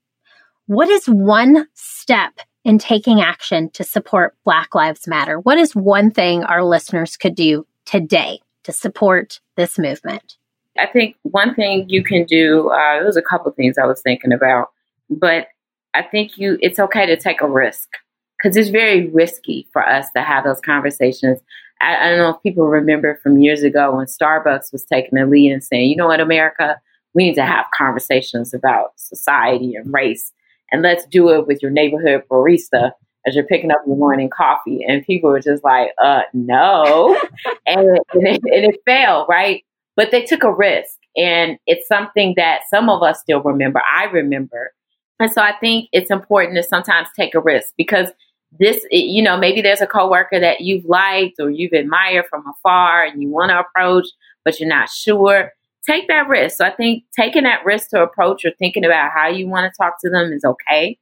What 0.67 0.89
is 0.89 1.05
one 1.07 1.67
step 1.73 2.39
in 2.63 2.77
taking 2.77 3.21
action 3.21 3.69
to 3.71 3.83
support 3.83 4.35
Black 4.45 4.73
Lives 4.73 5.07
Matter? 5.07 5.39
What 5.39 5.57
is 5.57 5.75
one 5.75 6.11
thing 6.11 6.43
our 6.43 6.63
listeners 6.63 7.17
could 7.17 7.35
do 7.35 7.65
today 7.85 8.39
to 8.63 8.71
support 8.71 9.41
this 9.57 9.77
movement? 9.77 10.37
I 10.77 10.87
think 10.87 11.17
one 11.23 11.53
thing 11.53 11.85
you 11.89 12.03
can 12.03 12.25
do, 12.25 12.69
uh, 12.69 12.95
there 12.95 13.05
was 13.05 13.17
a 13.17 13.21
couple 13.21 13.51
things 13.51 13.77
I 13.77 13.85
was 13.85 14.01
thinking 14.01 14.31
about, 14.31 14.69
but 15.09 15.47
I 15.93 16.01
think 16.01 16.37
you 16.37 16.57
it's 16.61 16.79
okay 16.79 17.05
to 17.05 17.17
take 17.17 17.41
a 17.41 17.49
risk 17.49 17.89
because 18.37 18.57
it's 18.57 18.69
very 18.69 19.09
risky 19.09 19.67
for 19.71 19.87
us 19.87 20.07
to 20.15 20.23
have 20.23 20.43
those 20.43 20.59
conversations 20.61 21.39
I, 21.83 22.05
I, 22.05 22.09
don't 22.09 22.19
know 22.19 22.29
if 22.29 22.41
people 22.41 22.65
remember 22.65 23.19
from 23.21 23.37
years 23.37 23.63
ago 23.63 23.95
when 23.95 24.05
Starbucks 24.05 24.71
was 24.71 24.85
taking 24.85 25.19
the 25.19 25.25
lead 25.25 25.51
and 25.51 25.63
saying, 25.63 25.89
you 25.89 25.95
know 25.95 26.07
what, 26.07 26.19
America, 26.19 26.79
we 27.13 27.25
need 27.25 27.35
to 27.35 27.45
have 27.45 27.65
conversations 27.75 28.53
about 28.53 28.93
society 28.95 29.75
and 29.75 29.93
race. 29.93 30.31
And 30.71 30.81
let's 30.81 31.05
do 31.05 31.29
it 31.29 31.45
with 31.45 31.61
your 31.61 31.71
neighborhood 31.71 32.23
barista 32.29 32.91
as 33.25 33.35
you're 33.35 33.45
picking 33.45 33.71
up 33.71 33.81
your 33.85 33.97
morning 33.97 34.29
coffee. 34.29 34.83
And 34.87 35.05
people 35.05 35.29
were 35.29 35.39
just 35.39 35.63
like, 35.63 35.89
uh, 36.03 36.21
no. 36.33 37.19
and, 37.67 37.87
and, 37.87 38.27
it, 38.27 38.41
and 38.43 38.73
it 38.73 38.79
failed, 38.85 39.27
right? 39.29 39.63
But 39.95 40.11
they 40.11 40.23
took 40.23 40.43
a 40.43 40.53
risk. 40.53 40.97
And 41.15 41.59
it's 41.67 41.87
something 41.87 42.33
that 42.37 42.61
some 42.69 42.89
of 42.89 43.03
us 43.03 43.19
still 43.19 43.41
remember. 43.41 43.81
I 43.95 44.05
remember. 44.05 44.71
And 45.19 45.31
so 45.31 45.41
I 45.41 45.53
think 45.59 45.89
it's 45.91 46.09
important 46.09 46.57
to 46.57 46.63
sometimes 46.63 47.07
take 47.15 47.35
a 47.35 47.39
risk 47.39 47.73
because 47.77 48.07
this, 48.59 48.85
you 48.91 49.23
know, 49.23 49.37
maybe 49.37 49.61
there's 49.61 49.81
a 49.81 49.87
coworker 49.87 50.39
that 50.39 50.61
you've 50.61 50.85
liked 50.85 51.39
or 51.39 51.49
you've 51.49 51.73
admired 51.73 52.25
from 52.29 52.43
afar 52.47 53.03
and 53.03 53.21
you 53.21 53.29
want 53.29 53.49
to 53.49 53.59
approach, 53.59 54.07
but 54.43 54.59
you're 54.59 54.69
not 54.69 54.89
sure. 54.89 55.51
Take 55.85 56.07
that 56.07 56.27
risk. 56.27 56.57
So 56.57 56.65
I 56.65 56.71
think 56.71 57.03
taking 57.17 57.43
that 57.43 57.65
risk 57.65 57.89
to 57.89 58.01
approach 58.01 58.45
or 58.45 58.51
thinking 58.57 58.85
about 58.85 59.11
how 59.11 59.27
you 59.27 59.47
want 59.47 59.71
to 59.71 59.77
talk 59.77 59.95
to 60.01 60.09
them 60.09 60.31
is 60.31 60.45
okay. 60.45 60.97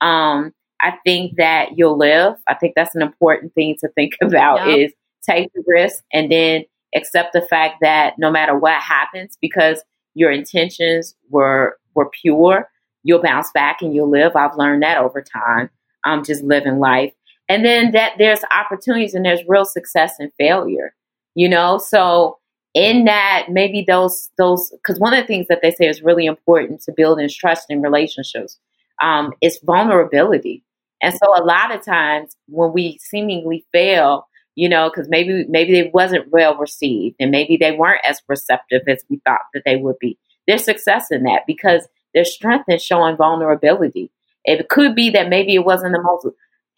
Um, 0.00 0.52
I 0.80 0.94
think 1.04 1.36
that 1.36 1.78
you'll 1.78 1.96
live. 1.96 2.34
I 2.48 2.54
think 2.54 2.74
that's 2.76 2.94
an 2.94 3.02
important 3.02 3.54
thing 3.54 3.76
to 3.80 3.88
think 3.88 4.14
about 4.22 4.68
is 4.68 4.92
take 5.22 5.52
the 5.54 5.62
risk 5.66 6.04
and 6.12 6.30
then 6.30 6.64
accept 6.94 7.32
the 7.32 7.42
fact 7.42 7.76
that 7.80 8.14
no 8.18 8.30
matter 8.30 8.58
what 8.58 8.80
happens, 8.82 9.38
because 9.40 9.82
your 10.14 10.30
intentions 10.30 11.14
were 11.30 11.78
were 11.94 12.10
pure, 12.10 12.68
you'll 13.04 13.22
bounce 13.22 13.50
back 13.52 13.80
and 13.80 13.94
you'll 13.94 14.10
live. 14.10 14.36
I've 14.36 14.56
learned 14.56 14.82
that 14.82 14.98
over 14.98 15.22
time 15.22 15.70
um, 16.06 16.24
just 16.24 16.42
living 16.42 16.78
life. 16.78 17.12
And 17.48 17.64
then 17.64 17.92
that 17.92 18.14
there's 18.18 18.40
opportunities 18.50 19.14
and 19.14 19.24
there's 19.24 19.42
real 19.46 19.64
success 19.64 20.14
and 20.18 20.32
failure, 20.38 20.94
you 21.34 21.48
know? 21.48 21.78
So 21.78 22.38
in 22.74 23.04
that, 23.04 23.46
maybe 23.50 23.84
those, 23.86 24.30
those, 24.38 24.72
cause 24.86 24.98
one 24.98 25.14
of 25.14 25.22
the 25.22 25.26
things 25.26 25.46
that 25.48 25.60
they 25.62 25.70
say 25.70 25.86
is 25.86 26.02
really 26.02 26.26
important 26.26 26.80
to 26.82 26.92
building 26.92 27.28
trust 27.28 27.66
in 27.68 27.82
relationships, 27.82 28.58
um, 29.02 29.32
is 29.40 29.58
vulnerability. 29.62 30.64
And 31.02 31.14
so 31.14 31.36
a 31.36 31.44
lot 31.44 31.74
of 31.74 31.84
times 31.84 32.36
when 32.48 32.72
we 32.72 32.98
seemingly 32.98 33.64
fail, 33.72 34.26
you 34.54 34.68
know, 34.68 34.88
because 34.88 35.08
maybe 35.08 35.44
maybe 35.48 35.72
they 35.72 35.90
wasn't 35.92 36.30
well 36.30 36.56
received 36.56 37.16
and 37.20 37.30
maybe 37.30 37.58
they 37.58 37.72
weren't 37.72 38.00
as 38.08 38.22
receptive 38.26 38.82
as 38.88 39.04
we 39.10 39.20
thought 39.26 39.42
that 39.52 39.62
they 39.66 39.76
would 39.76 39.98
be. 39.98 40.18
There's 40.46 40.64
success 40.64 41.08
in 41.10 41.24
that 41.24 41.42
because 41.46 41.86
there's 42.14 42.32
strength 42.32 42.64
in 42.68 42.78
showing 42.78 43.16
vulnerability. 43.16 44.10
It 44.46 44.68
could 44.68 44.94
be 44.94 45.10
that 45.10 45.28
maybe 45.28 45.54
it 45.54 45.64
wasn't 45.64 45.92
the 45.92 46.02
most 46.02 46.26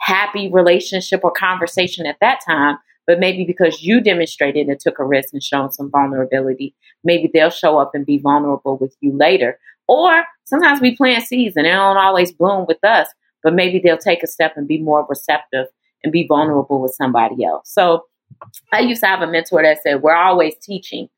happy 0.00 0.50
relationship 0.50 1.20
or 1.22 1.30
conversation 1.30 2.06
at 2.06 2.16
that 2.20 2.40
time, 2.46 2.78
but 3.06 3.20
maybe 3.20 3.44
because 3.44 3.82
you 3.82 4.00
demonstrated 4.00 4.66
and 4.66 4.80
took 4.80 4.98
a 4.98 5.04
risk 5.04 5.32
and 5.32 5.42
shown 5.42 5.70
some 5.70 5.90
vulnerability, 5.90 6.74
maybe 7.04 7.30
they'll 7.32 7.50
show 7.50 7.78
up 7.78 7.92
and 7.94 8.06
be 8.06 8.18
vulnerable 8.18 8.78
with 8.78 8.96
you 9.00 9.16
later. 9.16 9.58
Or 9.86 10.24
sometimes 10.44 10.80
we 10.80 10.96
plant 10.96 11.24
seeds 11.24 11.56
and 11.56 11.64
they 11.64 11.70
don't 11.70 11.96
always 11.96 12.32
bloom 12.32 12.66
with 12.66 12.82
us, 12.84 13.08
but 13.42 13.54
maybe 13.54 13.78
they'll 13.78 13.98
take 13.98 14.22
a 14.22 14.26
step 14.26 14.54
and 14.56 14.68
be 14.68 14.78
more 14.78 15.06
receptive 15.08 15.66
and 16.02 16.12
be 16.12 16.26
vulnerable 16.26 16.80
with 16.80 16.94
somebody 16.94 17.44
else. 17.44 17.70
So 17.72 18.04
I 18.72 18.80
used 18.80 19.00
to 19.00 19.06
have 19.06 19.22
a 19.22 19.26
mentor 19.26 19.62
that 19.62 19.82
said, 19.82 20.02
We're 20.02 20.14
always 20.14 20.54
teaching. 20.62 21.08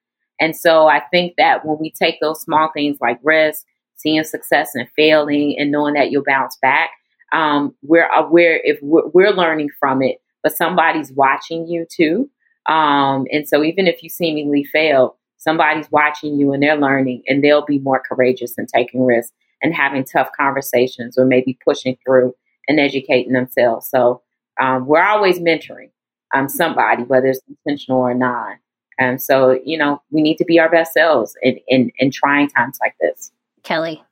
And 0.41 0.57
so 0.57 0.87
I 0.87 1.01
think 1.11 1.35
that 1.37 1.67
when 1.67 1.79
we 1.79 1.91
take 1.91 2.19
those 2.21 2.41
small 2.41 2.71
things 2.73 2.97
like 3.01 3.19
risk 3.23 3.65
seeing 4.01 4.25
success 4.25 4.71
and 4.75 4.89
failing 4.97 5.57
and 5.59 5.71
knowing 5.71 5.95
that 5.95 6.11
you'll 6.11 6.25
bounce 6.25 6.57
back. 6.61 6.91
Um, 7.33 7.75
we're 7.83 8.09
aware 8.09 8.61
if 8.65 8.79
we're, 8.83 9.07
we're, 9.09 9.31
learning 9.31 9.71
from 9.79 10.03
it, 10.03 10.21
but 10.43 10.57
somebody's 10.57 11.13
watching 11.13 11.69
you 11.69 11.87
too. 11.89 12.29
Um, 12.69 13.27
and 13.31 13.47
so 13.47 13.63
even 13.63 13.87
if 13.87 14.03
you 14.03 14.09
seemingly 14.09 14.65
fail, 14.65 15.17
somebody's 15.39 15.91
watching 15.91 16.39
you 16.39 16.53
and 16.53 16.63
they're 16.63 16.77
learning 16.77 17.23
and 17.29 17.43
they'll 17.43 17.65
be 17.65 17.79
more 17.79 18.03
courageous 18.07 18.55
and 18.59 18.69
taking 18.69 19.05
risks 19.05 19.33
and 19.63 19.75
having 19.75 20.05
tough 20.05 20.31
conversations 20.39 21.17
or 21.17 21.25
maybe 21.25 21.59
pushing 21.65 21.97
through 22.05 22.35
and 22.69 22.81
educating 22.81 23.33
themselves. 23.33 23.89
So 23.89 24.23
um, 24.61 24.87
we're 24.87 25.03
always 25.03 25.39
mentoring 25.39 25.91
um, 26.35 26.49
somebody, 26.49 27.03
whether 27.05 27.29
it's 27.29 27.41
intentional 27.49 28.01
or 28.01 28.15
not. 28.15 28.57
And 28.99 29.21
so, 29.21 29.59
you 29.65 29.79
know, 29.79 30.03
we 30.11 30.21
need 30.21 30.37
to 30.37 30.45
be 30.45 30.61
our 30.61 30.71
best 30.71 30.93
selves 30.93 31.35
in, 31.43 31.59
in, 31.69 31.91
in 31.99 32.11
trying 32.11 32.49
times 32.51 32.79
like 32.83 32.95
this. 33.01 33.33
Kelly. 33.63 34.03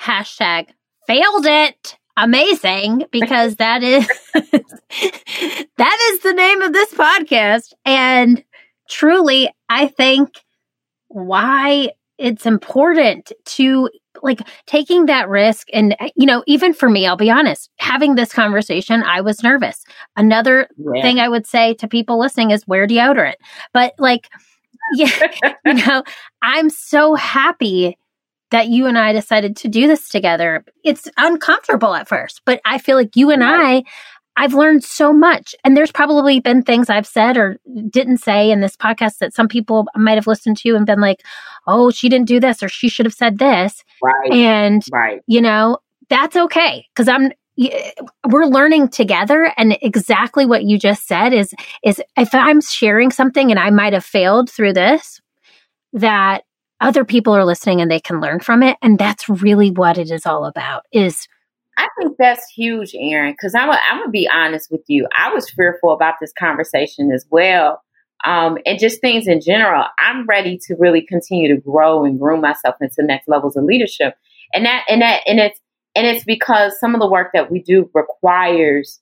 Hashtag 0.00 0.68
failed 1.06 1.46
it. 1.46 1.96
Amazing 2.16 3.06
because 3.10 3.56
that 3.56 3.82
is 3.82 4.06
that 4.34 5.98
is 6.12 6.20
the 6.20 6.34
name 6.34 6.60
of 6.60 6.72
this 6.72 6.92
podcast. 6.92 7.72
And 7.84 8.44
truly, 8.88 9.48
I 9.68 9.86
think 9.86 10.42
why 11.08 11.90
it's 12.18 12.44
important 12.46 13.32
to 13.44 13.88
like 14.22 14.40
taking 14.66 15.06
that 15.06 15.28
risk 15.28 15.68
and 15.72 15.96
you 16.14 16.26
know 16.26 16.42
even 16.46 16.74
for 16.74 16.90
me 16.90 17.06
i'll 17.06 17.16
be 17.16 17.30
honest 17.30 17.70
having 17.78 18.14
this 18.14 18.32
conversation 18.32 19.02
i 19.04 19.20
was 19.20 19.42
nervous 19.42 19.82
another 20.16 20.68
yeah. 20.76 21.00
thing 21.00 21.18
i 21.18 21.28
would 21.28 21.46
say 21.46 21.72
to 21.74 21.88
people 21.88 22.18
listening 22.18 22.50
is 22.50 22.66
wear 22.66 22.86
deodorant 22.86 23.34
but 23.72 23.94
like 23.98 24.28
yeah 24.94 25.08
you 25.64 25.74
know 25.74 26.02
i'm 26.42 26.68
so 26.68 27.14
happy 27.14 27.96
that 28.50 28.68
you 28.68 28.86
and 28.86 28.98
I 28.98 29.12
decided 29.12 29.56
to 29.58 29.68
do 29.68 29.86
this 29.86 30.08
together. 30.08 30.64
It's 30.84 31.08
uncomfortable 31.16 31.94
at 31.94 32.08
first, 32.08 32.42
but 32.44 32.60
I 32.64 32.78
feel 32.78 32.96
like 32.96 33.16
you 33.16 33.30
and 33.30 33.42
I, 33.44 33.84
I've 34.36 34.54
learned 34.54 34.84
so 34.84 35.12
much. 35.12 35.54
And 35.64 35.76
there's 35.76 35.92
probably 35.92 36.40
been 36.40 36.62
things 36.62 36.88
I've 36.88 37.06
said 37.06 37.36
or 37.36 37.58
didn't 37.90 38.18
say 38.18 38.50
in 38.50 38.60
this 38.60 38.76
podcast 38.76 39.18
that 39.18 39.34
some 39.34 39.48
people 39.48 39.86
might 39.94 40.14
have 40.14 40.26
listened 40.26 40.56
to 40.58 40.74
and 40.76 40.86
been 40.86 41.00
like, 41.00 41.22
oh, 41.66 41.90
she 41.90 42.08
didn't 42.08 42.28
do 42.28 42.40
this 42.40 42.62
or 42.62 42.68
she 42.68 42.88
should 42.88 43.06
have 43.06 43.14
said 43.14 43.38
this. 43.38 43.84
Right. 44.02 44.32
And, 44.32 44.82
right. 44.92 45.20
you 45.26 45.40
know, 45.40 45.78
that's 46.08 46.36
okay. 46.36 46.86
Cause 46.94 47.08
I'm, 47.08 47.32
we're 48.28 48.46
learning 48.46 48.88
together 48.88 49.52
and 49.56 49.76
exactly 49.82 50.46
what 50.46 50.64
you 50.64 50.78
just 50.78 51.06
said 51.06 51.34
is 51.34 51.52
is 51.84 52.00
if 52.16 52.34
i'm 52.34 52.60
sharing 52.62 53.10
something 53.10 53.50
and 53.50 53.60
i 53.60 53.68
might 53.68 53.92
have 53.92 54.04
failed 54.04 54.48
through 54.48 54.72
this 54.72 55.20
that 55.92 56.44
other 56.80 57.04
people 57.04 57.34
are 57.34 57.44
listening 57.44 57.80
and 57.80 57.90
they 57.90 58.00
can 58.00 58.20
learn 58.20 58.40
from 58.40 58.62
it 58.62 58.76
and 58.82 58.98
that's 58.98 59.28
really 59.28 59.70
what 59.70 59.98
it 59.98 60.10
is 60.10 60.26
all 60.26 60.44
about 60.44 60.84
is 60.92 61.28
I 61.80 61.88
think 61.98 62.16
that's 62.18 62.46
huge, 62.54 62.94
Erin, 62.94 63.32
because 63.32 63.54
I'm, 63.54 63.70
I'm 63.70 63.98
going 63.98 64.08
to 64.08 64.10
be 64.10 64.28
honest 64.30 64.70
with 64.70 64.82
you. 64.88 65.08
I 65.16 65.32
was 65.32 65.48
fearful 65.48 65.92
about 65.92 66.14
this 66.20 66.32
conversation 66.38 67.10
as 67.10 67.24
well. 67.30 67.82
Um, 68.26 68.58
and 68.66 68.78
just 68.78 69.00
things 69.00 69.26
in 69.26 69.40
general. 69.40 69.86
I'm 69.98 70.26
ready 70.26 70.58
to 70.66 70.76
really 70.78 71.00
continue 71.00 71.54
to 71.54 71.58
grow 71.58 72.04
and 72.04 72.18
groom 72.18 72.42
myself 72.42 72.74
into 72.82 73.02
next 73.02 73.28
levels 73.28 73.56
of 73.56 73.64
leadership. 73.64 74.14
And 74.52 74.66
that, 74.66 74.84
and 74.90 75.00
that, 75.00 75.22
and 75.26 75.40
it's, 75.40 75.58
and 75.94 76.06
it's 76.06 76.24
because 76.24 76.78
some 76.78 76.94
of 76.94 77.00
the 77.00 77.08
work 77.08 77.30
that 77.32 77.50
we 77.50 77.62
do 77.62 77.88
requires 77.94 79.00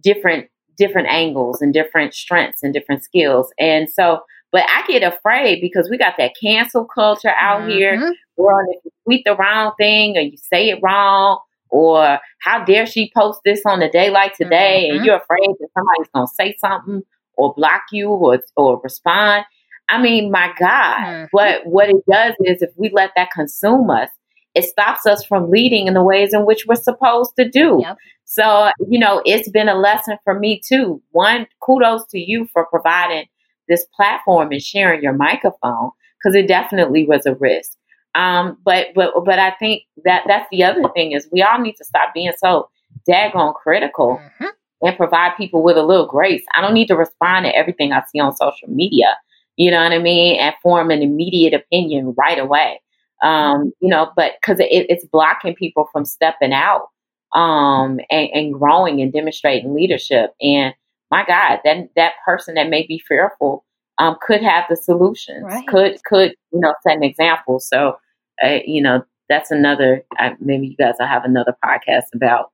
different, 0.00 0.48
different 0.76 1.06
angles 1.06 1.62
and 1.62 1.72
different 1.72 2.12
strengths 2.12 2.64
and 2.64 2.74
different 2.74 3.04
skills. 3.04 3.52
And 3.56 3.88
so 3.88 4.22
but 4.56 4.64
I 4.70 4.86
get 4.86 5.02
afraid 5.02 5.60
because 5.60 5.90
we 5.90 5.98
got 5.98 6.14
that 6.16 6.32
cancel 6.42 6.86
culture 6.86 7.28
out 7.38 7.60
mm-hmm. 7.60 7.70
here. 7.70 8.14
Where 8.36 8.64
if 8.70 8.82
you 8.86 8.90
tweet 9.04 9.22
the 9.26 9.36
wrong 9.36 9.72
thing 9.78 10.16
or 10.16 10.22
you 10.22 10.38
say 10.38 10.70
it 10.70 10.78
wrong, 10.82 11.40
or 11.68 12.18
how 12.40 12.64
dare 12.64 12.86
she 12.86 13.12
post 13.14 13.40
this 13.44 13.60
on 13.66 13.82
a 13.82 13.90
day 13.90 14.08
like 14.08 14.34
today, 14.34 14.86
mm-hmm. 14.86 14.96
and 14.96 15.04
you're 15.04 15.18
afraid 15.18 15.50
that 15.60 15.68
somebody's 15.74 16.10
gonna 16.14 16.26
say 16.28 16.56
something 16.58 17.02
or 17.34 17.52
block 17.52 17.82
you 17.92 18.08
or 18.08 18.40
or 18.56 18.80
respond. 18.82 19.44
I 19.90 20.00
mean, 20.00 20.30
my 20.30 20.50
God, 20.58 21.00
mm-hmm. 21.00 21.24
what 21.32 21.66
what 21.66 21.90
it 21.90 22.02
does 22.10 22.32
is 22.40 22.62
if 22.62 22.70
we 22.76 22.90
let 22.94 23.10
that 23.14 23.30
consume 23.32 23.90
us, 23.90 24.08
it 24.54 24.64
stops 24.64 25.04
us 25.04 25.22
from 25.22 25.50
leading 25.50 25.86
in 25.86 25.92
the 25.92 26.02
ways 26.02 26.32
in 26.32 26.46
which 26.46 26.64
we're 26.66 26.76
supposed 26.76 27.32
to 27.38 27.46
do. 27.46 27.80
Yep. 27.82 27.98
So, 28.24 28.70
you 28.88 28.98
know, 28.98 29.20
it's 29.26 29.50
been 29.50 29.68
a 29.68 29.76
lesson 29.76 30.16
for 30.24 30.38
me 30.38 30.62
too. 30.66 31.02
One, 31.10 31.46
kudos 31.60 32.06
to 32.06 32.18
you 32.18 32.48
for 32.54 32.64
providing 32.64 33.26
this 33.68 33.86
platform 33.94 34.52
and 34.52 34.62
sharing 34.62 35.02
your 35.02 35.12
microphone 35.12 35.90
because 36.18 36.34
it 36.34 36.48
definitely 36.48 37.06
was 37.06 37.26
a 37.26 37.34
risk. 37.34 37.72
Um, 38.14 38.56
but 38.64 38.88
but 38.94 39.12
but 39.24 39.38
I 39.38 39.50
think 39.52 39.82
that 40.04 40.24
that's 40.26 40.48
the 40.50 40.64
other 40.64 40.88
thing 40.94 41.12
is 41.12 41.28
we 41.32 41.42
all 41.42 41.60
need 41.60 41.76
to 41.76 41.84
stop 41.84 42.14
being 42.14 42.32
so 42.38 42.68
daggone 43.08 43.54
critical 43.54 44.20
mm-hmm. 44.20 44.46
and 44.82 44.96
provide 44.96 45.36
people 45.36 45.62
with 45.62 45.76
a 45.76 45.82
little 45.82 46.06
grace. 46.06 46.42
I 46.54 46.62
don't 46.62 46.74
need 46.74 46.88
to 46.88 46.96
respond 46.96 47.44
to 47.44 47.54
everything 47.54 47.92
I 47.92 48.02
see 48.10 48.18
on 48.18 48.34
social 48.34 48.68
media. 48.68 49.16
You 49.56 49.70
know 49.70 49.82
what 49.82 49.92
I 49.92 49.98
mean? 49.98 50.38
And 50.40 50.54
form 50.62 50.90
an 50.90 51.02
immediate 51.02 51.54
opinion 51.54 52.14
right 52.16 52.38
away. 52.38 52.80
Um, 53.22 53.72
you 53.80 53.88
know, 53.88 54.10
but 54.16 54.32
because 54.40 54.60
it, 54.60 54.68
it's 54.70 55.04
blocking 55.06 55.54
people 55.54 55.88
from 55.92 56.04
stepping 56.04 56.52
out 56.52 56.88
um, 57.32 58.00
and, 58.10 58.28
and 58.32 58.54
growing 58.54 59.00
and 59.00 59.12
demonstrating 59.12 59.74
leadership. 59.74 60.34
And 60.40 60.74
my 61.10 61.24
God, 61.24 61.60
that 61.64 61.88
that 61.96 62.12
person 62.24 62.54
that 62.54 62.68
may 62.68 62.86
be 62.86 62.98
fearful 62.98 63.64
um, 63.98 64.16
could 64.20 64.42
have 64.42 64.64
the 64.68 64.76
solutions, 64.76 65.44
right. 65.44 65.66
could 65.66 66.02
could 66.04 66.34
you 66.52 66.60
know 66.60 66.74
set 66.82 66.96
an 66.96 67.04
example. 67.04 67.60
So, 67.60 67.96
uh, 68.44 68.58
you 68.66 68.82
know, 68.82 69.04
that's 69.28 69.50
another. 69.50 70.04
Uh, 70.18 70.30
maybe 70.40 70.68
you 70.68 70.76
guys 70.76 70.94
will 70.98 71.06
have 71.06 71.24
another 71.24 71.56
podcast 71.64 72.14
about. 72.14 72.52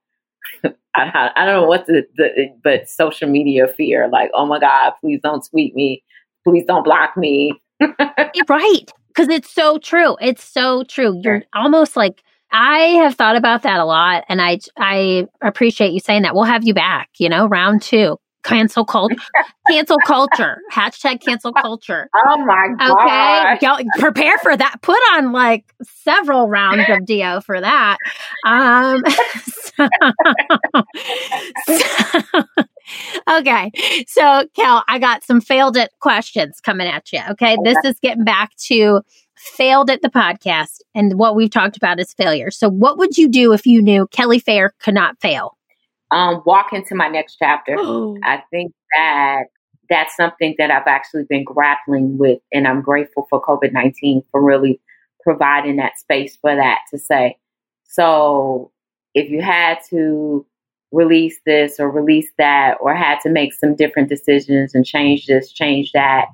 I, 0.95 1.31
I 1.35 1.45
don't 1.45 1.61
know 1.61 1.67
what 1.67 1.87
the, 1.87 2.05
the 2.15 2.49
but 2.63 2.89
social 2.89 3.27
media 3.27 3.67
fear. 3.67 4.07
Like, 4.09 4.29
oh 4.33 4.45
my 4.45 4.59
God, 4.59 4.93
please 5.01 5.19
don't 5.23 5.45
tweet 5.49 5.73
me. 5.73 6.03
Please 6.43 6.65
don't 6.67 6.83
block 6.83 7.17
me. 7.17 7.53
right, 7.81 8.91
because 9.07 9.29
it's 9.29 9.49
so 9.49 9.79
true. 9.79 10.15
It's 10.21 10.43
so 10.43 10.83
true. 10.83 11.19
You're 11.23 11.43
almost 11.55 11.95
like 11.95 12.21
I 12.51 12.79
have 13.01 13.15
thought 13.15 13.35
about 13.35 13.63
that 13.63 13.79
a 13.79 13.85
lot, 13.85 14.23
and 14.29 14.41
I 14.41 14.59
I 14.77 15.27
appreciate 15.41 15.91
you 15.91 15.99
saying 15.99 16.21
that. 16.21 16.35
We'll 16.35 16.43
have 16.43 16.63
you 16.63 16.73
back. 16.73 17.09
You 17.17 17.29
know, 17.29 17.47
round 17.47 17.81
two 17.81 18.19
cancel 18.43 18.85
culture 18.85 19.15
cancel 19.69 19.97
culture. 20.05 20.57
Hashtag 20.71 21.21
cancel 21.21 21.53
culture. 21.53 22.09
Oh 22.27 22.37
my 22.45 22.69
god 22.77 23.57
okay 23.57 23.85
prepare 23.99 24.37
for 24.39 24.55
that. 24.55 24.75
Put 24.81 24.99
on 25.13 25.31
like 25.31 25.65
several 25.83 26.47
rounds 26.49 26.83
of 26.89 27.05
do 27.05 27.41
for 27.45 27.59
that. 27.59 27.97
Um 28.45 29.03
so, 29.75 29.87
so, 31.77 32.43
okay. 33.37 33.71
So 34.07 34.45
kel 34.55 34.83
i 34.87 34.99
got 34.99 35.23
some 35.23 35.41
failed 35.41 35.77
it 35.77 35.91
questions 35.99 36.59
coming 36.59 36.87
at 36.87 37.11
you 37.11 37.19
okay? 37.31 37.53
okay. 37.53 37.57
this 37.63 37.77
is 37.85 37.99
getting 37.99 38.23
back 38.23 38.55
to 38.67 39.01
Failed 39.35 39.89
It 39.89 40.01
the 40.01 40.09
podcast 40.09 40.79
and 40.95 41.19
what 41.19 41.35
we've 41.35 41.49
talked 41.49 41.75
about 41.75 41.99
is 41.99 42.13
failure. 42.13 42.49
So 42.49 42.69
what 42.69 42.97
would 42.97 43.17
you 43.17 43.27
do 43.27 43.51
if 43.53 43.65
you 43.65 43.81
knew 43.81 44.07
kelly 44.07 44.39
fair 44.39 44.73
could 44.79 44.93
not 44.93 45.19
fail 45.19 45.57
um, 46.13 46.43
walk 46.45 46.73
into 46.73 46.93
my 46.95 47.07
next 47.07 47.37
chapter. 47.37 47.75
I 48.23 48.43
think 48.51 48.71
that 48.95 49.45
that's 49.89 50.15
something 50.15 50.55
that 50.59 50.71
I've 50.71 50.87
actually 50.87 51.23
been 51.23 51.43
grappling 51.43 52.17
with, 52.17 52.39
and 52.51 52.67
I'm 52.67 52.81
grateful 52.81 53.27
for 53.29 53.41
COVID 53.41 53.73
19 53.73 54.23
for 54.31 54.41
really 54.41 54.79
providing 55.21 55.77
that 55.77 55.97
space 55.97 56.37
for 56.39 56.55
that 56.55 56.79
to 56.91 56.99
say. 56.99 57.37
So, 57.85 58.71
if 59.15 59.29
you 59.29 59.41
had 59.41 59.79
to 59.89 60.45
release 60.91 61.39
this 61.45 61.79
or 61.79 61.89
release 61.89 62.29
that, 62.37 62.77
or 62.79 62.93
had 62.93 63.19
to 63.21 63.29
make 63.29 63.53
some 63.53 63.75
different 63.75 64.09
decisions 64.09 64.75
and 64.75 64.85
change 64.85 65.25
this, 65.25 65.51
change 65.51 65.91
that, 65.93 66.27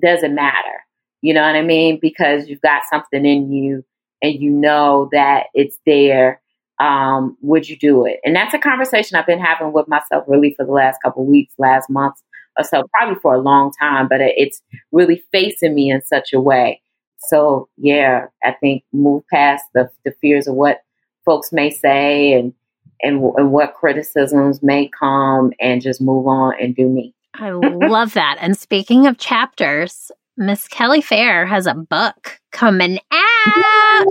doesn't 0.00 0.34
matter. 0.34 0.84
You 1.22 1.32
know 1.32 1.42
what 1.42 1.56
I 1.56 1.62
mean? 1.62 1.98
Because 2.00 2.48
you've 2.48 2.60
got 2.60 2.82
something 2.90 3.24
in 3.24 3.50
you 3.50 3.84
and 4.20 4.34
you 4.34 4.50
know 4.50 5.08
that 5.12 5.46
it's 5.54 5.78
there 5.86 6.41
um, 6.82 7.36
would 7.42 7.68
you 7.68 7.76
do 7.76 8.04
it? 8.04 8.18
And 8.24 8.34
that's 8.34 8.54
a 8.54 8.58
conversation 8.58 9.16
I've 9.16 9.26
been 9.26 9.38
having 9.38 9.72
with 9.72 9.86
myself 9.86 10.24
really 10.26 10.52
for 10.56 10.66
the 10.66 10.72
last 10.72 10.98
couple 11.02 11.24
weeks, 11.24 11.54
last 11.56 11.88
month 11.88 12.16
or 12.58 12.64
so, 12.64 12.82
probably 12.92 13.18
for 13.22 13.34
a 13.34 13.40
long 13.40 13.72
time, 13.80 14.08
but 14.08 14.20
it's 14.20 14.60
really 14.90 15.22
facing 15.30 15.74
me 15.74 15.90
in 15.90 16.02
such 16.02 16.32
a 16.32 16.40
way. 16.40 16.82
So 17.18 17.68
yeah, 17.76 18.26
I 18.42 18.52
think 18.52 18.82
move 18.92 19.22
past 19.32 19.64
the, 19.74 19.88
the 20.04 20.12
fears 20.20 20.48
of 20.48 20.56
what 20.56 20.80
folks 21.24 21.52
may 21.52 21.70
say 21.70 22.32
and, 22.32 22.52
and, 23.00 23.22
and 23.36 23.52
what 23.52 23.74
criticisms 23.74 24.60
may 24.60 24.90
come 24.98 25.52
and 25.60 25.80
just 25.80 26.00
move 26.00 26.26
on 26.26 26.54
and 26.60 26.74
do 26.74 26.88
me. 26.88 27.14
I 27.34 27.50
love 27.50 28.14
that. 28.14 28.38
And 28.40 28.58
speaking 28.58 29.06
of 29.06 29.18
chapters, 29.18 30.10
Miss 30.36 30.66
Kelly 30.66 31.00
Fair 31.00 31.46
has 31.46 31.66
a 31.66 31.74
book 31.74 32.40
coming 32.50 32.98
out, 33.12 33.31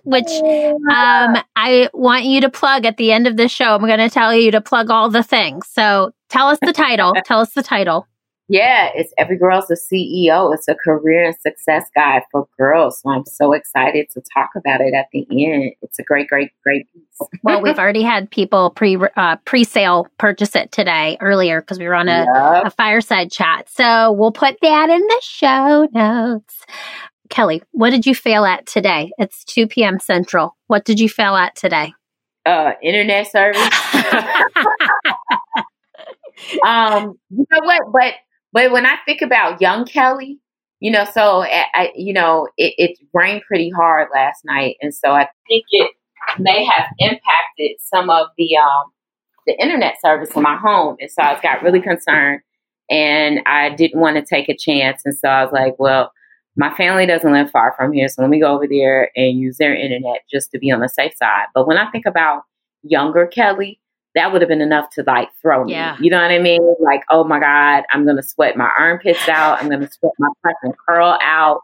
which 0.03 0.31
um, 0.91 1.37
I 1.55 1.89
want 1.93 2.25
you 2.25 2.41
to 2.41 2.49
plug 2.49 2.85
at 2.85 2.97
the 2.97 3.11
end 3.11 3.27
of 3.27 3.37
this 3.37 3.51
show. 3.51 3.75
I'm 3.75 3.81
going 3.81 3.99
to 3.99 4.09
tell 4.09 4.33
you 4.33 4.51
to 4.51 4.61
plug 4.61 4.89
all 4.89 5.09
the 5.09 5.23
things. 5.23 5.67
So 5.67 6.11
tell 6.29 6.47
us 6.47 6.59
the 6.61 6.73
title. 6.73 7.13
tell 7.25 7.39
us 7.39 7.53
the 7.53 7.63
title. 7.63 8.07
Yeah, 8.51 8.89
it's 8.93 9.13
Every 9.17 9.37
Girl's 9.37 9.71
a 9.71 9.75
CEO. 9.75 10.53
It's 10.53 10.67
a 10.67 10.75
career 10.75 11.23
and 11.23 11.35
success 11.39 11.85
guide 11.95 12.23
for 12.33 12.49
girls. 12.59 12.99
So 12.99 13.09
I'm 13.09 13.23
so 13.25 13.53
excited 13.53 14.09
to 14.09 14.21
talk 14.33 14.49
about 14.57 14.81
it 14.81 14.93
at 14.93 15.05
the 15.13 15.25
end. 15.31 15.71
It's 15.81 15.99
a 15.99 16.03
great, 16.03 16.27
great, 16.27 16.51
great 16.61 16.85
piece. 16.91 17.29
well, 17.43 17.61
we've 17.61 17.79
already 17.79 18.01
had 18.01 18.29
people 18.29 18.71
pre 18.71 18.97
uh, 19.15 19.37
pre 19.45 19.63
sale 19.63 20.05
purchase 20.17 20.53
it 20.53 20.73
today 20.73 21.17
earlier 21.21 21.61
because 21.61 21.79
we 21.79 21.87
were 21.87 21.95
on 21.95 22.09
a, 22.09 22.25
yep. 22.25 22.65
a 22.65 22.71
fireside 22.71 23.31
chat. 23.31 23.69
So 23.69 24.11
we'll 24.11 24.33
put 24.33 24.57
that 24.61 24.89
in 24.89 24.99
the 24.99 25.21
show 25.21 25.87
notes. 25.93 26.65
Kelly, 27.31 27.63
what 27.71 27.89
did 27.89 28.05
you 28.05 28.13
fail 28.13 28.45
at 28.45 28.67
today? 28.67 29.11
It's 29.17 29.43
2 29.45 29.67
p.m. 29.67 29.99
Central. 29.99 30.55
What 30.67 30.85
did 30.85 30.99
you 30.99 31.09
fail 31.09 31.35
at 31.35 31.55
today? 31.55 31.93
Uh, 32.45 32.73
internet 32.83 33.31
service. 33.31 33.61
um, 36.65 37.17
you 37.29 37.45
know 37.51 37.61
what? 37.63 37.81
But 37.91 38.13
but 38.53 38.71
when 38.71 38.85
I 38.85 38.97
think 39.05 39.21
about 39.21 39.61
young 39.61 39.85
Kelly, 39.85 40.39
you 40.81 40.91
know, 40.91 41.05
so 41.05 41.43
I, 41.43 41.91
you 41.95 42.13
know, 42.13 42.49
it, 42.57 42.73
it 42.77 42.97
rained 43.13 43.43
pretty 43.47 43.69
hard 43.69 44.09
last 44.13 44.43
night, 44.43 44.75
and 44.81 44.93
so 44.93 45.11
I 45.11 45.29
think 45.47 45.63
it 45.71 45.91
may 46.37 46.65
have 46.65 46.87
impacted 46.99 47.77
some 47.79 48.09
of 48.09 48.27
the 48.37 48.57
um, 48.57 48.91
the 49.47 49.53
internet 49.61 49.95
service 50.01 50.35
in 50.35 50.41
my 50.41 50.57
home, 50.57 50.97
and 50.99 51.09
so 51.09 51.21
I 51.21 51.39
got 51.41 51.63
really 51.63 51.81
concerned, 51.81 52.41
and 52.89 53.39
I 53.45 53.69
didn't 53.69 54.01
want 54.01 54.17
to 54.17 54.25
take 54.25 54.49
a 54.49 54.57
chance, 54.57 55.03
and 55.05 55.15
so 55.15 55.29
I 55.29 55.43
was 55.43 55.53
like, 55.53 55.75
well, 55.79 56.11
my 56.55 56.73
family 56.75 57.05
doesn't 57.05 57.31
live 57.31 57.49
far 57.51 57.73
from 57.77 57.93
here, 57.93 58.07
so 58.07 58.21
let 58.21 58.29
me 58.29 58.39
go 58.39 58.53
over 58.53 58.67
there 58.67 59.09
and 59.15 59.39
use 59.39 59.57
their 59.57 59.75
internet 59.75 60.21
just 60.29 60.51
to 60.51 60.59
be 60.59 60.71
on 60.71 60.81
the 60.81 60.89
safe 60.89 61.15
side. 61.15 61.45
But 61.53 61.67
when 61.67 61.77
I 61.77 61.89
think 61.91 62.05
about 62.05 62.43
younger 62.83 63.27
Kelly, 63.27 63.79
that 64.15 64.31
would 64.31 64.41
have 64.41 64.49
been 64.49 64.61
enough 64.61 64.89
to 64.91 65.03
like 65.07 65.29
throw 65.41 65.63
me. 65.63 65.71
Yeah. 65.71 65.97
You 65.99 66.09
know 66.09 66.21
what 66.21 66.31
I 66.31 66.39
mean? 66.39 66.61
Like, 66.79 67.03
oh 67.09 67.23
my 67.23 67.39
God, 67.39 67.83
I'm 67.91 68.05
gonna 68.05 68.23
sweat 68.23 68.57
my 68.57 68.69
armpits 68.77 69.29
out. 69.29 69.61
I'm 69.61 69.69
gonna 69.69 69.89
sweat 69.89 70.13
my 70.19 70.27
and 70.63 70.73
curl 70.85 71.17
out. 71.21 71.61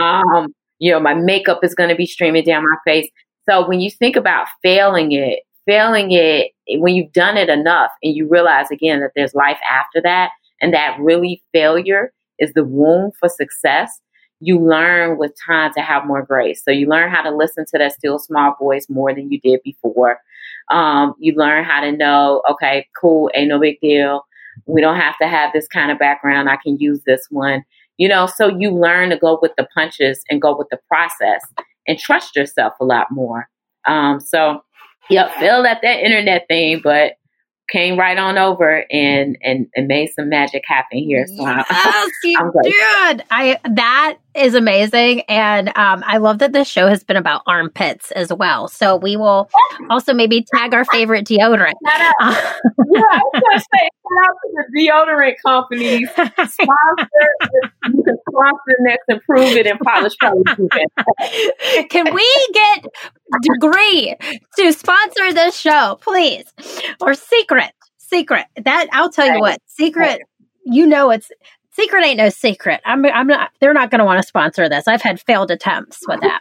Um, 0.00 0.54
you 0.78 0.90
know, 0.90 1.00
my 1.00 1.14
makeup 1.14 1.62
is 1.62 1.74
gonna 1.74 1.96
be 1.96 2.06
streaming 2.06 2.44
down 2.44 2.64
my 2.64 2.76
face. 2.90 3.10
So 3.48 3.66
when 3.68 3.80
you 3.80 3.90
think 3.90 4.16
about 4.16 4.46
failing 4.62 5.12
it, 5.12 5.40
failing 5.66 6.12
it 6.12 6.52
when 6.78 6.94
you've 6.94 7.12
done 7.12 7.36
it 7.36 7.48
enough 7.48 7.90
and 8.02 8.14
you 8.14 8.28
realize 8.28 8.70
again 8.70 9.00
that 9.00 9.12
there's 9.14 9.34
life 9.34 9.58
after 9.70 10.00
that 10.02 10.30
and 10.60 10.72
that 10.72 10.96
really 11.00 11.42
failure 11.52 12.12
is 12.38 12.52
the 12.54 12.64
womb 12.64 13.12
for 13.18 13.28
success, 13.28 14.00
you 14.40 14.58
learn 14.58 15.18
with 15.18 15.32
time 15.46 15.72
to 15.74 15.82
have 15.82 16.06
more 16.06 16.22
grace. 16.22 16.62
So 16.64 16.70
you 16.70 16.88
learn 16.88 17.10
how 17.10 17.22
to 17.22 17.30
listen 17.30 17.66
to 17.66 17.78
that 17.78 17.92
still 17.92 18.18
small 18.18 18.54
voice 18.58 18.86
more 18.88 19.14
than 19.14 19.30
you 19.30 19.38
did 19.40 19.60
before. 19.62 20.18
Um, 20.70 21.14
you 21.18 21.34
learn 21.34 21.64
how 21.64 21.80
to 21.82 21.92
know, 21.92 22.42
okay, 22.50 22.86
cool, 22.98 23.30
ain't 23.34 23.48
no 23.48 23.60
big 23.60 23.80
deal. 23.80 24.26
We 24.66 24.80
don't 24.80 24.96
have 24.96 25.18
to 25.20 25.28
have 25.28 25.52
this 25.52 25.68
kind 25.68 25.90
of 25.90 25.98
background. 25.98 26.48
I 26.48 26.56
can 26.56 26.78
use 26.78 27.00
this 27.04 27.26
one. 27.30 27.64
You 27.98 28.08
know, 28.08 28.26
so 28.26 28.48
you 28.48 28.70
learn 28.70 29.10
to 29.10 29.18
go 29.18 29.38
with 29.42 29.52
the 29.58 29.68
punches 29.74 30.22
and 30.30 30.40
go 30.40 30.56
with 30.56 30.68
the 30.70 30.78
process 30.88 31.42
and 31.86 31.98
trust 31.98 32.34
yourself 32.34 32.72
a 32.80 32.84
lot 32.84 33.08
more. 33.10 33.46
Um, 33.86 34.20
so, 34.20 34.62
yep, 35.10 35.32
feel 35.34 35.66
at 35.66 35.82
that 35.82 36.00
internet 36.00 36.46
thing, 36.48 36.80
but 36.82 37.14
came 37.70 37.98
right 37.98 38.18
on 38.18 38.36
over 38.36 38.84
and 38.90 39.38
and, 39.42 39.68
and 39.74 39.86
made 39.86 40.08
some 40.14 40.28
magic 40.28 40.64
happen 40.66 40.98
here. 40.98 41.26
So 41.26 41.42
yes, 41.42 41.66
I'm, 41.70 42.08
you 42.24 42.38
I'm 42.38 42.52
did. 42.62 43.24
I 43.30 43.58
that 43.70 44.18
is 44.34 44.54
amazing, 44.54 45.22
and 45.22 45.68
um, 45.70 46.04
I 46.06 46.18
love 46.18 46.38
that 46.38 46.52
this 46.52 46.68
show 46.68 46.88
has 46.88 47.02
been 47.02 47.16
about 47.16 47.42
armpits 47.46 48.10
as 48.12 48.32
well. 48.32 48.68
So 48.68 48.96
we 48.96 49.16
will 49.16 49.50
also 49.88 50.14
maybe 50.14 50.46
tag 50.54 50.72
our 50.74 50.84
favorite 50.86 51.26
deodorant. 51.26 51.72
yeah, 51.82 51.94
I 51.96 53.20
was 53.22 53.42
gonna 53.42 53.60
say 53.60 53.88
shout 54.10 54.28
out 54.28 54.36
to 54.42 54.48
the 54.54 54.64
deodorant 54.78 55.34
companies 55.44 56.08
sponsor. 56.10 56.50
you 57.92 58.02
can 58.04 58.18
sponsor 58.28 58.60
the 58.66 58.76
next, 58.80 59.08
Improv 59.08 59.56
It, 59.56 59.66
and 59.66 59.80
polish 59.80 60.14
Can 61.90 62.14
we 62.14 62.48
get 62.52 62.86
degree 63.42 64.16
to 64.58 64.72
sponsor 64.72 65.32
this 65.32 65.56
show, 65.58 65.98
please, 66.02 66.44
or 67.00 67.14
secret? 67.14 67.72
Secret 67.98 68.46
that 68.64 68.88
I'll 68.92 69.10
tell 69.10 69.32
you 69.32 69.40
what 69.40 69.60
secret. 69.66 70.20
You 70.64 70.86
know 70.86 71.10
it's 71.10 71.30
secret 71.72 72.04
ain't 72.04 72.18
no 72.18 72.28
secret. 72.28 72.80
I'm 72.84 73.04
I'm 73.06 73.26
not 73.26 73.50
they're 73.60 73.74
not 73.74 73.90
going 73.90 74.00
to 74.00 74.04
want 74.04 74.20
to 74.20 74.26
sponsor 74.26 74.68
this. 74.68 74.88
I've 74.88 75.02
had 75.02 75.20
failed 75.20 75.50
attempts 75.50 76.00
with 76.06 76.20
that. 76.20 76.40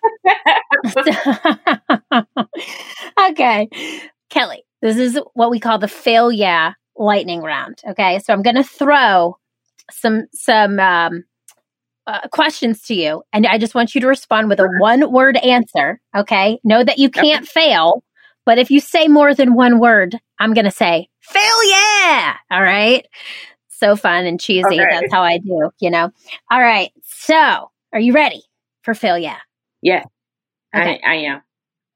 okay. 3.32 3.70
Kelly, 4.30 4.64
this 4.82 4.98
is 4.98 5.20
what 5.34 5.52
we 5.52 5.60
call 5.60 5.80
the 5.80 5.88
fail 5.88 6.32
yeah 6.32 6.74
lightning 7.00 7.42
round. 7.42 7.82
Okay. 7.88 8.20
So 8.20 8.34
I'm 8.34 8.42
going 8.42 8.58
to 8.58 8.64
throw 8.64 9.38
some, 9.92 10.28
some, 10.34 10.80
um, 10.80 11.24
uh, 12.06 12.28
questions 12.30 12.82
to 12.82 12.96
you, 12.96 13.22
and 13.32 13.46
I 13.46 13.60
just 13.60 13.76
want 13.76 13.94
you 13.94 14.02
to 14.02 14.08
respond 14.08 14.50
with 14.50 14.60
a 14.60 14.68
one 14.80 15.12
word 15.12 15.38
answer. 15.38 16.02
Okay. 16.16 16.60
Know 16.64 16.84
that 16.84 16.98
you 16.98 17.10
can't 17.10 17.44
okay. 17.44 17.70
fail, 17.70 18.04
but 18.46 18.58
if 18.58 18.72
you 18.72 18.80
say 18.80 19.08
more 19.08 19.36
than 19.36 19.54
one 19.54 19.80
word, 19.80 20.18
I'm 20.40 20.54
going 20.54 20.66
to 20.66 20.72
say, 20.72 21.08
fail 21.22 21.70
yeah. 21.70 22.36
All 22.50 22.64
right. 22.64 23.06
So 23.80 23.96
fun 23.96 24.26
and 24.26 24.40
cheesy. 24.40 24.66
Okay. 24.66 24.86
That's 24.90 25.12
how 25.12 25.22
I 25.22 25.38
do, 25.38 25.70
you 25.80 25.90
know? 25.90 26.12
All 26.52 26.60
right. 26.60 26.92
So 27.04 27.72
are 27.94 28.00
you 28.00 28.14
ready 28.14 28.44
for 28.84 28.94
fail 28.94 29.18
yeah? 29.18 29.38
Yeah. 29.82 30.04
Okay. 30.76 31.00
I, 31.04 31.12
I 31.12 31.16
am. 31.16 31.42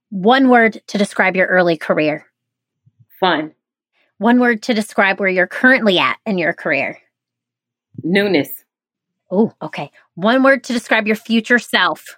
One 0.09 0.49
word 0.49 0.81
to 0.87 0.97
describe 0.97 1.35
your 1.35 1.47
early 1.47 1.75
career. 1.75 2.25
Fun. 3.19 3.53
One 4.17 4.39
word 4.39 4.63
to 4.63 4.73
describe 4.73 5.19
where 5.19 5.29
you're 5.29 5.47
currently 5.47 5.99
at 5.99 6.17
in 6.25 6.37
your 6.37 6.53
career. 6.53 6.99
Newness. 8.03 8.63
Oh, 9.29 9.51
okay. 9.61 9.91
One 10.15 10.43
word 10.43 10.63
to 10.65 10.73
describe 10.73 11.07
your 11.07 11.15
future 11.15 11.59
self. 11.59 12.17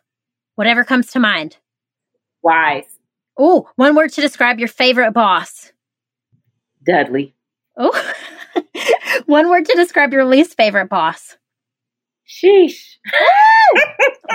Whatever 0.55 0.84
comes 0.84 1.07
to 1.07 1.20
mind. 1.20 1.57
Wise. 2.43 2.99
Oh, 3.38 3.70
one 3.76 3.95
word 3.95 4.11
to 4.13 4.22
describe 4.22 4.59
your 4.59 4.68
favorite 4.68 5.11
boss. 5.13 5.72
Dudley. 6.86 7.34
Oh, 7.78 8.13
one 9.26 9.49
word 9.49 9.65
to 9.65 9.76
describe 9.76 10.13
your 10.13 10.26
least 10.26 10.55
favorite 10.57 10.89
boss. 10.89 11.38
Sheesh. 12.28 12.95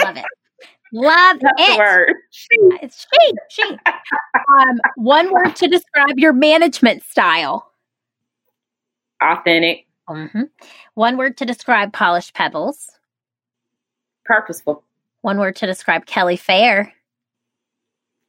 Love 0.04 0.16
it. 0.16 0.24
Love 0.92 1.38
That's 1.40 1.68
it. 1.68 1.78
word. 1.78 2.14
It's 2.82 3.06
she. 3.12 3.32
She. 3.50 3.62
um, 3.64 4.80
one 4.96 5.32
word 5.32 5.54
to 5.56 5.68
describe 5.68 6.18
your 6.18 6.32
management 6.32 7.02
style. 7.04 7.70
Authentic. 9.22 9.86
Mm-hmm. 10.08 10.42
One 10.94 11.16
word 11.16 11.36
to 11.38 11.44
describe 11.44 11.92
polished 11.92 12.34
pebbles. 12.34 12.90
Purposeful. 14.24 14.82
One 15.22 15.38
word 15.38 15.56
to 15.56 15.66
describe 15.66 16.06
Kelly 16.06 16.36
Fair. 16.36 16.92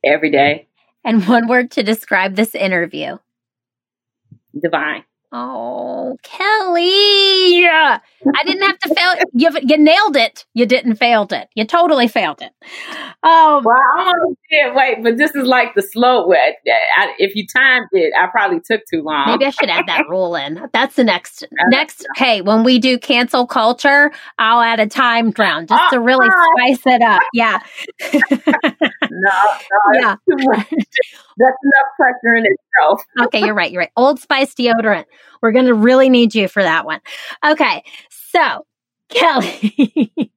Every 0.03 0.29
day. 0.29 0.67
And 1.03 1.27
one 1.27 1.47
word 1.47 1.71
to 1.71 1.83
describe 1.83 2.35
this 2.35 2.53
interview. 2.53 3.17
Divine. 4.61 5.03
Oh, 5.33 6.17
Kelly. 6.23 7.65
I 7.65 8.43
didn't 8.45 8.63
have 8.63 8.79
to 8.79 8.93
fail. 8.93 9.15
You, 9.31 9.49
you 9.61 9.77
nailed 9.77 10.17
it. 10.17 10.45
You 10.53 10.65
didn't 10.65 10.95
failed 10.95 11.31
it. 11.31 11.47
You 11.55 11.65
totally 11.65 12.09
failed 12.09 12.41
it. 12.41 12.51
Um, 13.23 13.63
well, 13.63 13.77
I 13.77 14.11
don't 14.13 14.75
wait, 14.75 15.03
but 15.03 15.17
this 15.17 15.33
is 15.33 15.47
like 15.47 15.73
the 15.73 15.81
slow 15.81 16.27
way. 16.27 16.57
If 17.17 17.35
you 17.35 17.45
timed 17.55 17.87
it, 17.93 18.13
I 18.19 18.27
probably 18.27 18.59
took 18.59 18.81
too 18.91 19.03
long. 19.03 19.27
Maybe 19.27 19.45
I 19.45 19.51
should 19.51 19.69
add 19.69 19.85
that 19.87 20.03
rule 20.09 20.35
in. 20.35 20.67
That's 20.73 20.95
the 20.95 21.05
next, 21.05 21.47
next. 21.69 22.05
Hey, 22.17 22.41
when 22.41 22.65
we 22.65 22.77
do 22.77 22.99
cancel 22.99 23.47
culture, 23.47 24.11
I'll 24.37 24.61
add 24.61 24.81
a 24.81 24.87
time 24.87 25.33
round 25.37 25.69
just 25.69 25.93
to 25.93 26.01
really 26.01 26.27
spice 26.27 26.83
it 26.85 27.01
up. 27.01 27.21
Yeah. 27.33 27.59
no, 29.11 29.29
no, 29.71 29.79
yeah. 29.99 30.15
That's 30.27 30.77
enough 30.77 31.89
pressure 31.97 32.35
in 32.35 32.45
itself. 32.45 33.03
okay, 33.25 33.41
you're 33.41 33.53
right. 33.53 33.69
You're 33.71 33.81
right. 33.81 33.91
Old 33.97 34.19
Spice 34.19 34.55
deodorant. 34.55 35.03
We're 35.41 35.51
going 35.51 35.65
to 35.65 35.73
really 35.73 36.07
need 36.09 36.33
you 36.33 36.47
for 36.47 36.63
that 36.63 36.85
one. 36.85 37.01
Okay. 37.45 37.83
So, 38.09 38.65
Kelly, 39.09 40.31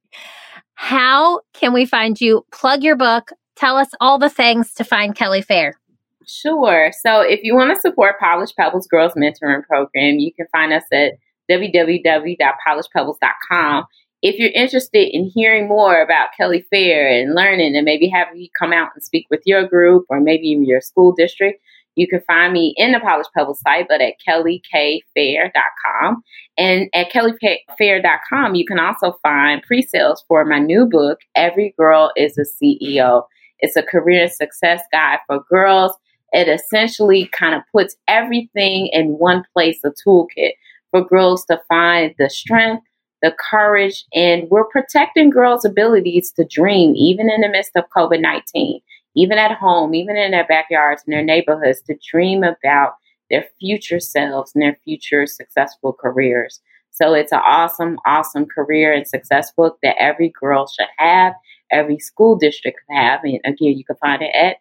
how 0.74 1.42
can 1.52 1.72
we 1.72 1.86
find 1.86 2.20
you? 2.20 2.44
Plug 2.50 2.82
your 2.82 2.96
book. 2.96 3.30
Tell 3.54 3.76
us 3.76 3.90
all 4.00 4.18
the 4.18 4.28
things 4.28 4.74
to 4.74 4.82
find 4.82 5.14
Kelly 5.14 5.42
Fair. 5.42 5.78
Sure. 6.26 6.90
So, 7.02 7.20
if 7.20 7.40
you 7.42 7.54
want 7.54 7.72
to 7.74 7.80
support 7.80 8.18
Polished 8.18 8.56
Pebbles 8.56 8.88
Girls 8.88 9.12
Mentoring 9.14 9.62
Program, 9.64 10.18
you 10.18 10.32
can 10.34 10.46
find 10.50 10.72
us 10.72 10.82
at 10.92 11.12
www.polishedpebbles.com 11.50 13.84
if 14.24 14.38
you're 14.38 14.50
interested 14.52 15.14
in 15.14 15.30
hearing 15.34 15.68
more 15.68 16.00
about 16.00 16.28
Kelly 16.34 16.64
Fair 16.70 17.06
and 17.06 17.34
learning 17.34 17.76
and 17.76 17.84
maybe 17.84 18.08
having 18.08 18.40
you 18.40 18.48
come 18.58 18.72
out 18.72 18.88
and 18.94 19.04
speak 19.04 19.26
with 19.30 19.42
your 19.44 19.68
group 19.68 20.06
or 20.08 20.18
maybe 20.18 20.46
even 20.46 20.64
your 20.64 20.80
school 20.80 21.12
district, 21.12 21.60
you 21.94 22.08
can 22.08 22.22
find 22.26 22.54
me 22.54 22.72
in 22.78 22.92
the 22.92 23.00
Polished 23.00 23.28
Pebbles 23.36 23.60
site, 23.60 23.86
but 23.86 24.00
at 24.00 24.14
kellykfair.com. 24.26 26.22
And 26.56 26.88
at 26.94 27.12
kellyfair.com, 27.12 28.54
you 28.54 28.64
can 28.64 28.78
also 28.78 29.18
find 29.22 29.62
pre-sales 29.62 30.24
for 30.26 30.46
my 30.46 30.58
new 30.58 30.86
book, 30.86 31.18
Every 31.34 31.74
Girl 31.78 32.10
is 32.16 32.38
a 32.38 32.46
CEO. 32.46 33.24
It's 33.58 33.76
a 33.76 33.82
career 33.82 34.30
success 34.30 34.80
guide 34.90 35.18
for 35.26 35.44
girls. 35.50 35.92
It 36.32 36.48
essentially 36.48 37.28
kind 37.38 37.54
of 37.54 37.60
puts 37.72 37.94
everything 38.08 38.88
in 38.90 39.18
one 39.18 39.44
place, 39.52 39.80
a 39.84 39.90
toolkit 39.90 40.52
for 40.90 41.04
girls 41.04 41.44
to 41.50 41.60
find 41.68 42.14
the 42.18 42.30
strength, 42.30 42.84
the 43.24 43.34
courage, 43.50 44.04
and 44.12 44.48
we're 44.50 44.66
protecting 44.66 45.30
girls' 45.30 45.64
abilities 45.64 46.30
to 46.32 46.44
dream, 46.44 46.94
even 46.94 47.30
in 47.30 47.40
the 47.40 47.48
midst 47.48 47.72
of 47.74 47.88
COVID 47.88 48.20
19, 48.20 48.82
even 49.16 49.38
at 49.38 49.56
home, 49.56 49.94
even 49.94 50.14
in 50.14 50.30
their 50.30 50.46
backyards, 50.46 51.02
in 51.06 51.10
their 51.10 51.24
neighborhoods, 51.24 51.80
to 51.82 51.96
dream 52.10 52.44
about 52.44 52.96
their 53.30 53.46
future 53.58 53.98
selves 53.98 54.52
and 54.54 54.62
their 54.62 54.78
future 54.84 55.26
successful 55.26 55.94
careers. 55.94 56.60
So 56.90 57.14
it's 57.14 57.32
an 57.32 57.40
awesome, 57.42 57.98
awesome 58.06 58.44
career 58.44 58.92
and 58.92 59.08
success 59.08 59.50
book 59.52 59.78
that 59.82 59.96
every 59.98 60.28
girl 60.38 60.68
should 60.68 60.86
have, 60.98 61.32
every 61.72 61.98
school 61.98 62.36
district 62.36 62.78
could 62.86 62.94
have. 62.94 63.20
And 63.24 63.40
again, 63.46 63.78
you 63.78 63.84
can 63.86 63.96
find 63.96 64.20
it 64.20 64.34
at 64.34 64.58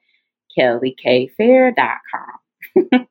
kellykfair.com. 0.57 1.76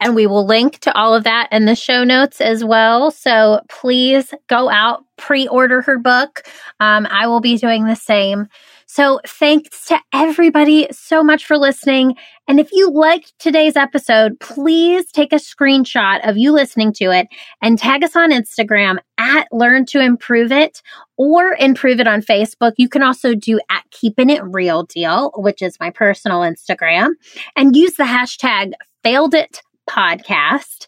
And 0.00 0.14
we 0.14 0.26
will 0.26 0.46
link 0.46 0.78
to 0.80 0.94
all 0.94 1.14
of 1.14 1.24
that 1.24 1.48
in 1.52 1.64
the 1.66 1.74
show 1.74 2.04
notes 2.04 2.40
as 2.40 2.64
well. 2.64 3.10
So 3.10 3.60
please 3.68 4.34
go 4.48 4.70
out, 4.70 5.04
pre 5.16 5.48
order 5.48 5.82
her 5.82 5.98
book. 5.98 6.42
Um, 6.80 7.06
I 7.10 7.26
will 7.26 7.40
be 7.40 7.56
doing 7.56 7.84
the 7.84 7.96
same. 7.96 8.48
So 8.86 9.18
thanks 9.26 9.86
to 9.86 9.98
everybody 10.12 10.86
so 10.92 11.24
much 11.24 11.44
for 11.46 11.58
listening. 11.58 12.14
And 12.46 12.60
if 12.60 12.70
you 12.70 12.90
liked 12.92 13.32
today's 13.40 13.74
episode, 13.74 14.38
please 14.38 15.10
take 15.10 15.32
a 15.32 15.36
screenshot 15.36 16.20
of 16.28 16.36
you 16.36 16.52
listening 16.52 16.92
to 16.94 17.06
it 17.06 17.26
and 17.60 17.76
tag 17.76 18.04
us 18.04 18.14
on 18.14 18.30
Instagram 18.30 18.98
at 19.18 19.48
Learn 19.50 19.84
to 19.86 19.98
Improv 19.98 20.52
It 20.52 20.80
or 21.16 21.56
Improv 21.56 21.98
It 21.98 22.06
on 22.06 22.22
Facebook. 22.22 22.74
You 22.76 22.88
can 22.88 23.02
also 23.02 23.34
do 23.34 23.58
at 23.68 23.82
Keeping 23.90 24.30
It 24.30 24.44
Real 24.44 24.84
Deal, 24.84 25.32
which 25.34 25.60
is 25.60 25.80
my 25.80 25.90
personal 25.90 26.42
Instagram, 26.42 27.14
and 27.56 27.74
use 27.74 27.94
the 27.94 28.04
hashtag 28.04 28.74
Failed 29.02 29.34
It 29.34 29.60
Podcast. 29.88 30.86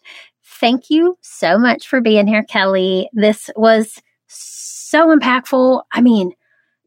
Thank 0.59 0.89
you 0.89 1.17
so 1.21 1.57
much 1.57 1.87
for 1.87 2.01
being 2.01 2.27
here, 2.27 2.43
Kelly. 2.43 3.09
This 3.13 3.49
was 3.55 4.01
so 4.27 5.15
impactful. 5.15 5.83
I 5.91 6.01
mean, 6.01 6.33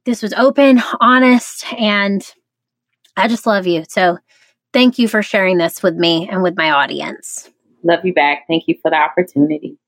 this 0.04 0.22
was 0.22 0.32
open, 0.34 0.82
honest, 1.00 1.72
and 1.74 2.26
I 3.16 3.28
just 3.28 3.46
love 3.46 3.66
you. 3.66 3.84
So 3.88 4.18
thank 4.72 4.98
you 4.98 5.08
for 5.08 5.22
sharing 5.22 5.58
this 5.58 5.82
with 5.82 5.94
me 5.94 6.28
and 6.28 6.42
with 6.42 6.56
my 6.56 6.70
audience. 6.70 7.50
Love 7.82 8.04
you 8.04 8.12
back. 8.12 8.44
Thank 8.48 8.64
you 8.66 8.76
for 8.82 8.90
the 8.90 8.96
opportunity. 8.96 9.78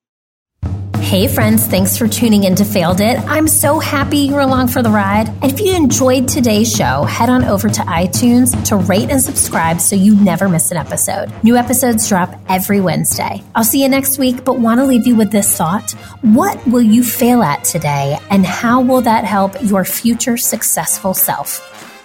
Hey 1.12 1.28
friends, 1.28 1.66
thanks 1.66 1.98
for 1.98 2.08
tuning 2.08 2.44
in 2.44 2.54
to 2.54 2.64
Failed 2.64 3.02
It. 3.02 3.18
I'm 3.26 3.46
so 3.46 3.78
happy 3.78 4.20
you're 4.20 4.40
along 4.40 4.68
for 4.68 4.82
the 4.82 4.88
ride. 4.88 5.28
And 5.28 5.52
if 5.52 5.60
you 5.60 5.76
enjoyed 5.76 6.26
today's 6.26 6.74
show, 6.74 7.02
head 7.02 7.28
on 7.28 7.44
over 7.44 7.68
to 7.68 7.82
iTunes 7.82 8.66
to 8.68 8.76
rate 8.76 9.10
and 9.10 9.20
subscribe 9.20 9.78
so 9.78 9.94
you 9.94 10.14
never 10.14 10.48
miss 10.48 10.70
an 10.70 10.78
episode. 10.78 11.30
New 11.44 11.54
episodes 11.54 12.08
drop 12.08 12.34
every 12.48 12.80
Wednesday. 12.80 13.42
I'll 13.54 13.62
see 13.62 13.82
you 13.82 13.90
next 13.90 14.16
week, 14.16 14.42
but 14.42 14.58
want 14.58 14.80
to 14.80 14.86
leave 14.86 15.06
you 15.06 15.14
with 15.14 15.30
this 15.30 15.54
thought. 15.54 15.90
What 16.22 16.66
will 16.66 16.80
you 16.80 17.04
fail 17.04 17.42
at 17.42 17.62
today, 17.62 18.16
and 18.30 18.46
how 18.46 18.80
will 18.80 19.02
that 19.02 19.26
help 19.26 19.62
your 19.62 19.84
future 19.84 20.38
successful 20.38 21.12
self? 21.12 21.58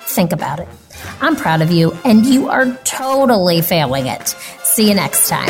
Think 0.06 0.34
about 0.34 0.60
it. 0.60 0.68
I'm 1.22 1.38
proud 1.38 1.62
of 1.62 1.72
you, 1.72 1.98
and 2.04 2.26
you 2.26 2.50
are 2.50 2.78
totally 2.84 3.62
failing 3.62 4.08
it. 4.08 4.36
See 4.64 4.90
you 4.90 4.96
next 4.96 5.30
time. 5.30 5.48